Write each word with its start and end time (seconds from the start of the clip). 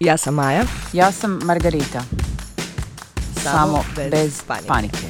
Ja 0.00 0.16
sam 0.16 0.34
Maja. 0.34 0.64
Ja 0.92 1.12
sam 1.12 1.40
Margarita. 1.44 2.02
Samo, 3.42 3.84
bez, 4.10 4.42
panike. 4.66 5.06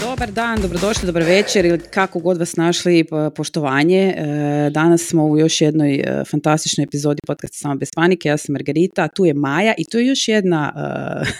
Dobar 0.00 0.32
dan, 0.32 0.60
dobrodošli, 0.60 1.06
dobar 1.06 1.22
večer 1.22 1.64
ili 1.64 1.78
kako 1.78 2.18
god 2.18 2.38
vas 2.38 2.56
našli, 2.56 3.04
poštovanje. 3.36 4.14
E, 4.16 4.70
danas 4.70 5.02
smo 5.02 5.24
u 5.26 5.38
još 5.38 5.60
jednoj 5.60 5.94
e, 5.94 6.22
fantastičnoj 6.30 6.84
epizodi 6.84 7.20
podcasta 7.26 7.56
Samo 7.58 7.74
bez 7.74 7.88
panike. 7.96 8.28
Ja 8.28 8.36
sam 8.36 8.52
Margarita, 8.52 9.08
tu 9.08 9.24
je 9.24 9.34
Maja 9.34 9.74
i 9.78 9.84
tu 9.84 9.98
je 9.98 10.06
još 10.06 10.28
jedna 10.28 10.72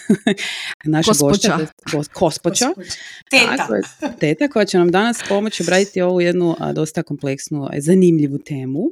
naša 0.85 1.11
Kospoča. 1.11 1.59
gošća. 1.91 2.11
Kospoča. 2.13 2.69
Teta. 3.31 3.69
teta 4.21 4.49
koja 4.49 4.65
će 4.65 4.79
nam 4.79 4.91
danas 4.91 5.19
pomoći 5.29 5.63
obraditi 5.63 6.03
ovu 6.03 6.21
jednu 6.21 6.57
dosta 6.75 7.03
kompleksnu, 7.03 7.69
zanimljivu 7.79 8.39
temu. 8.39 8.91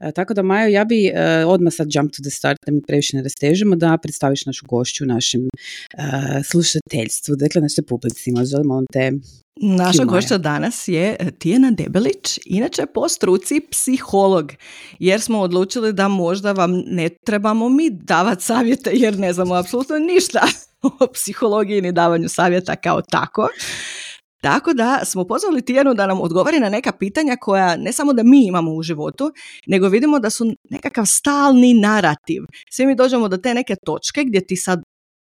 E, 0.00 0.12
tako 0.12 0.34
da 0.34 0.42
Majo, 0.42 0.68
ja 0.68 0.84
bi 0.84 1.06
e, 1.06 1.44
odmah 1.44 1.72
sad 1.72 1.88
jump 1.94 2.12
to 2.12 2.22
the 2.22 2.30
start, 2.30 2.58
da 2.66 2.72
mi 2.72 2.82
previše 2.82 3.16
ne 3.16 3.22
rastežemo, 3.22 3.76
da 3.76 3.98
predstaviš 4.02 4.46
našu 4.46 4.66
gošću 4.66 5.06
našem 5.06 5.40
uh, 5.42 6.04
slušateljstvu, 6.44 7.36
dakle 7.36 7.60
našoj 7.60 7.84
publici, 7.84 8.32
možda 8.32 8.62
molim 8.62 8.86
te 8.92 9.12
Naša 9.62 10.04
gošća 10.04 10.38
danas 10.38 10.88
je 10.88 11.16
Tijena 11.38 11.70
Debelić, 11.70 12.38
inače 12.44 12.86
po 12.94 13.08
struci 13.08 13.60
psiholog, 13.70 14.52
jer 14.98 15.20
smo 15.20 15.40
odlučili 15.40 15.92
da 15.92 16.08
možda 16.08 16.52
vam 16.52 16.82
ne 16.86 17.08
trebamo 17.26 17.68
mi 17.68 17.90
davati 17.90 18.44
savjete, 18.44 18.90
jer 18.94 19.18
ne 19.18 19.32
znamo 19.32 19.54
apsolutno 19.54 19.98
ništa 19.98 20.40
o 21.00 21.06
psihologiji 21.14 21.80
ni 21.80 21.92
davanju 21.92 22.28
savjeta 22.28 22.76
kao 22.76 23.02
tako. 23.02 23.48
Tako 24.40 24.72
da 24.72 25.00
smo 25.04 25.24
pozvali 25.24 25.64
Tijanu 25.64 25.94
da 25.94 26.06
nam 26.06 26.20
odgovori 26.20 26.60
na 26.60 26.68
neka 26.68 26.92
pitanja 26.92 27.36
koja 27.36 27.76
ne 27.76 27.92
samo 27.92 28.12
da 28.12 28.22
mi 28.22 28.46
imamo 28.46 28.72
u 28.72 28.82
životu, 28.82 29.32
nego 29.66 29.88
vidimo 29.88 30.18
da 30.18 30.30
su 30.30 30.52
nekakav 30.70 31.06
stalni 31.06 31.74
narativ. 31.74 32.42
Svi 32.70 32.86
mi 32.86 32.94
dođemo 32.94 33.28
do 33.28 33.36
te 33.36 33.54
neke 33.54 33.76
točke 33.84 34.24
gdje 34.24 34.46
ti 34.46 34.56
sad 34.56 34.82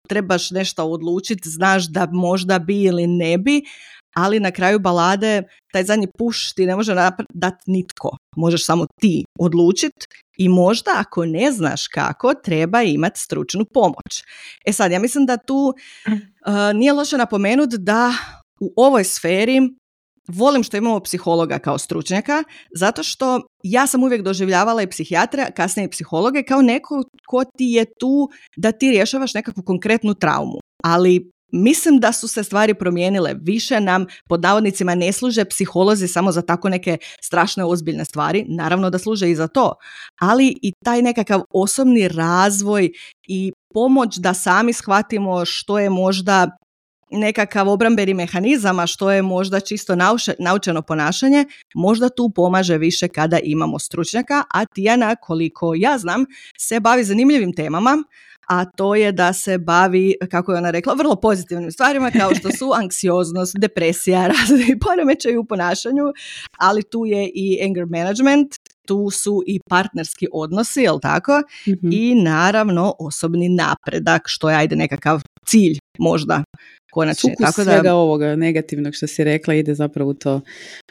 trebaš 0.09 0.51
nešto 0.51 0.85
odlučiti, 0.85 1.49
znaš 1.49 1.89
da 1.89 2.09
možda 2.13 2.59
bi 2.59 2.83
ili 2.83 3.07
ne 3.07 3.39
bi, 3.39 3.63
ali 4.17 4.41
na 4.41 4.51
kraju 4.51 4.79
balade 4.79 5.43
taj 5.73 5.85
zadnji 5.85 6.07
puš 6.19 6.53
ti 6.53 6.67
ne 6.67 6.77
može 6.77 6.95
dati 7.35 7.63
nitko. 7.67 8.17
Možeš 8.37 8.67
samo 8.67 8.87
ti 9.01 9.25
odlučiti 9.39 10.07
i 10.39 10.49
možda 10.49 10.91
ako 10.97 11.27
ne 11.27 11.53
znaš 11.53 11.89
kako, 11.89 12.35
treba 12.35 12.83
imati 12.83 13.21
stručnu 13.21 13.65
pomoć. 13.75 14.25
E 14.67 14.73
sad, 14.73 14.93
ja 14.93 14.99
mislim 15.01 15.27
da 15.27 15.37
tu 15.37 15.57
uh, 15.67 16.55
nije 16.75 16.93
loše 16.93 17.17
napomenuti 17.17 17.77
da 17.79 18.13
u 18.61 18.73
ovoj 18.77 19.05
sferi 19.05 19.61
volim 20.29 20.63
što 20.63 20.77
imamo 20.77 21.01
psihologa 21.01 21.59
kao 21.59 21.79
stručnjaka, 21.79 22.45
zato 22.75 23.03
što 23.03 23.41
ja 23.63 23.87
sam 23.87 24.03
uvijek 24.03 24.23
doživljavala 24.23 24.83
i 24.83 24.91
psihijatra, 24.91 25.51
kasnije 25.51 25.87
i 25.87 25.91
psihologe, 25.91 26.43
kao 26.43 26.63
neko 26.63 27.03
ko 27.27 27.45
ti 27.45 27.65
je 27.65 27.85
tu 28.01 28.29
da 28.57 28.73
ti 28.73 28.91
rješavaš 28.91 29.35
nekakvu 29.35 29.63
konkretnu 29.63 30.15
traumu. 30.15 30.59
Ali 30.85 31.35
Mislim 31.57 32.01
da 32.01 32.13
su 32.13 32.29
se 32.29 32.45
stvari 32.45 32.75
promijenile. 32.75 33.35
Više 33.43 33.81
nam 33.81 34.07
pod 34.29 34.43
navodnicima 34.43 34.95
ne 34.95 35.13
služe 35.13 35.45
psiholozi 35.45 36.09
samo 36.09 36.33
za 36.33 36.43
tako 36.43 36.69
neke 36.69 36.99
strašne 37.23 37.65
ozbiljne 37.65 38.05
stvari. 38.05 38.45
Naravno 38.49 38.91
da 38.91 38.99
služe 38.99 39.31
i 39.31 39.35
za 39.35 39.49
to. 39.49 39.75
Ali 40.21 40.59
i 40.63 40.73
taj 40.85 41.03
nekakav 41.03 41.43
osobni 41.51 42.09
razvoj 42.09 42.91
i 43.29 43.53
pomoć 43.75 44.17
da 44.17 44.35
sami 44.35 44.73
shvatimo 44.73 45.45
što 45.45 45.79
je 45.79 45.91
možda 45.91 46.51
nekakav 47.15 47.69
obrambeni 47.69 48.15
mehanizama 48.15 48.87
što 48.87 49.11
je 49.11 49.23
možda 49.23 49.61
čisto 49.61 49.97
naučeno 50.39 50.83
ponašanje, 50.83 51.45
možda 51.75 52.09
tu 52.09 52.31
pomaže 52.35 52.79
više 52.79 53.09
kada 53.09 53.39
imamo 53.43 53.79
stručnjaka, 53.79 54.45
a 54.51 54.65
Tijana, 54.65 55.17
koliko 55.17 55.75
ja 55.75 55.99
znam, 55.99 56.25
se 56.59 56.81
bavi 56.81 57.05
zanimljivim 57.05 57.53
temama, 57.53 58.05
a 58.49 58.65
to 58.65 58.95
je 58.95 59.13
da 59.13 59.33
se 59.33 59.59
bavi, 59.59 60.15
kako 60.31 60.53
je 60.53 60.59
ona 60.59 60.71
rekla, 60.71 60.95
vrlo 60.95 61.17
pozitivnim 61.17 61.73
stvarima 61.73 62.11
kao 62.11 62.35
što 62.35 62.51
su 62.51 62.73
anksioznost, 62.83 63.57
depresija, 63.59 64.27
razni 64.35 64.79
poremećaj 64.79 65.37
u 65.37 65.45
ponašanju, 65.45 66.05
ali 66.59 66.83
tu 66.83 67.07
je 67.07 67.31
i 67.35 67.65
anger 67.65 67.87
management, 67.87 68.55
tu 68.87 69.11
su 69.11 69.43
i 69.47 69.61
partnerski 69.69 70.27
odnosi, 70.33 70.81
jel 70.81 71.01
tako? 71.01 71.43
Mhm. 71.69 71.89
I 71.93 72.15
naravno 72.15 72.95
osobni 72.99 73.49
napredak, 73.49 74.23
što 74.27 74.51
je 74.51 74.57
ajde 74.57 74.77
nekakav 74.77 75.23
cilj 75.47 75.79
možda 75.99 76.45
konačni. 76.93 77.31
Sukus 77.31 77.47
Tako 77.47 77.65
da... 77.65 77.73
svega 77.73 77.95
ovoga 77.95 78.37
negativnog 78.37 78.95
što 78.95 79.07
si 79.07 79.25
rekla 79.25 79.55
ide 79.55 79.75
zapravo 79.75 80.15
to 80.15 80.41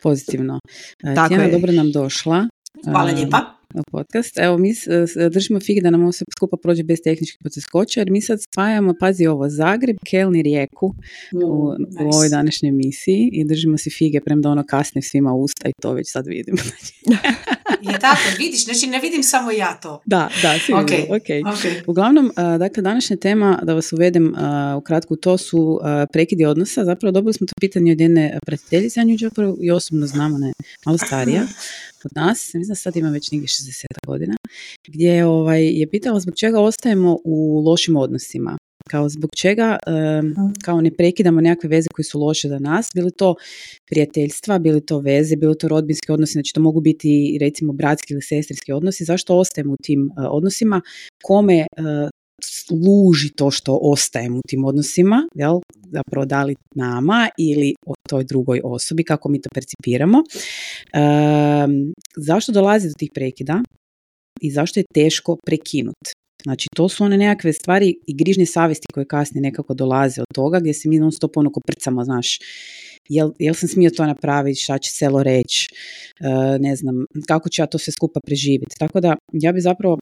pozitivno. 0.04 0.60
E, 1.04 1.16
Tako 1.16 1.28
Tijana, 1.28 1.44
je. 1.44 1.52
dobro 1.52 1.72
nam 1.72 1.92
došla. 1.92 2.48
Hvala 2.86 3.12
e, 3.12 3.14
lijepa 3.14 3.64
podcast. 3.92 4.38
Evo, 4.38 4.58
mi 4.58 4.74
držimo 5.32 5.60
fig 5.60 5.84
da 5.84 5.90
nam 5.90 6.02
ovo 6.02 6.12
sve 6.12 6.26
skupa 6.38 6.58
prođe 6.58 6.84
bez 6.84 7.00
tehničkih 7.04 7.38
poteškoća, 7.44 8.00
jer 8.00 8.12
mi 8.12 8.22
sad 8.22 8.42
spajamo, 8.42 8.94
pazi 9.00 9.28
ovo, 9.28 9.50
Zagreb, 9.50 9.98
Kelni, 10.10 10.42
Rijeku 10.42 10.96
u, 11.34 11.74
u 12.06 12.10
ovoj 12.14 12.30
današnjoj 12.30 12.70
emisiji 12.70 13.30
i 13.34 13.46
držimo 13.46 13.78
si 13.78 13.90
fige 13.90 14.22
premda 14.22 14.50
ono 14.50 14.64
kasne 14.64 15.02
svima 15.02 15.34
usta 15.34 15.70
i 15.70 15.74
to 15.82 15.94
već 15.94 16.12
sad 16.12 16.28
vidim. 16.28 16.56
Je 17.92 18.00
tako, 18.00 18.22
vidiš, 18.38 18.66
znači 18.66 18.88
ne 18.88 19.00
vidim 19.00 19.24
samo 19.24 19.52
ja 19.52 19.80
to. 19.82 20.02
Da, 20.06 20.30
da, 20.42 20.60
sigurno, 20.66 20.88
okay. 20.88 21.10
okay. 21.10 21.44
okay. 21.44 21.82
Uglavnom, 21.88 22.32
dakle, 22.36 22.84
današnja 22.84 23.18
tema, 23.18 23.60
da 23.64 23.74
vas 23.74 23.94
uvedem 23.94 24.36
u 24.78 24.82
kratku, 24.82 25.16
to 25.16 25.38
su 25.38 25.80
prekidi 26.14 26.46
odnosa. 26.46 26.86
Zapravo 26.86 27.12
dobili 27.12 27.34
smo 27.34 27.48
to 27.48 27.54
pitanje 27.60 27.92
od 27.92 28.02
jedne 28.02 28.40
pratiteljice, 28.46 29.00
ja 29.00 29.04
nju 29.04 29.18
zapravo 29.18 29.58
i 29.62 29.72
osobno 29.72 30.08
znamo, 30.08 30.38
ne, 30.38 30.54
malo 30.86 30.98
starija 30.98 31.48
od 32.06 32.12
nas, 32.16 32.54
mislim 32.54 32.76
sad 32.76 32.96
ima 32.96 33.10
već 33.10 33.32
negdje 33.32 33.48
60 33.48 33.86
godina, 34.08 34.36
gdje 34.88 35.26
ovaj, 35.26 35.66
je 35.66 35.90
pitala 35.90 36.20
zbog 36.20 36.36
čega 36.36 36.60
ostajemo 36.60 37.18
u 37.24 37.64
lošim 37.66 37.96
odnosima 37.96 38.58
kao 38.90 39.10
zbog 39.10 39.30
čega 39.38 39.78
kao 40.64 40.82
ne 40.82 40.92
prekidamo 40.92 41.42
nekakve 41.42 41.70
veze 41.70 41.88
koje 41.94 42.04
su 42.04 42.20
loše 42.20 42.50
za 42.50 42.60
nas, 42.60 42.90
bili 42.96 43.12
to 43.12 43.36
prijateljstva, 43.90 44.60
bili 44.60 44.86
to 44.86 45.00
veze, 45.00 45.36
bili 45.36 45.58
to 45.58 45.68
rodbinski 45.68 46.12
odnosi, 46.12 46.34
znači 46.34 46.54
to 46.54 46.62
mogu 46.62 46.82
biti 46.82 47.38
recimo 47.42 47.74
bratski 47.74 48.14
ili 48.14 48.22
sestrinski 48.22 48.72
odnosi, 48.72 49.06
zašto 49.06 49.38
ostajemo 49.38 49.74
u 49.74 49.78
tim 49.84 50.02
uh, 50.06 50.26
odnosima, 50.30 50.82
kome 51.24 51.66
uh, 51.78 52.10
služi 52.44 53.30
to 53.30 53.52
što 53.52 53.80
ostajemo 53.82 54.38
u 54.38 54.48
tim 54.48 54.66
odnosima, 54.66 55.28
jel? 55.36 55.60
zapravo 55.92 56.26
da 56.26 56.44
li 56.44 56.56
nama 56.76 57.30
ili 57.38 57.74
o 57.86 57.94
toj 58.10 58.24
drugoj 58.24 58.62
osobi, 58.64 59.04
kako 59.04 59.30
mi 59.30 59.42
to 59.42 59.50
percipiramo. 59.54 60.18
Um, 60.18 61.94
zašto 62.18 62.52
dolazi 62.52 62.88
do 62.88 62.94
tih 62.98 63.10
prekida 63.14 63.62
i 64.42 64.52
zašto 64.52 64.80
je 64.80 64.86
teško 64.94 65.38
prekinuti? 65.46 66.14
Znači, 66.44 66.68
to 66.76 66.90
su 66.90 67.04
one 67.04 67.18
nekakve 67.18 67.54
stvari 67.54 67.96
i 68.08 68.16
grižnje 68.16 68.46
savjesti 68.46 68.88
koje 68.94 69.06
kasnije 69.06 69.42
nekako 69.42 69.74
dolaze 69.74 70.22
od 70.22 70.28
toga, 70.36 70.60
gdje 70.60 70.74
se 70.74 70.90
mi 70.90 71.00
non 71.00 71.12
stop 71.12 71.38
ono 71.38 71.52
prcamo, 71.68 72.04
znaš, 72.04 72.40
jel, 73.10 73.32
jel 73.40 73.54
sam 73.54 73.70
smio 73.70 73.90
to 73.90 74.06
napraviti, 74.06 74.60
šta 74.60 74.78
će 74.78 74.92
selo 74.92 75.24
reći, 75.24 75.68
uh, 76.20 76.62
ne 76.62 76.76
znam, 76.76 77.06
kako 77.28 77.50
ću 77.50 77.62
ja 77.62 77.66
to 77.66 77.78
sve 77.78 77.94
skupa 77.94 78.20
preživjeti. 78.26 78.76
Tako 78.80 79.00
da, 79.00 79.16
ja 79.34 79.52
bi 79.52 79.62
zapravo 79.62 79.98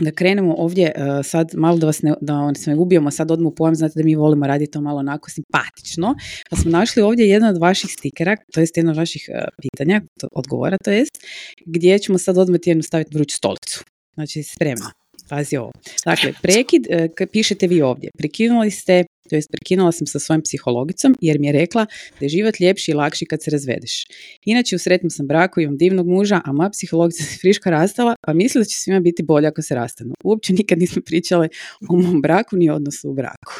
da 0.00 0.10
krenemo 0.10 0.54
ovdje 0.54 0.92
uh, 0.96 1.26
sad 1.26 1.50
malo 1.54 1.78
da 1.78 1.86
vas 1.86 2.02
ne, 2.02 2.14
da 2.20 2.52
se 2.54 2.70
ne 2.70 2.76
ubijemo 2.76 3.10
sad 3.10 3.30
odmah 3.30 3.52
u 3.52 3.54
pojam, 3.54 3.74
znate 3.74 3.92
da 3.96 4.04
mi 4.04 4.14
volimo 4.14 4.46
raditi 4.46 4.72
to 4.72 4.80
malo 4.80 4.98
onako 4.98 5.30
simpatično, 5.30 6.14
pa 6.50 6.56
smo 6.56 6.70
našli 6.70 7.02
ovdje 7.02 7.28
jedan 7.28 7.50
od 7.54 7.60
vaših 7.60 7.90
stikera, 7.90 8.36
to 8.52 8.60
jest 8.60 8.76
jedno 8.76 8.90
od 8.90 8.96
vaših 8.96 9.28
uh, 9.34 9.48
pitanja, 9.62 10.02
odgovora 10.32 10.76
to 10.84 10.90
jest, 10.90 11.18
gdje 11.66 11.98
ćemo 11.98 12.18
sad 12.18 12.38
odmah 12.38 12.60
jednu 12.64 12.82
staviti 12.82 13.14
vruću 13.14 13.36
stolicu. 13.36 13.84
Znači 14.14 14.42
spremna. 14.42 14.92
Pazi 15.28 15.56
ovo. 15.56 15.72
Dakle, 16.04 16.32
prekid, 16.42 16.86
uh, 16.90 17.28
pišete 17.32 17.66
vi 17.66 17.82
ovdje, 17.82 18.10
prekinuli 18.18 18.70
ste 18.70 19.04
to 19.28 19.36
jest 19.36 19.50
prekinula 19.50 19.92
sam 19.92 20.06
sa 20.06 20.18
svojim 20.18 20.42
psihologicom 20.42 21.14
jer 21.20 21.38
mi 21.38 21.46
je 21.46 21.52
rekla 21.52 21.86
da 22.20 22.24
je 22.24 22.28
život 22.28 22.60
ljepši 22.60 22.90
i 22.90 22.94
lakši 22.94 23.26
kad 23.26 23.42
se 23.42 23.50
razvedeš. 23.50 24.06
Inače 24.44 24.76
u 24.76 24.78
sretnom 24.78 25.10
sam 25.10 25.26
braku, 25.26 25.60
imam 25.60 25.76
divnog 25.76 26.08
muža, 26.08 26.40
a 26.44 26.52
moja 26.52 26.70
psihologica 26.70 27.24
se 27.24 27.38
friška 27.38 27.70
rastala, 27.70 28.14
pa 28.26 28.32
misli 28.32 28.60
da 28.60 28.64
će 28.64 28.76
svima 28.76 29.00
biti 29.00 29.22
bolje 29.22 29.48
ako 29.48 29.62
se 29.62 29.74
rastanu. 29.74 30.14
Uopće 30.24 30.52
nikad 30.52 30.78
nismo 30.78 31.02
pričale 31.06 31.48
o 31.88 31.96
mom 31.96 32.22
braku 32.22 32.56
ni 32.56 32.70
odnosu 32.70 33.10
u 33.10 33.14
braku. 33.14 33.52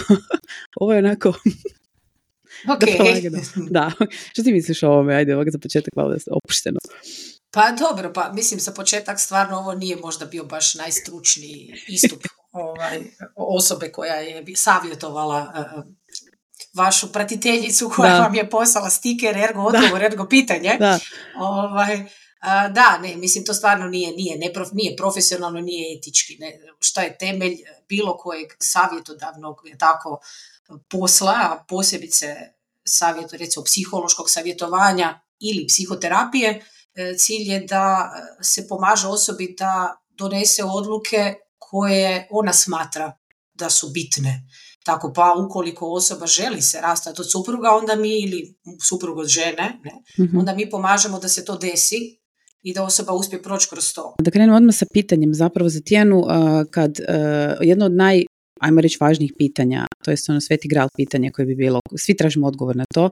Ovo 0.80 0.92
je 0.92 0.98
onako 0.98 1.34
Okay. 2.68 3.30
da, 3.70 3.92
što 4.32 4.42
ti 4.42 4.52
misliš 4.52 4.82
o 4.82 4.88
ovome? 4.88 5.14
Ajde, 5.14 5.34
ovog 5.34 5.50
za 5.50 5.58
početak 5.58 5.96
malo 5.96 6.10
da 6.10 6.16
opušteno. 6.30 6.78
Pa 7.50 7.70
dobro, 7.70 8.12
pa 8.12 8.32
mislim 8.32 8.60
za 8.60 8.72
početak 8.72 9.20
stvarno 9.20 9.58
ovo 9.58 9.74
nije 9.74 9.96
možda 9.96 10.26
bio 10.26 10.44
baš 10.44 10.74
najstručniji 10.74 11.74
istup 11.88 12.22
ovaj, 12.52 13.00
osobe 13.36 13.92
koja 13.92 14.14
je 14.14 14.44
savjetovala 14.56 15.52
uh, 15.76 15.84
vašu 16.74 17.12
pratiteljicu 17.12 17.90
koja 17.96 18.18
vam 18.18 18.34
je 18.34 18.50
poslala 18.50 18.90
stiker, 18.90 19.36
ergo 19.36 19.62
odgovor, 19.62 20.02
ergo 20.02 20.26
pitanje. 20.28 20.76
Da. 20.78 20.98
Ovaj, 21.38 22.04
da, 22.70 22.98
ne, 23.02 23.16
mislim 23.16 23.44
to 23.44 23.54
stvarno 23.54 23.86
nije, 23.86 24.12
nije, 24.12 24.38
ne 24.38 24.52
prof, 24.52 24.68
nije 24.72 24.96
profesionalno, 24.96 25.60
nije 25.60 25.98
etički. 25.98 26.36
Ne, 26.38 26.60
šta 26.80 27.02
je 27.02 27.18
temelj 27.18 27.56
bilo 27.88 28.16
kojeg 28.16 28.48
savjetodavnog 28.58 29.60
je 29.64 29.78
tako 29.78 30.20
posla, 30.88 31.32
a 31.32 31.64
posebice 31.68 32.36
savjetu, 32.84 33.36
recimo 33.36 33.64
psihološkog 33.64 34.30
savjetovanja 34.30 35.20
ili 35.38 35.66
psihoterapije, 35.66 36.64
cilj 37.18 37.52
je 37.52 37.60
da 37.60 38.12
se 38.42 38.68
pomaže 38.68 39.06
osobi 39.06 39.54
da 39.58 39.96
donese 40.08 40.64
odluke 40.64 41.34
koje 41.58 42.26
ona 42.30 42.52
smatra 42.52 43.12
da 43.54 43.70
su 43.70 43.90
bitne. 43.94 44.42
Tako 44.84 45.12
pa 45.12 45.34
ukoliko 45.46 45.92
osoba 45.92 46.26
želi 46.26 46.62
se 46.62 46.80
rastati 46.80 47.20
od 47.20 47.30
supruga, 47.30 47.68
onda 47.70 47.96
mi 47.96 48.22
ili 48.22 48.54
suprug 48.88 49.18
od 49.18 49.28
žene, 49.28 49.80
ne, 49.84 50.24
mhm. 50.24 50.38
onda 50.38 50.54
mi 50.54 50.70
pomažemo 50.70 51.18
da 51.18 51.28
se 51.28 51.44
to 51.44 51.56
desi 51.56 51.96
i 52.62 52.74
da 52.74 52.84
osoba 52.84 53.12
uspije 53.12 53.42
proći 53.42 53.68
kroz 53.70 53.92
to. 53.94 54.14
Da 54.20 54.30
krenemo 54.30 54.56
odmah 54.56 54.74
sa 54.74 54.86
pitanjem 54.92 55.34
zapravo 55.34 55.68
za 55.68 55.80
Tijanu, 55.80 56.22
kad 56.70 56.92
jedno 57.60 57.86
od 57.86 57.92
naj 57.92 58.24
ajmo 58.60 58.80
reći 58.80 58.98
važnijih 59.00 59.32
pitanja, 59.38 59.86
to 60.04 60.10
je 60.10 60.16
ono 60.28 60.40
sveti 60.40 60.68
gral 60.68 60.88
pitanje 60.96 61.30
koje 61.30 61.46
bi 61.46 61.54
bilo, 61.54 61.80
svi 61.96 62.16
tražimo 62.16 62.46
odgovor 62.46 62.76
na 62.76 62.84
to, 62.94 63.10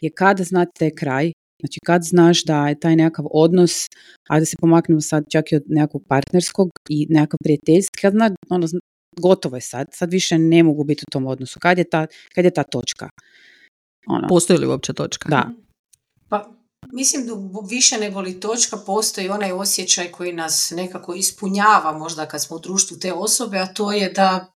je 0.00 0.10
kada 0.10 0.44
znate 0.44 0.90
kraj, 0.94 1.32
znači 1.62 1.78
kad 1.86 2.02
znaš 2.02 2.44
da 2.44 2.68
je 2.68 2.80
taj 2.80 2.96
nekakav 2.96 3.26
odnos, 3.30 3.86
a 4.28 4.40
da 4.40 4.44
se 4.44 4.56
pomaknemo 4.60 5.00
sad 5.00 5.24
čak 5.30 5.52
i 5.52 5.56
od 5.56 5.62
nekakvog 5.66 6.02
partnerskog 6.08 6.70
i 6.88 7.06
nekakav 7.10 7.38
prijateljski, 7.44 8.00
kad 8.00 8.12
zna, 8.12 8.30
ono, 8.50 8.66
gotovo 9.20 9.56
je 9.56 9.60
sad, 9.60 9.86
sad 9.92 10.10
više 10.10 10.38
ne 10.38 10.62
mogu 10.62 10.84
biti 10.84 11.04
u 11.08 11.10
tom 11.10 11.26
odnosu. 11.26 11.60
Kad 11.60 11.78
je 11.78 11.84
ta, 11.84 12.06
kad 12.34 12.44
je 12.44 12.50
ta 12.50 12.62
točka? 12.62 13.08
Ono. 14.06 14.28
Postoji 14.28 14.58
li 14.58 14.66
uopće 14.66 14.92
točka? 14.92 15.28
Da. 15.28 15.50
Pa, 16.28 16.52
mislim 16.92 17.26
da 17.26 17.32
više 17.70 17.98
nego 17.98 18.20
li 18.20 18.40
točka 18.40 18.76
postoji 18.76 19.28
onaj 19.28 19.52
osjećaj 19.52 20.10
koji 20.10 20.32
nas 20.32 20.72
nekako 20.76 21.14
ispunjava 21.14 21.98
možda 21.98 22.26
kad 22.26 22.42
smo 22.42 22.56
u 22.56 22.60
društvu 22.60 22.96
te 22.96 23.12
osobe, 23.12 23.58
a 23.58 23.74
to 23.74 23.92
je 23.92 24.12
da 24.12 24.52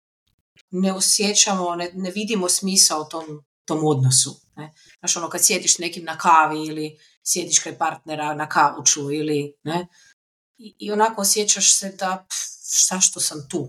ne 0.71 0.93
osjećamo, 0.93 1.77
ne, 1.77 1.91
ne 1.95 2.11
vidimo 2.11 2.49
smisao 2.49 3.05
tom, 3.05 3.25
tom 3.65 3.85
odnosu. 3.85 4.44
Ne? 4.57 4.73
Znaš, 4.99 5.17
ono, 5.17 5.29
kad 5.29 5.45
sjediš 5.45 5.79
nekim 5.79 6.05
na 6.05 6.19
kavi 6.19 6.67
ili 6.67 6.99
sjediš 7.23 7.59
kraj 7.59 7.79
partnera 7.79 8.35
na 8.35 8.49
kauču 8.49 9.13
ili, 9.13 9.55
ne? 9.63 9.87
I, 10.59 10.75
i 10.79 10.93
onako 10.93 11.21
osjećaš 11.21 11.75
se 11.79 11.97
da, 11.99 12.27
pff, 12.29 12.39
šta 12.85 13.01
što 13.01 13.21
sam 13.21 13.49
tu? 13.49 13.69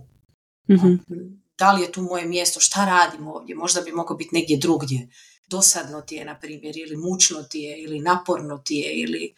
mm 0.70 1.46
Da 1.58 1.72
li 1.72 1.82
je 1.82 1.92
tu 1.92 2.02
moje 2.02 2.26
mjesto? 2.26 2.60
Šta 2.60 2.86
radim 2.86 3.28
ovdje? 3.28 3.56
Možda 3.56 3.82
bi 3.82 3.92
mogao 3.92 4.18
biti 4.18 4.36
negdje 4.36 4.58
drugdje. 4.58 5.10
Dosadno 5.48 6.02
ti 6.02 6.16
je, 6.16 6.26
na 6.26 6.40
primjer, 6.40 6.78
ili 6.78 6.98
mučno 6.98 7.44
ti 7.44 7.60
je, 7.60 7.84
ili 7.84 8.00
naporno 8.00 8.58
ti 8.58 8.76
je, 8.76 8.94
ili 8.94 9.36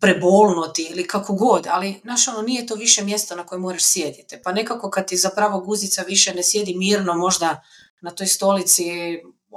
prebolno 0.00 0.68
ti 0.68 0.88
ili 0.90 1.06
kako 1.06 1.34
god, 1.34 1.66
ali 1.70 2.00
znaš 2.02 2.28
ono 2.28 2.42
nije 2.42 2.66
to 2.66 2.74
više 2.74 3.04
mjesto 3.04 3.36
na 3.36 3.46
kojem 3.46 3.62
moraš 3.62 3.84
sjediti. 3.84 4.36
Pa 4.44 4.52
nekako 4.52 4.90
kad 4.90 5.08
ti 5.08 5.16
zapravo 5.16 5.60
guzica 5.60 6.02
više 6.02 6.34
ne 6.34 6.42
sjedi 6.42 6.74
mirno 6.74 7.14
možda 7.14 7.62
na 8.00 8.10
toj 8.10 8.26
stolici, 8.26 8.84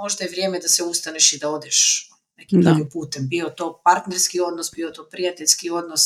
možda 0.02 0.24
je 0.24 0.30
vrijeme 0.30 0.60
da 0.60 0.68
se 0.68 0.84
ustaneš 0.84 1.34
i 1.34 1.40
da 1.40 1.50
odeš 1.50 2.10
nekim 2.38 2.62
drugim 2.62 2.90
putem. 2.90 3.28
Bio 3.28 3.50
to 3.50 3.82
partnerski 3.84 4.40
odnos, 4.40 4.72
bio 4.76 4.92
to 4.92 5.08
prijateljski 5.12 5.70
odnos. 5.70 6.02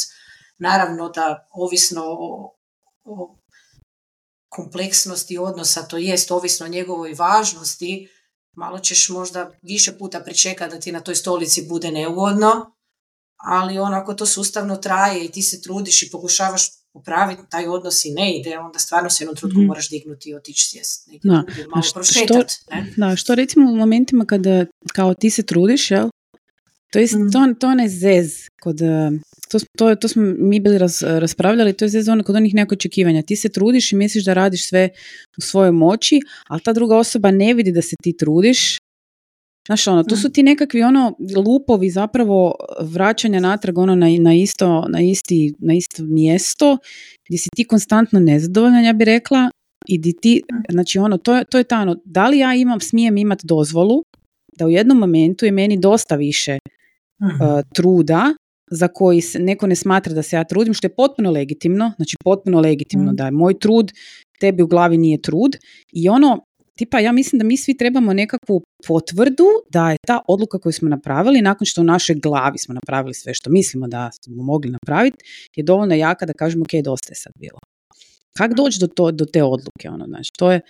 Naravno 0.57 1.09
da 1.09 1.47
ovisno 1.51 2.03
o, 2.05 2.55
o 3.03 3.37
kompleksnosti 4.49 5.37
odnosa, 5.37 5.87
to 5.87 5.97
jest 5.97 6.31
ovisno 6.31 6.65
o 6.65 6.69
njegovoj 6.69 7.13
važnosti, 7.13 8.09
malo 8.55 8.79
ćeš 8.79 9.09
možda 9.09 9.51
više 9.61 9.97
puta 9.97 10.19
pričekati 10.19 10.75
da 10.75 10.79
ti 10.79 10.91
na 10.91 11.01
toj 11.01 11.15
stolici 11.15 11.67
bude 11.69 11.91
neugodno, 11.91 12.72
ali 13.43 13.79
onako 13.79 14.13
to 14.13 14.25
sustavno 14.25 14.75
traje 14.75 15.25
i 15.25 15.31
ti 15.31 15.41
se 15.41 15.61
trudiš 15.61 16.03
i 16.03 16.09
pokušavaš 16.11 16.69
popraviti 16.93 17.41
taj 17.49 17.67
odnos 17.67 18.05
i 18.05 18.11
ne 18.11 18.39
ide, 18.39 18.57
onda 18.57 18.79
stvarno 18.79 19.09
se 19.09 19.23
jednom 19.23 19.35
trutku 19.35 19.59
mm 19.59 19.65
moraš 19.65 19.89
dignuti 19.89 20.29
i 20.29 20.35
otići 20.35 20.69
sjest. 20.69 21.09
Da. 21.23 21.43
Malo 21.69 21.83
što, 21.83 21.99
ne? 22.71 22.93
Da, 22.97 23.15
što 23.15 23.35
recimo 23.35 23.71
u 23.71 23.75
momentima 23.75 24.25
kada 24.25 24.65
kao 24.93 25.13
ti 25.13 25.29
se 25.29 25.43
trudiš, 25.43 25.91
jel? 25.91 26.09
To 26.91 26.99
je 26.99 27.05
mm. 27.05 27.31
to, 27.31 27.39
to 27.59 27.67
onaj 27.67 27.87
zez 27.87 28.49
kod, 28.61 28.81
eh, 28.81 29.11
to, 29.49 29.59
to, 29.77 29.95
to 29.95 30.07
smo 30.07 30.23
mi 30.37 30.59
bili 30.59 30.77
raz, 30.77 31.03
raspravljali, 31.03 31.73
to 31.73 31.85
je 31.85 31.89
zez 31.89 32.07
ono 32.07 32.23
kod 32.23 32.35
onih 32.35 32.53
nekog 32.53 32.73
očekivanja. 32.73 33.21
Ti 33.21 33.35
se 33.35 33.49
trudiš 33.49 33.91
i 33.91 33.95
misliš 33.95 34.25
da 34.25 34.33
radiš 34.33 34.67
sve 34.67 34.89
u 35.37 35.41
svojoj 35.41 35.71
moći, 35.71 36.19
ali 36.47 36.61
ta 36.61 36.73
druga 36.73 36.97
osoba 36.97 37.31
ne 37.31 37.53
vidi 37.53 37.71
da 37.71 37.81
se 37.81 37.95
ti 38.03 38.17
trudiš 38.17 38.77
Znaš, 39.67 39.87
ono, 39.87 40.03
to 40.03 40.15
su 40.15 40.29
ti 40.29 40.43
nekakvi 40.43 40.83
ono 40.83 41.15
lupovi 41.45 41.89
zapravo 41.89 42.55
vraćanja 42.81 43.39
natrag 43.39 43.77
ono 43.77 43.95
na, 43.95 44.07
na, 44.19 44.33
isto, 44.33 44.85
na, 44.89 45.01
isti, 45.01 45.53
na 45.59 45.73
isto 45.73 46.03
mjesto 46.03 46.77
gdje 47.27 47.37
si 47.37 47.49
ti 47.55 47.63
konstantno 47.63 48.19
nezadovoljna, 48.19 48.81
ja 48.81 48.93
bih 48.93 49.05
rekla, 49.05 49.49
i 49.87 49.97
di 49.97 50.13
ti, 50.21 50.41
znači 50.71 50.99
ono, 50.99 51.17
to, 51.17 51.35
je, 51.35 51.45
to 51.45 51.57
je 51.57 51.63
tano, 51.63 51.95
da 52.05 52.27
li 52.27 52.39
ja 52.39 52.55
imam, 52.55 52.79
smijem 52.79 53.17
imati 53.17 53.47
dozvolu 53.47 54.03
da 54.57 54.65
u 54.65 54.69
jednom 54.69 54.97
momentu 54.97 55.45
je 55.45 55.51
meni 55.51 55.77
dosta 55.77 56.15
više 56.15 56.57
uh, 57.19 57.61
truda 57.73 58.33
za 58.71 58.87
koji 58.87 59.21
se, 59.21 59.39
neko 59.39 59.67
ne 59.67 59.75
smatra 59.75 60.13
da 60.13 60.23
se 60.23 60.35
ja 60.35 60.43
trudim, 60.43 60.73
što 60.73 60.87
je 60.87 60.95
potpuno 60.95 61.31
legitimno, 61.31 61.91
znači 61.95 62.15
potpuno 62.23 62.59
legitimno 62.59 63.05
mhm. 63.05 63.15
da 63.15 63.25
je 63.25 63.31
moj 63.31 63.59
trud, 63.59 63.91
tebi 64.39 64.63
u 64.63 64.67
glavi 64.67 64.97
nije 64.97 65.21
trud 65.21 65.57
i 65.93 66.09
ono, 66.09 66.45
tipa 66.77 66.99
ja 66.99 67.11
mislim 67.11 67.39
da 67.39 67.45
mi 67.45 67.57
svi 67.57 67.77
trebamo 67.77 68.13
nekakvu 68.13 68.62
potvrdu 68.87 69.45
da 69.69 69.91
je 69.91 69.97
ta 70.07 70.19
odluka 70.27 70.59
koju 70.59 70.73
smo 70.73 70.89
napravili 70.89 71.41
nakon 71.41 71.65
što 71.65 71.81
u 71.81 71.83
našoj 71.83 72.15
glavi 72.15 72.57
smo 72.57 72.73
napravili 72.73 73.13
sve 73.13 73.33
što 73.33 73.49
mislimo 73.49 73.87
da 73.87 74.09
smo 74.11 74.43
mogli 74.43 74.71
napraviti 74.71 75.17
je 75.55 75.63
dovoljno 75.63 75.95
jaka 75.95 76.25
da 76.25 76.33
kažemo 76.33 76.63
ok, 76.63 76.83
dosta 76.83 77.11
je 77.11 77.15
sad 77.15 77.33
bilo. 77.35 77.59
Kako 78.37 78.53
doći 78.53 78.79
do, 78.79 78.87
to, 78.87 79.11
do 79.11 79.25
te 79.25 79.43
odluke? 79.43 79.89
Ono, 79.89 80.05
znači, 80.05 80.31
to 80.37 80.51
je, 80.51 80.61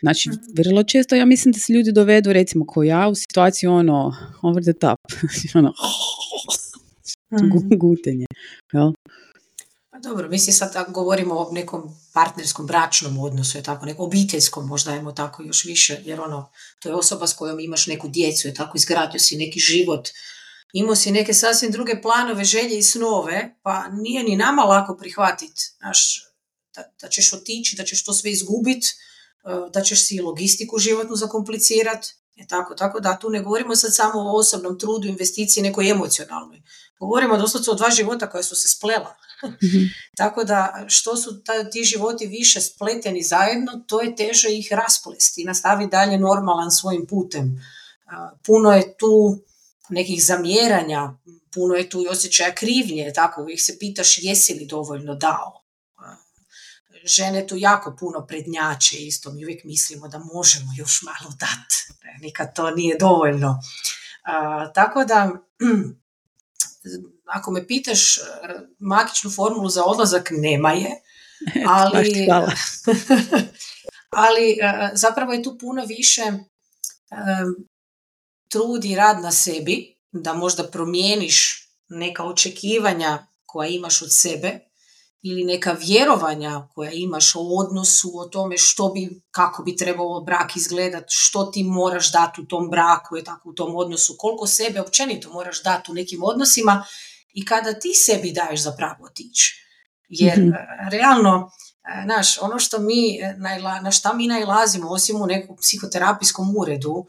znači, 0.00 0.28
mhm. 0.28 0.38
vrlo 0.56 0.82
često 0.82 1.14
ja 1.16 1.24
mislim 1.24 1.52
da 1.52 1.58
se 1.58 1.72
ljudi 1.72 1.92
dovedu, 1.92 2.32
recimo 2.32 2.66
ko 2.66 2.82
ja, 2.82 3.08
u 3.08 3.14
situaciju 3.14 3.72
ono, 3.72 4.12
over 4.42 4.62
the 4.62 4.72
top, 4.72 4.98
ono, 5.58 5.72
mhm. 7.42 7.78
gutenje. 7.78 8.26
Jel? 8.72 8.92
Pa 9.96 10.08
dobro, 10.08 10.28
mislim 10.28 10.54
sad 10.54 10.92
govorimo 10.92 11.34
o 11.34 11.52
nekom 11.52 11.96
partnerskom 12.12 12.66
bračnom 12.66 13.18
odnosu, 13.18 13.58
je 13.58 13.62
tako, 13.62 13.86
nekom 13.86 14.06
obiteljskom 14.06 14.66
možda 14.66 14.92
imamo 14.92 15.12
tako 15.12 15.42
još 15.42 15.64
više, 15.64 16.00
jer 16.04 16.20
ono, 16.20 16.50
to 16.80 16.88
je 16.88 16.94
osoba 16.94 17.26
s 17.26 17.34
kojom 17.34 17.60
imaš 17.60 17.86
neku 17.86 18.08
djecu, 18.08 18.48
je 18.48 18.54
tako, 18.54 18.76
izgradio 18.76 19.20
si 19.20 19.36
neki 19.36 19.60
život, 19.60 20.08
imao 20.72 20.96
si 20.96 21.10
neke 21.10 21.34
sasvim 21.34 21.70
druge 21.70 22.02
planove, 22.02 22.44
želje 22.44 22.78
i 22.78 22.82
snove, 22.82 23.56
pa 23.62 23.88
nije 23.88 24.22
ni 24.22 24.36
nama 24.36 24.62
lako 24.62 24.96
prihvatiti, 24.96 25.62
znaš, 25.78 26.24
da, 26.74 26.82
da 27.00 27.08
ćeš 27.08 27.32
otići, 27.32 27.76
da 27.76 27.84
ćeš 27.84 28.04
to 28.04 28.12
sve 28.12 28.30
izgubiti, 28.30 28.86
e, 29.44 29.70
da 29.72 29.82
ćeš 29.82 30.06
si 30.06 30.20
logistiku 30.20 30.78
životnu 30.78 31.16
zakomplicirati, 31.16 32.14
je 32.36 32.46
tako, 32.46 32.74
tako 32.74 33.00
da 33.00 33.18
tu 33.18 33.30
ne 33.30 33.42
govorimo 33.42 33.76
sad 33.76 33.94
samo 33.94 34.20
o 34.20 34.38
osobnom 34.38 34.78
trudu, 34.78 35.08
investiciji, 35.08 35.62
nekoj 35.62 35.90
emocionalnoj. 35.90 36.62
Govorimo 36.98 37.36
doslovce 37.36 37.70
o 37.70 37.74
dva 37.74 37.90
života 37.90 38.30
koja 38.30 38.42
su 38.42 38.56
se 38.56 38.68
splela. 38.68 39.16
Mhm. 39.44 39.84
Tako 40.16 40.44
da 40.44 40.84
što 40.88 41.16
su 41.16 41.42
ti 41.72 41.84
životi 41.84 42.26
više 42.26 42.60
spleteni 42.60 43.22
zajedno, 43.22 43.72
to 43.86 44.00
je 44.00 44.16
teže 44.16 44.48
ih 44.48 44.68
rasplesti 44.70 45.42
i 45.42 45.44
nastavi 45.44 45.86
dalje 45.86 46.18
normalan 46.18 46.70
svojim 46.70 47.06
putem. 47.06 47.62
Puno 48.46 48.72
je 48.72 48.96
tu 48.96 49.38
nekih 49.88 50.24
zamjeranja, 50.24 51.18
puno 51.54 51.74
je 51.74 51.90
tu 51.90 52.02
i 52.02 52.08
osjećaja 52.08 52.54
krivnje, 52.54 53.12
tako 53.14 53.42
uvijek 53.42 53.60
se 53.60 53.78
pitaš 53.78 54.18
jesi 54.18 54.54
li 54.54 54.66
dovoljno 54.66 55.14
dao. 55.14 55.65
Žene 57.06 57.46
tu 57.46 57.56
jako 57.56 57.96
puno 58.00 58.26
prednjače, 58.26 58.96
isto 58.96 59.32
mi 59.32 59.44
uvijek 59.44 59.64
mislimo 59.64 60.08
da 60.08 60.18
možemo 60.18 60.72
još 60.76 61.02
malo 61.02 61.34
dati, 61.40 62.02
nikad 62.20 62.54
to 62.54 62.70
nije 62.70 62.96
dovoljno. 62.98 63.60
tako 64.74 65.04
da 65.04 65.30
ako 67.36 67.50
me 67.50 67.66
pitaš 67.66 68.18
magičnu 68.78 69.30
formulu 69.30 69.68
za 69.68 69.84
odlazak, 69.84 70.28
nema 70.30 70.72
je. 70.72 70.90
Ali, 71.68 72.26
ali 74.24 74.50
e, 74.50 74.90
zapravo 74.94 75.32
je 75.32 75.42
tu 75.42 75.58
puno 75.58 75.84
više 75.84 76.22
e, 76.22 76.36
trudi 78.48 78.94
rad 78.94 79.20
na 79.20 79.32
sebi, 79.32 79.96
da 80.12 80.34
možda 80.34 80.70
promijeniš 80.70 81.68
neka 81.88 82.24
očekivanja 82.24 83.26
koja 83.46 83.68
imaš 83.68 84.02
od 84.02 84.08
sebe 84.12 84.60
ili 85.22 85.44
neka 85.44 85.72
vjerovanja 85.72 86.68
koja 86.74 86.90
imaš 86.90 87.36
o 87.36 87.40
odnosu, 87.40 88.12
o 88.14 88.24
tome 88.24 88.58
što 88.58 88.88
bi, 88.88 89.22
kako 89.30 89.62
bi 89.62 89.76
trebalo 89.76 90.20
brak 90.20 90.56
izgledat, 90.56 91.04
što 91.08 91.44
ti 91.44 91.64
moraš 91.64 92.12
dati 92.12 92.40
u 92.40 92.46
tom 92.46 92.70
braku, 92.70 93.16
je 93.16 93.24
tako 93.24 93.48
u 93.48 93.52
tom 93.52 93.76
odnosu, 93.76 94.14
koliko 94.18 94.46
sebe 94.46 94.80
općenito 94.80 95.32
moraš 95.32 95.62
dati 95.62 95.90
u 95.90 95.94
nekim 95.94 96.22
odnosima 96.22 96.84
i 97.34 97.44
kada 97.44 97.72
ti 97.72 97.94
sebi 97.94 98.32
daješ 98.32 98.62
za 98.62 98.72
pravo 98.72 99.04
otići. 99.04 99.66
Jer 100.08 100.38
mm 100.38 100.52
realno, 100.90 101.50
e, 101.84 102.02
znaš, 102.04 102.42
ono 102.42 102.58
što 102.58 102.78
mi, 102.78 103.18
e, 103.20 103.34
na 103.82 103.90
šta 103.90 104.12
mi 104.12 104.26
najlazimo, 104.26 104.90
osim 104.90 105.22
u 105.22 105.26
nekom 105.26 105.56
psihoterapijskom 105.56 106.56
uredu 106.56 107.06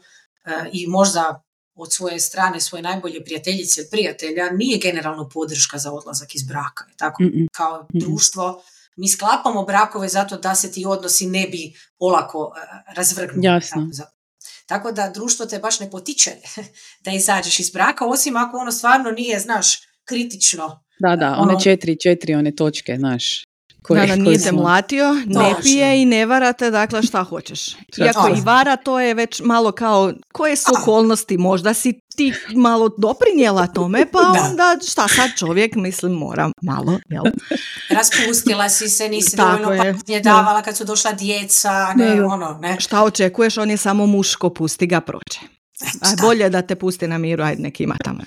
i 0.72 0.86
možda 0.86 1.47
od 1.78 1.92
svoje 1.92 2.20
strane, 2.20 2.60
svoje 2.60 2.82
najbolje 2.82 3.24
prijateljice 3.24 3.80
ili 3.80 3.90
prijatelja, 3.90 4.50
nije 4.50 4.78
generalno 4.78 5.28
podrška 5.28 5.78
za 5.78 5.92
odlazak 5.92 6.34
iz 6.34 6.42
braka. 6.42 6.84
Tako, 6.96 7.22
kao 7.52 7.86
društvo, 7.92 8.62
mi 8.96 9.08
sklapamo 9.08 9.64
brakove 9.64 10.08
zato 10.08 10.36
da 10.36 10.54
se 10.54 10.72
ti 10.72 10.84
odnosi 10.86 11.26
ne 11.26 11.46
bi 11.48 11.72
olako 11.98 12.54
razvrgnuli. 12.96 13.46
Jasno. 13.46 13.90
Tako, 13.96 14.10
tako 14.66 14.92
da 14.92 15.10
društvo 15.14 15.46
te 15.46 15.58
baš 15.58 15.80
ne 15.80 15.90
potiče 15.90 16.30
da 17.04 17.10
izađeš 17.10 17.60
iz 17.60 17.70
braka, 17.70 18.06
osim 18.06 18.36
ako 18.36 18.56
ono 18.56 18.72
stvarno 18.72 19.10
nije, 19.10 19.38
znaš, 19.40 19.80
kritično. 20.04 20.84
Da, 21.00 21.16
da, 21.16 21.26
one 21.26 21.52
ono, 21.52 21.60
četiri, 21.60 22.00
četiri 22.00 22.34
one 22.34 22.54
točke, 22.54 22.96
znaš. 22.98 23.44
Koji, 23.82 24.06
da, 24.06 24.16
nije 24.16 24.38
te 24.38 24.52
mlatio, 24.52 25.14
ne 25.26 25.54
pije 25.62 26.02
i 26.02 26.04
ne 26.04 26.26
varate, 26.26 26.70
dakle 26.70 27.02
šta 27.02 27.24
hoćeš. 27.24 27.74
Iako 27.98 28.28
i 28.38 28.40
vara, 28.40 28.76
to 28.76 29.00
je 29.00 29.14
već 29.14 29.40
malo 29.40 29.72
kao, 29.72 30.12
koje 30.32 30.56
su 30.56 30.72
okolnosti, 30.80 31.36
možda 31.36 31.74
si 31.74 32.00
ti 32.16 32.32
malo 32.54 32.88
doprinjela 32.98 33.66
tome, 33.66 34.06
pa 34.12 34.18
onda 34.18 34.76
šta 34.90 35.08
sad 35.08 35.30
čovjek, 35.36 35.74
mislim, 35.74 36.12
mora 36.12 36.50
malo, 36.62 36.98
jel? 37.08 37.24
Raspustila 37.90 38.68
si 38.68 38.88
se, 38.88 39.08
nisi 39.08 39.36
dovoljno 39.36 39.68
pažnje 39.68 40.20
davala 40.20 40.62
kad 40.62 40.76
su 40.76 40.84
došla 40.84 41.12
djeca, 41.12 41.94
ne, 41.94 42.24
ono, 42.24 42.58
ne. 42.60 42.76
Šta 42.80 43.02
očekuješ, 43.02 43.58
on 43.58 43.70
je 43.70 43.76
samo 43.76 44.06
muško, 44.06 44.50
pusti 44.50 44.86
ga 44.86 45.00
proće. 45.00 45.40
A 46.00 46.22
bolje 46.22 46.50
da 46.50 46.62
te 46.62 46.74
pusti 46.74 47.08
na 47.08 47.18
miru, 47.18 47.44
ajde 47.44 47.62
nek 47.62 47.80
ima 47.80 47.96
tamo. 48.04 48.20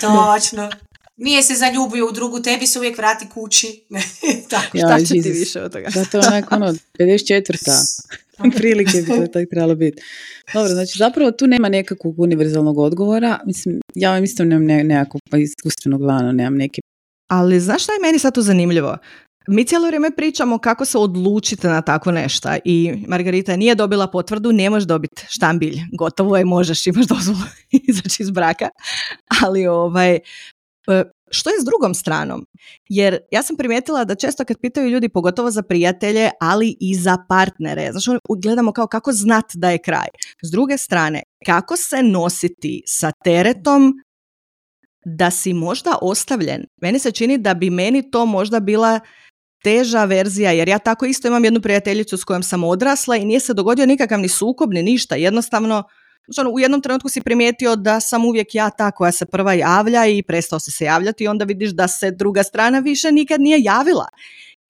Točno. 0.00 0.70
Nije 1.16 1.42
se 1.42 1.54
zaljubio 1.54 2.08
u 2.08 2.12
drugu, 2.12 2.40
tebi 2.40 2.66
se 2.66 2.78
uvijek 2.78 2.98
vrati 2.98 3.26
kući. 3.34 3.84
Tako, 4.50 4.78
ja, 4.78 4.86
šta 4.86 5.06
će 5.06 5.22
ti 5.22 5.30
više 5.30 5.62
od 5.62 5.72
toga? 5.72 5.88
Da, 5.94 6.04
to 6.04 6.18
je 6.18 6.26
onako 6.26 6.54
ono, 6.54 6.74
54. 6.98 8.52
prilike 8.56 9.02
bi 9.02 9.06
to 9.06 9.26
tako 9.26 9.46
trebalo 9.50 9.74
biti. 9.74 10.02
Dobro, 10.54 10.68
znači 10.72 10.98
zapravo 10.98 11.30
tu 11.30 11.46
nema 11.46 11.68
nekakvog 11.68 12.20
univerzalnog 12.20 12.78
odgovora. 12.78 13.40
Mislim, 13.46 13.80
ja 13.94 14.12
vam 14.12 14.24
isto 14.24 14.44
nemam 14.44 14.86
nekakvog 14.86 15.22
pa 15.30 15.38
iskustvenog 15.38 16.02
lana, 16.02 16.32
nemam 16.32 16.54
neke 16.54 16.80
ali 17.28 17.60
znaš 17.60 17.82
šta 17.82 17.92
je 17.92 17.98
meni 18.02 18.18
sad 18.18 18.34
tu 18.34 18.42
zanimljivo? 18.42 18.96
Mi 19.48 19.64
cijelo 19.64 19.86
vrijeme 19.86 20.10
pričamo 20.16 20.58
kako 20.58 20.84
se 20.84 20.98
odlučite 20.98 21.68
na 21.68 21.82
tako 21.82 22.12
nešto 22.12 22.48
i 22.64 23.04
Margarita 23.08 23.56
nije 23.56 23.74
dobila 23.74 24.06
potvrdu, 24.06 24.52
ne 24.52 24.70
možeš 24.70 24.86
dobiti 24.86 25.26
štambilj, 25.28 25.78
gotovo 25.98 26.36
je, 26.36 26.44
možeš, 26.44 26.86
imaš 26.86 27.06
dozvolu 27.06 27.38
izaći 27.88 28.22
iz 28.22 28.30
braka, 28.30 28.68
ali 29.42 29.66
ovaj, 29.66 30.18
što 31.30 31.50
je 31.50 31.60
s 31.60 31.64
drugom 31.64 31.94
stranom? 31.94 32.46
Jer 32.88 33.18
ja 33.30 33.42
sam 33.42 33.56
primijetila 33.56 34.04
da 34.04 34.14
često 34.14 34.44
kad 34.44 34.56
pitaju 34.60 34.88
ljudi, 34.88 35.08
pogotovo 35.08 35.50
za 35.50 35.62
prijatelje, 35.62 36.30
ali 36.40 36.76
i 36.80 36.94
za 36.94 37.16
partnere, 37.28 37.88
znači 37.92 38.18
gledamo 38.42 38.72
kao 38.72 38.86
kako 38.86 39.12
znat 39.12 39.44
da 39.54 39.70
je 39.70 39.78
kraj. 39.78 40.08
S 40.42 40.50
druge 40.50 40.78
strane, 40.78 41.22
kako 41.46 41.76
se 41.76 42.02
nositi 42.02 42.82
sa 42.86 43.12
teretom 43.24 43.94
da 45.04 45.30
si 45.30 45.52
možda 45.52 45.98
ostavljen. 46.02 46.64
Meni 46.82 46.98
se 46.98 47.10
čini 47.10 47.38
da 47.38 47.54
bi 47.54 47.70
meni 47.70 48.10
to 48.10 48.26
možda 48.26 48.60
bila 48.60 49.00
teža 49.62 50.04
verzija, 50.04 50.50
jer 50.50 50.68
ja 50.68 50.78
tako 50.78 51.06
isto 51.06 51.28
imam 51.28 51.44
jednu 51.44 51.60
prijateljicu 51.60 52.16
s 52.16 52.24
kojom 52.24 52.42
sam 52.42 52.64
odrasla 52.64 53.16
i 53.16 53.24
nije 53.24 53.40
se 53.40 53.54
dogodio 53.54 53.86
nikakav 53.86 54.20
ni 54.20 54.28
sukob 54.28 54.72
ni 54.72 54.82
ništa. 54.82 55.14
Jednostavno, 55.14 55.84
ono, 56.38 56.50
u 56.50 56.60
jednom 56.60 56.80
trenutku 56.80 57.08
si 57.08 57.20
primijetio 57.20 57.76
da 57.76 58.00
sam 58.00 58.24
uvijek 58.24 58.54
ja 58.54 58.70
ta 58.70 58.90
koja 58.90 59.12
se 59.12 59.26
prva 59.26 59.52
javlja 59.52 60.06
i 60.06 60.22
prestao 60.22 60.60
si 60.60 60.70
se 60.70 60.84
javljati 60.84 61.24
i 61.24 61.28
onda 61.28 61.44
vidiš 61.44 61.70
da 61.70 61.88
se 61.88 62.10
druga 62.10 62.42
strana 62.42 62.78
više 62.78 63.12
nikad 63.12 63.40
nije 63.40 63.62
javila. 63.62 64.08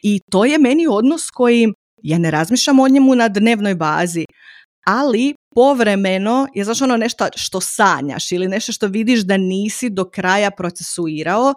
I 0.03 0.21
to 0.31 0.45
je 0.45 0.59
meni 0.59 0.87
odnos 0.87 1.31
koji 1.31 1.73
ja 2.03 2.19
ne 2.19 2.31
razmišljam 2.31 2.81
o 2.81 2.89
njemu 2.89 3.15
na 3.15 3.29
dnevnoj 3.29 3.75
bazi, 3.75 4.25
ali 4.87 5.35
povremeno 5.55 6.49
je 6.55 6.65
znaš 6.65 6.83
ono 6.83 6.97
nešto 6.97 7.27
što 7.37 7.61
sanjaš 7.61 8.33
ili 8.33 8.49
nešto 8.49 8.73
što 8.73 8.87
vidiš 8.87 9.21
da 9.21 9.37
nisi 9.37 9.91
do 9.91 10.05
kraja 10.05 10.51
procesuirao 10.51 11.55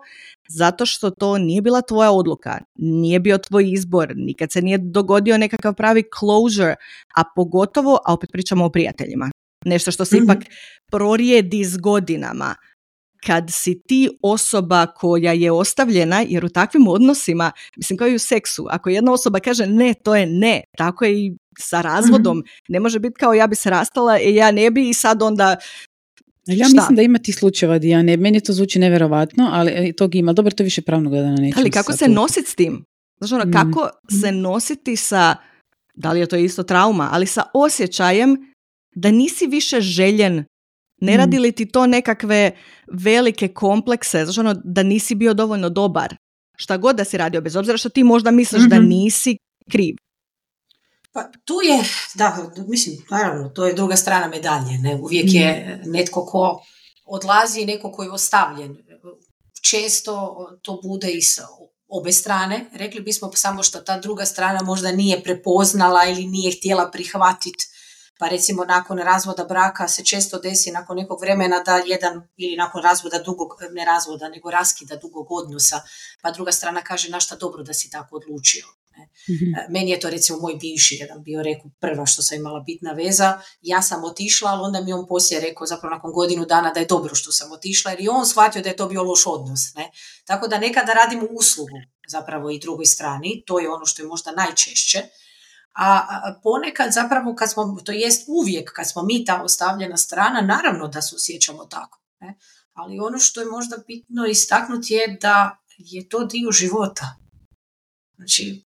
zato 0.49 0.85
što 0.85 1.09
to 1.09 1.37
nije 1.37 1.61
bila 1.61 1.81
tvoja 1.81 2.11
odluka, 2.11 2.59
nije 2.75 3.19
bio 3.19 3.37
tvoj 3.37 3.71
izbor, 3.71 4.13
nikad 4.15 4.51
se 4.51 4.61
nije 4.61 4.77
dogodio 4.77 5.37
nekakav 5.37 5.73
pravi 5.73 6.03
closure, 6.19 6.75
a 7.15 7.23
pogotovo, 7.35 7.99
a 8.05 8.13
opet 8.13 8.29
pričamo 8.31 8.65
o 8.65 8.69
prijateljima, 8.69 9.29
nešto 9.65 9.91
što 9.91 10.05
se 10.05 10.19
mm 10.19 10.23
ipak 10.23 10.37
prorijedi 10.91 11.63
s 11.63 11.77
godinama 11.77 12.55
kad 13.25 13.43
si 13.49 13.81
ti 13.87 14.09
osoba 14.21 14.85
koja 14.85 15.33
je 15.33 15.51
ostavljena, 15.51 16.25
jer 16.27 16.45
u 16.45 16.49
takvim 16.49 16.87
odnosima, 16.87 17.51
mislim 17.77 17.97
kao 17.97 18.07
i 18.07 18.15
u 18.15 18.19
seksu, 18.19 18.67
ako 18.69 18.89
jedna 18.89 19.13
osoba 19.13 19.39
kaže 19.39 19.67
ne, 19.67 19.93
to 20.03 20.15
je 20.15 20.25
ne, 20.25 20.61
tako 20.77 21.05
je 21.05 21.25
i 21.25 21.31
sa 21.59 21.81
razvodom, 21.81 22.37
mhm. 22.37 22.47
ne 22.69 22.79
može 22.79 22.99
biti 22.99 23.15
kao 23.19 23.33
ja 23.33 23.47
bi 23.47 23.55
se 23.55 23.69
rastala, 23.69 24.19
i 24.19 24.35
ja 24.35 24.51
ne 24.51 24.71
bi 24.71 24.89
i 24.89 24.93
sad 24.93 25.21
onda 25.21 25.55
ja 26.47 26.67
mislim 26.67 26.95
da 26.95 27.01
ima 27.01 27.17
tih 27.17 27.35
slučajeva, 27.35 27.79
Dijane. 27.79 28.17
Meni 28.17 28.41
to 28.41 28.53
zvuči 28.53 28.79
nevjerovatno, 28.79 29.49
ali 29.51 29.71
e, 29.71 29.93
tog 29.93 30.15
ima. 30.15 30.33
Dobro, 30.33 30.51
to 30.51 30.63
više 30.63 30.81
pravno 30.81 31.09
gledano 31.09 31.37
nećemo. 31.37 31.61
Ali 31.61 31.71
kako 31.71 31.93
se 31.93 32.07
nositi 32.07 32.49
s 32.49 32.55
tim? 32.55 32.85
Znači, 33.17 33.33
ono, 33.33 33.51
kako 33.53 33.89
mhm. 34.11 34.19
se 34.19 34.31
nositi 34.31 34.95
sa, 34.95 35.35
da 35.95 36.11
li 36.11 36.19
je 36.19 36.25
to 36.25 36.35
isto 36.35 36.63
trauma, 36.63 37.09
ali 37.11 37.25
sa 37.25 37.43
osjećajem 37.53 38.37
da 38.95 39.11
nisi 39.11 39.47
više 39.47 39.81
željen 39.81 40.45
ne 41.01 41.17
radi 41.17 41.35
mhm. 41.35 41.43
li 41.43 41.51
ti 41.51 41.71
to 41.71 41.87
nekakve 41.87 42.51
velike 42.91 43.47
komplekse, 43.47 44.25
znači 44.25 44.39
ono, 44.39 44.55
da 44.63 44.83
nisi 44.83 45.15
bio 45.15 45.33
dovoljno 45.33 45.69
dobar? 45.69 46.15
Šta 46.57 46.77
god 46.77 46.95
da 46.95 47.05
si 47.05 47.17
radio, 47.17 47.41
bez 47.41 47.55
obzira 47.55 47.77
što 47.77 47.89
ti 47.89 48.03
možda 48.03 48.31
misliš 48.31 48.63
da 48.63 48.79
nisi 48.79 49.37
kriv. 49.71 49.95
Pa 51.11 51.23
tu 51.45 51.53
je, 51.53 51.83
da, 52.15 52.51
mislim, 52.67 52.95
naravno, 53.09 53.49
to 53.49 53.67
je 53.67 53.73
druga 53.73 53.95
strana 53.95 54.27
medalje. 54.27 54.77
Ne? 54.77 54.95
Uvijek 54.95 55.33
je 55.33 55.79
mhm. 55.81 55.91
netko 55.91 56.25
ko 56.25 56.63
odlazi 57.05 57.61
i 57.61 57.65
neko 57.65 57.91
koji 57.91 58.07
je 58.07 58.11
ostavljen. 58.11 58.77
Često 59.61 60.35
to 60.61 60.79
bude 60.83 61.11
i 61.11 61.21
sa 61.21 61.47
obe 61.87 62.11
strane. 62.11 62.69
Rekli 62.73 63.01
bismo 63.01 63.31
samo 63.33 63.63
što 63.63 63.79
ta 63.79 63.99
druga 63.99 64.25
strana 64.25 64.63
možda 64.63 64.91
nije 64.91 65.23
prepoznala 65.23 66.05
ili 66.05 66.25
nije 66.25 66.51
htjela 66.57 66.91
prihvatiti 66.91 67.65
pa 68.19 68.27
recimo 68.27 68.65
nakon 68.65 68.97
razvoda 68.97 69.43
braka 69.43 69.87
se 69.87 70.05
često 70.05 70.39
desi 70.39 70.71
nakon 70.71 70.97
nekog 70.97 71.21
vremena 71.21 71.63
da 71.63 71.81
jedan 71.85 72.27
ili 72.37 72.55
nakon 72.55 72.83
razvoda 72.83 73.19
dugog, 73.19 73.49
ne 73.71 73.85
razvoda, 73.85 74.29
nego 74.29 74.51
raskida 74.51 74.95
dugog 74.95 75.31
odnosa, 75.31 75.81
pa 76.21 76.31
druga 76.31 76.51
strana 76.51 76.81
kaže 76.81 77.09
na 77.09 77.19
šta 77.19 77.35
dobro 77.35 77.63
da 77.63 77.73
si 77.73 77.89
tako 77.89 78.15
odlučio. 78.15 78.65
Ne? 78.97 79.09
Mhm. 79.35 79.55
E, 79.55 79.65
meni 79.69 79.91
je 79.91 79.99
to 79.99 80.09
recimo 80.09 80.39
moj 80.39 80.55
bivši 80.55 80.95
jedan 80.95 81.23
bio 81.23 81.43
rekao 81.43 81.71
prva 81.79 82.05
što 82.05 82.21
sam 82.21 82.37
imala 82.37 82.59
bitna 82.59 82.91
veza, 82.91 83.41
ja 83.61 83.81
sam 83.81 84.03
otišla, 84.03 84.51
ali 84.51 84.61
onda 84.63 84.81
mi 84.81 84.93
on 84.93 85.07
poslije 85.07 85.41
rekao 85.41 85.67
zapravo 85.67 85.95
nakon 85.95 86.11
godinu 86.13 86.45
dana 86.45 86.73
da 86.73 86.79
je 86.79 86.85
dobro 86.85 87.15
što 87.15 87.31
sam 87.31 87.51
otišla 87.51 87.91
jer 87.91 88.01
i 88.01 88.09
on 88.09 88.25
shvatio 88.25 88.61
da 88.61 88.69
je 88.69 88.75
to 88.75 88.87
bio 88.87 89.03
loš 89.03 89.23
odnos. 89.25 89.73
Ne? 89.75 89.91
Tako 90.25 90.47
da 90.47 90.59
nekada 90.59 90.93
radimo 90.93 91.27
uslugu 91.31 91.77
zapravo 92.07 92.49
i 92.49 92.59
drugoj 92.59 92.85
strani, 92.85 93.43
to 93.45 93.59
je 93.59 93.69
ono 93.69 93.85
što 93.85 94.01
je 94.01 94.07
možda 94.07 94.31
najčešće, 94.31 95.03
a 95.73 96.39
ponekad 96.43 96.93
zapravo 96.93 97.35
kad 97.35 97.51
smo, 97.51 97.81
to 97.85 97.91
jest 97.91 98.23
uvijek 98.27 98.71
kad 98.73 98.89
smo 98.89 99.03
mi 99.03 99.25
ta 99.25 99.43
ostavljena 99.43 99.97
strana, 99.97 100.41
naravno 100.41 100.87
da 100.87 101.01
se 101.01 101.15
osjećamo 101.15 101.65
tako. 101.65 102.01
Ne? 102.19 102.37
Ali 102.73 102.99
ono 102.99 103.19
što 103.19 103.39
je 103.39 103.45
možda 103.45 103.77
bitno 103.87 104.25
istaknuti 104.25 104.93
je 104.93 105.17
da 105.21 105.57
je 105.77 106.09
to 106.09 106.25
dio 106.25 106.51
života. 106.51 107.15
Znači, 108.15 108.65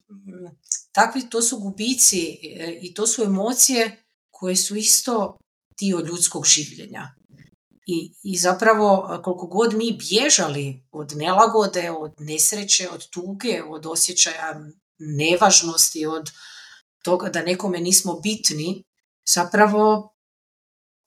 takvi 0.92 1.30
to 1.30 1.42
su 1.42 1.59
gubici 1.59 2.38
e, 2.42 2.78
i 2.83 2.95
to 2.95 3.07
su 3.07 3.23
emocije 3.23 4.04
koje 4.30 4.57
su 4.57 4.76
isto 4.76 5.38
dio 5.80 6.00
ljudskog 6.00 6.47
življenja. 6.47 7.14
I, 7.87 8.14
I 8.23 8.37
zapravo 8.37 9.21
koliko 9.25 9.47
god 9.47 9.75
mi 9.75 9.99
bježali 9.99 10.83
od 10.92 11.12
nelagode, 11.16 11.90
od 11.90 12.14
nesreće, 12.19 12.88
od 12.90 13.11
tuge, 13.11 13.62
od 13.62 13.87
osjećaja 13.87 14.61
nevažnosti, 14.99 16.07
od 16.07 16.30
toga 17.02 17.28
da 17.28 17.42
nekome 17.42 17.80
nismo 17.80 18.21
bitni, 18.21 18.85
zapravo 19.35 20.14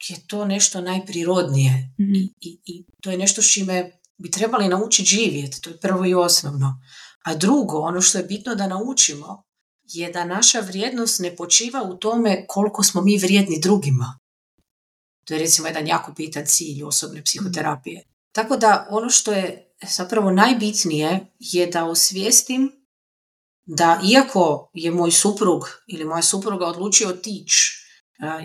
je 0.07 0.27
to 0.27 0.45
nešto 0.45 0.81
najprirodnije 0.81 1.93
mhm. 1.99 2.13
I, 2.41 2.59
i, 2.65 2.85
to 3.01 3.11
je 3.11 3.17
nešto 3.17 3.41
s 3.41 3.53
čime 3.53 3.99
bi 4.17 4.31
trebali 4.31 4.67
naučiti 4.67 5.09
živjeti, 5.09 5.61
to 5.61 5.69
je 5.69 5.79
prvo 5.79 6.05
i 6.05 6.13
osnovno. 6.13 6.81
A 7.23 7.35
drugo, 7.35 7.79
ono 7.79 8.01
što 8.01 8.17
je 8.17 8.23
bitno 8.23 8.55
da 8.55 8.67
naučimo, 8.67 9.43
je 9.83 10.11
da 10.11 10.25
naša 10.25 10.59
vrijednost 10.59 11.19
ne 11.19 11.35
počiva 11.35 11.83
u 11.83 11.97
tome 11.97 12.45
koliko 12.47 12.83
smo 12.83 13.01
mi 13.01 13.17
vrijedni 13.17 13.59
drugima. 13.59 14.19
To 15.25 15.33
je 15.33 15.39
recimo 15.39 15.67
jedan 15.67 15.87
jako 15.87 16.11
bitan 16.11 16.45
cilj 16.45 16.83
osobne 16.83 17.23
psihoterapije. 17.23 18.03
Tako 18.31 18.57
da 18.57 18.87
ono 18.89 19.09
što 19.09 19.31
je 19.31 19.75
zapravo 19.89 20.31
najbitnije 20.31 21.25
je 21.39 21.67
da 21.67 21.85
osvijestim 21.85 22.71
da 23.65 24.01
iako 24.11 24.71
je 24.73 24.91
moj 24.91 25.11
suprug 25.11 25.69
ili 25.87 26.05
moja 26.05 26.21
supruga 26.21 26.65
odlučio 26.65 27.09
otići, 27.09 27.83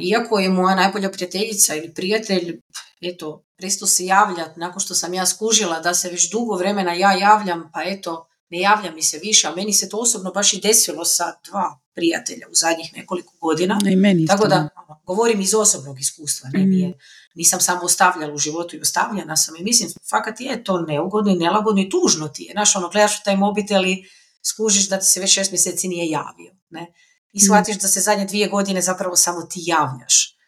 iako 0.01 0.39
je 0.39 0.49
moja 0.49 0.77
najbolja 0.77 1.11
prijateljica 1.11 1.75
ili 1.75 1.95
prijatelj, 1.95 2.61
eto, 3.01 3.45
presto 3.57 3.87
se 3.87 4.05
javljati 4.05 4.61
nakon 4.61 4.81
što 4.81 4.95
sam 4.95 5.15
ja 5.15 5.27
skužila 5.27 5.81
da 5.81 5.95
se 5.95 6.11
već 6.11 6.31
dugo 6.31 6.57
vremena 6.57 6.95
ja 6.95 7.13
javljam, 7.13 7.71
pa 7.75 7.83
eto, 7.85 8.29
ne 8.51 8.61
javlja 8.61 8.91
mi 8.91 9.03
se 9.03 9.19
više, 9.19 9.49
a 9.49 9.55
meni 9.55 9.73
se 9.73 9.89
to 9.89 9.97
osobno 9.97 10.31
baš 10.31 10.53
i 10.53 10.61
desilo 10.61 11.05
sa 11.05 11.25
dva 11.51 11.79
prijatelja 11.95 12.47
u 12.51 12.55
zadnjih 12.55 12.93
nekoliko 12.97 13.33
godina. 13.41 13.79
I 13.91 13.97
meni 13.97 14.27
Tako 14.27 14.47
da 14.47 14.69
ono, 14.77 15.01
govorim 15.07 15.41
iz 15.41 15.55
osobnog 15.55 16.01
iskustva, 16.01 16.51
ne, 16.53 16.65
nije, 16.65 16.89
mhm. 16.89 16.99
nisam 17.35 17.61
samo 17.61 17.81
ostavljala 17.83 18.35
u 18.35 18.39
životu 18.39 18.77
i 18.77 18.81
ostavljena 18.81 19.37
sam 19.37 19.57
i 19.57 19.65
mislim, 19.65 19.91
fakat 20.11 20.41
je 20.41 20.65
to 20.65 20.81
neugodno 20.81 21.33
i 21.33 21.39
nelagodno 21.39 21.83
i 21.83 21.89
tužno 21.89 22.29
ti 22.29 22.43
je. 22.43 22.53
Znaš, 22.53 22.77
ono, 22.77 22.89
gledaš 22.89 23.21
u 23.21 23.25
taj 23.25 23.37
mobitel 23.37 23.87
i 23.87 24.05
skužiš 24.43 24.89
da 24.89 24.99
ti 24.99 25.07
se 25.07 25.21
već 25.21 25.35
šest 25.35 25.51
mjeseci 25.53 25.89
nije 25.89 26.11
javio. 26.11 26.53
Ne? 26.71 26.87
I 27.33 27.41
shvatiš 27.41 27.77
da 27.77 27.89
se 27.89 28.01
zadnje 28.01 28.25
dvije 28.25 28.49
godine 28.49 28.83
zapravo 28.83 29.17
samo 29.17 29.43
ti 29.43 29.61
javljaš. 29.67 30.39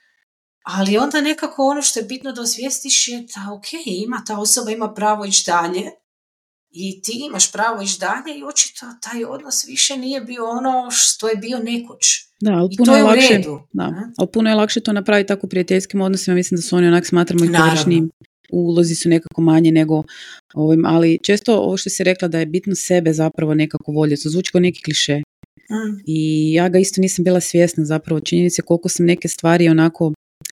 Ali 0.62 0.99
onda 0.99 1.20
nekako 1.20 1.66
ono 1.66 1.82
što 1.82 2.00
je 2.00 2.04
bitno 2.04 2.32
da 2.32 2.42
osvijestiš 2.42 3.09
je 3.09 3.20
da 3.20 3.52
ok, 3.52 3.66
ima 3.87 4.23
ta 4.26 4.38
osoba 4.38 4.70
ima 4.70 4.94
pravo 4.94 5.25
ići 5.25 5.44
dalje 5.47 5.90
i 6.70 7.02
ti 7.02 7.12
imaš 7.30 7.52
pravo 7.52 7.82
ići 7.82 8.00
dalje 8.00 8.38
i 8.38 8.44
očito 8.44 8.87
taj 9.02 9.25
odnos 9.25 9.64
više 9.68 9.97
nije 9.97 10.20
bio 10.20 10.50
ono 10.50 10.90
što 10.90 11.28
je 11.28 11.37
bio 11.37 11.59
nekoć. 11.59 12.06
Da, 12.40 12.52
ali 12.52 12.68
puno 12.78 12.97
je, 12.97 13.02
lakše, 13.02 13.42
Da, 13.73 13.92
ali 14.18 14.28
puno 14.32 14.50
je 14.50 14.56
lakše 14.56 14.80
to 14.80 14.92
napraviti 14.92 15.28
tako 15.28 15.47
u 15.47 15.50
prijateljskim 15.50 16.00
odnosima, 16.00 16.35
mislim 16.35 16.56
da 16.56 16.62
su 16.62 16.76
oni 16.76 16.88
onak 16.88 17.06
smatramo 17.06 17.44
i 17.44 17.52
pogrešnim 17.52 18.11
ulozi 18.52 18.95
su 18.95 19.09
nekako 19.09 19.40
manje 19.42 19.73
nego 19.73 20.02
ovim, 20.54 20.85
ali 20.87 21.19
često 21.23 21.57
ovo 21.57 21.76
što 21.76 21.90
si 21.90 22.04
rekla 22.04 22.28
da 22.28 22.38
je 22.38 22.47
bitno 22.47 22.75
sebe 22.75 23.12
zapravo 23.12 23.54
nekako 23.54 23.92
voljeti, 23.92 24.23
to 24.23 24.28
zvuči 24.28 24.52
kao 24.52 24.61
neki 24.61 24.83
kliše. 24.83 25.16
Mm. 25.71 26.02
I 26.07 26.52
ja 26.52 26.69
ga 26.69 26.78
isto 26.78 27.00
nisam 27.00 27.25
bila 27.25 27.40
svjesna 27.40 27.85
zapravo 27.85 28.21
činjenice 28.21 28.62
koliko 28.62 28.88
sam 28.88 29.07
neke 29.07 29.28
stvari 29.28 29.69
onako 29.69 30.12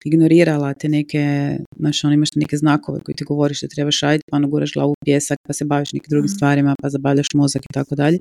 ignorirala 0.05 0.75
te 0.75 0.89
neke, 0.89 1.57
znaš, 1.79 2.05
on 2.05 2.13
imaš 2.13 2.29
neke 2.35 2.57
znakove 2.57 3.01
koji 3.01 3.17
ti 3.17 3.25
govoriš 3.25 3.61
da 3.61 3.69
trebaš 3.69 4.01
raditi, 4.01 4.25
pa 4.31 4.37
ono 4.37 4.49
guraš 4.49 4.73
glavu 4.73 4.93
u 4.93 5.05
pjesak, 5.05 5.39
pa 5.47 5.53
se 5.53 5.65
baviš 5.65 5.93
nekim 5.93 6.11
drugim 6.11 6.25
mm. 6.27 6.37
stvarima, 6.37 6.75
pa 6.83 6.89
zabavljaš 6.89 7.27
mozak 7.35 7.63
i 7.63 7.73
tako 7.75 7.95
dalje. 7.95 8.19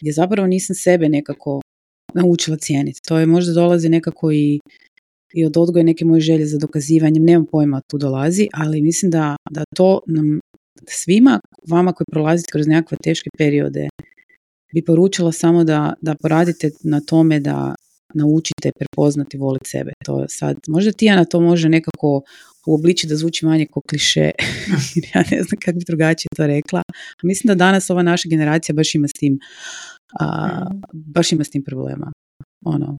Gdje 0.00 0.12
zapravo 0.12 0.48
nisam 0.48 0.76
sebe 0.76 1.08
nekako 1.08 1.60
naučila 2.14 2.56
cijeniti. 2.56 3.00
To 3.08 3.18
je 3.18 3.26
možda 3.26 3.52
dolazi 3.52 3.88
nekako 3.88 4.32
i, 4.32 4.60
i 5.34 5.44
od 5.46 5.56
odgoja 5.56 5.84
neke 5.84 6.04
moje 6.04 6.20
želje 6.20 6.46
za 6.46 6.58
dokazivanjem, 6.58 7.24
nemam 7.24 7.46
pojma 7.46 7.80
tu 7.90 7.98
dolazi, 7.98 8.48
ali 8.52 8.82
mislim 8.82 9.10
da, 9.10 9.36
da 9.50 9.64
to 9.76 10.00
nam 10.06 10.40
svima, 10.88 11.40
vama 11.68 11.92
koji 11.92 12.04
prolazite 12.10 12.48
kroz 12.52 12.66
nekakve 12.66 12.96
teške 13.02 13.30
periode, 13.38 13.88
bi 14.74 14.84
poručila 14.84 15.32
samo 15.32 15.64
da, 15.64 15.94
da 16.00 16.14
poradite 16.14 16.70
na 16.84 17.00
tome 17.00 17.40
da 17.40 17.74
naučite 18.14 18.70
prepoznati 18.78 19.38
voliti 19.38 19.70
sebe. 19.70 19.92
To 20.04 20.24
sad, 20.28 20.56
možda 20.68 20.92
Tijana 20.92 21.24
to 21.24 21.40
može 21.40 21.68
nekako 21.68 22.22
uobliči 22.66 23.06
da 23.06 23.16
zvuči 23.16 23.46
manje 23.46 23.66
kao 23.66 23.82
kliše, 23.88 24.30
ja 25.14 25.24
ne 25.30 25.42
znam 25.42 25.60
kako 25.64 25.78
bi 25.78 25.84
drugačije 25.86 26.28
to 26.36 26.46
rekla. 26.46 26.82
Mislim 27.22 27.48
da 27.48 27.54
danas 27.54 27.90
ova 27.90 28.02
naša 28.02 28.28
generacija 28.28 28.74
baš 28.74 28.94
ima 28.94 29.08
s 29.08 29.12
tim, 29.12 29.38
a, 30.20 30.64
mm. 30.72 30.80
baš 30.92 31.32
ima 31.32 31.44
s 31.44 31.50
tim 31.50 31.64
problema. 31.64 32.12
Ono. 32.64 32.97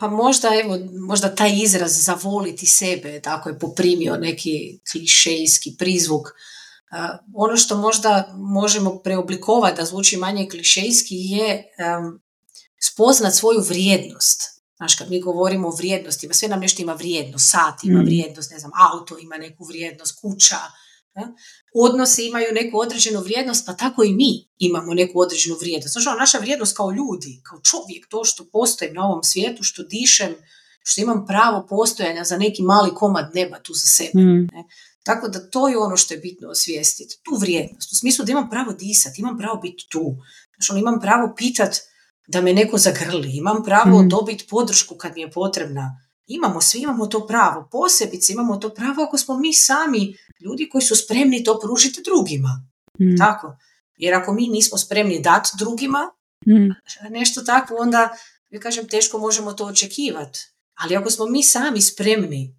Pa 0.00 0.08
možda, 0.08 0.48
evo, 0.64 0.78
možda 1.08 1.34
taj 1.34 1.52
izraz 1.62 2.04
za 2.04 2.18
voliti 2.22 2.66
sebe, 2.66 3.20
tako 3.20 3.48
je 3.48 3.58
poprimio 3.58 4.16
neki 4.16 4.80
klišejski 4.92 5.74
prizvuk. 5.78 6.28
ono 7.34 7.56
što 7.56 7.76
možda 7.76 8.34
možemo 8.36 8.98
preoblikovati 8.98 9.76
da 9.76 9.84
zvuči 9.84 10.16
manje 10.16 10.48
klišejski 10.50 11.14
je 11.16 11.64
spoznat 12.80 13.34
svoju 13.34 13.60
vrijednost. 13.68 14.40
Znaš, 14.76 14.94
kad 14.94 15.10
mi 15.10 15.20
govorimo 15.20 15.68
o 15.68 15.76
vrijednostima, 15.76 16.34
sve 16.34 16.48
nam 16.48 16.60
nešto 16.60 16.82
ima 16.82 16.92
vrijednost, 16.92 17.50
sat 17.50 17.84
ima 17.84 18.00
mm. 18.02 18.04
vrijednost, 18.04 18.50
ne 18.50 18.58
znam, 18.58 18.70
auto 18.92 19.18
ima 19.18 19.36
neku 19.36 19.64
vrijednost, 19.64 20.20
kuća? 20.20 20.56
Odnosi 21.74 22.26
imaju 22.26 22.46
neku 22.52 22.78
određenu 22.78 23.20
vrijednost, 23.20 23.66
pa 23.66 23.76
tako 23.76 24.02
i 24.04 24.12
mi 24.12 24.48
imamo 24.58 24.94
neku 24.94 25.20
određenu 25.20 25.56
vrijednost. 25.60 25.92
Znači, 25.92 26.18
naša 26.18 26.38
vrijednost 26.38 26.76
kao 26.76 26.90
ljudi, 26.90 27.40
kao 27.42 27.60
čovjek, 27.60 28.08
to 28.08 28.24
što 28.24 28.50
postojim 28.52 28.94
na 28.94 29.06
ovom 29.06 29.22
svijetu, 29.22 29.62
što 29.62 29.82
dišem, 29.82 30.34
što 30.82 31.00
imam 31.00 31.26
pravo 31.26 31.66
postojanja 31.68 32.24
za 32.24 32.36
neki 32.36 32.62
mali 32.62 32.94
komad 32.94 33.30
neba 33.34 33.58
tu 33.58 33.74
za 33.74 33.86
sebe. 33.86 34.20
Mm. 34.20 34.48
Ne? 34.52 34.64
Tako 35.04 35.28
da 35.28 35.50
to 35.50 35.68
je 35.68 35.78
ono 35.78 35.96
što 35.96 36.14
je 36.14 36.20
bitno 36.20 36.48
osvijestiti. 36.48 37.20
Tu 37.22 37.36
vrijednost. 37.40 37.92
U 37.92 37.96
smislu 37.96 38.24
da 38.24 38.32
imam 38.32 38.50
pravo 38.50 38.72
disati, 38.72 39.20
imam 39.20 39.38
pravo 39.38 39.56
biti 39.56 39.86
tu. 39.90 40.16
Znači, 40.56 40.72
on 40.72 40.78
imam 40.78 41.00
pravo 41.00 41.34
pitati 41.36 41.80
da 42.28 42.40
me 42.40 42.52
neko 42.52 42.78
zagrli, 42.78 43.36
imam 43.36 43.64
pravo 43.64 44.02
mm. 44.02 44.08
dobiti 44.08 44.46
podršku 44.50 44.94
kad 44.94 45.12
mi 45.14 45.20
je 45.20 45.30
potrebna. 45.30 46.09
Imamo, 46.32 46.60
svi 46.60 46.78
imamo 46.82 47.06
to 47.06 47.26
pravo, 47.26 47.68
posebice 47.72 48.32
imamo 48.32 48.56
to 48.56 48.74
pravo 48.74 49.02
ako 49.02 49.18
smo 49.18 49.38
mi 49.38 49.54
sami 49.54 50.16
ljudi 50.40 50.68
koji 50.68 50.82
su 50.82 50.96
spremni 50.96 51.44
to 51.44 51.58
pružiti 51.62 52.02
drugima. 52.04 52.68
Mm. 53.00 53.16
Tako. 53.18 53.56
Jer 53.96 54.14
ako 54.14 54.32
mi 54.32 54.48
nismo 54.48 54.78
spremni 54.78 55.20
dati 55.20 55.50
drugima 55.58 56.10
mm. 56.46 56.70
nešto 57.10 57.42
takvo, 57.42 57.76
onda, 57.80 58.16
ja 58.50 58.60
kažem, 58.60 58.88
teško 58.88 59.18
možemo 59.18 59.52
to 59.52 59.66
očekivati. 59.66 60.38
Ali 60.74 60.96
ako 60.96 61.10
smo 61.10 61.26
mi 61.26 61.42
sami 61.42 61.80
spremni 61.80 62.56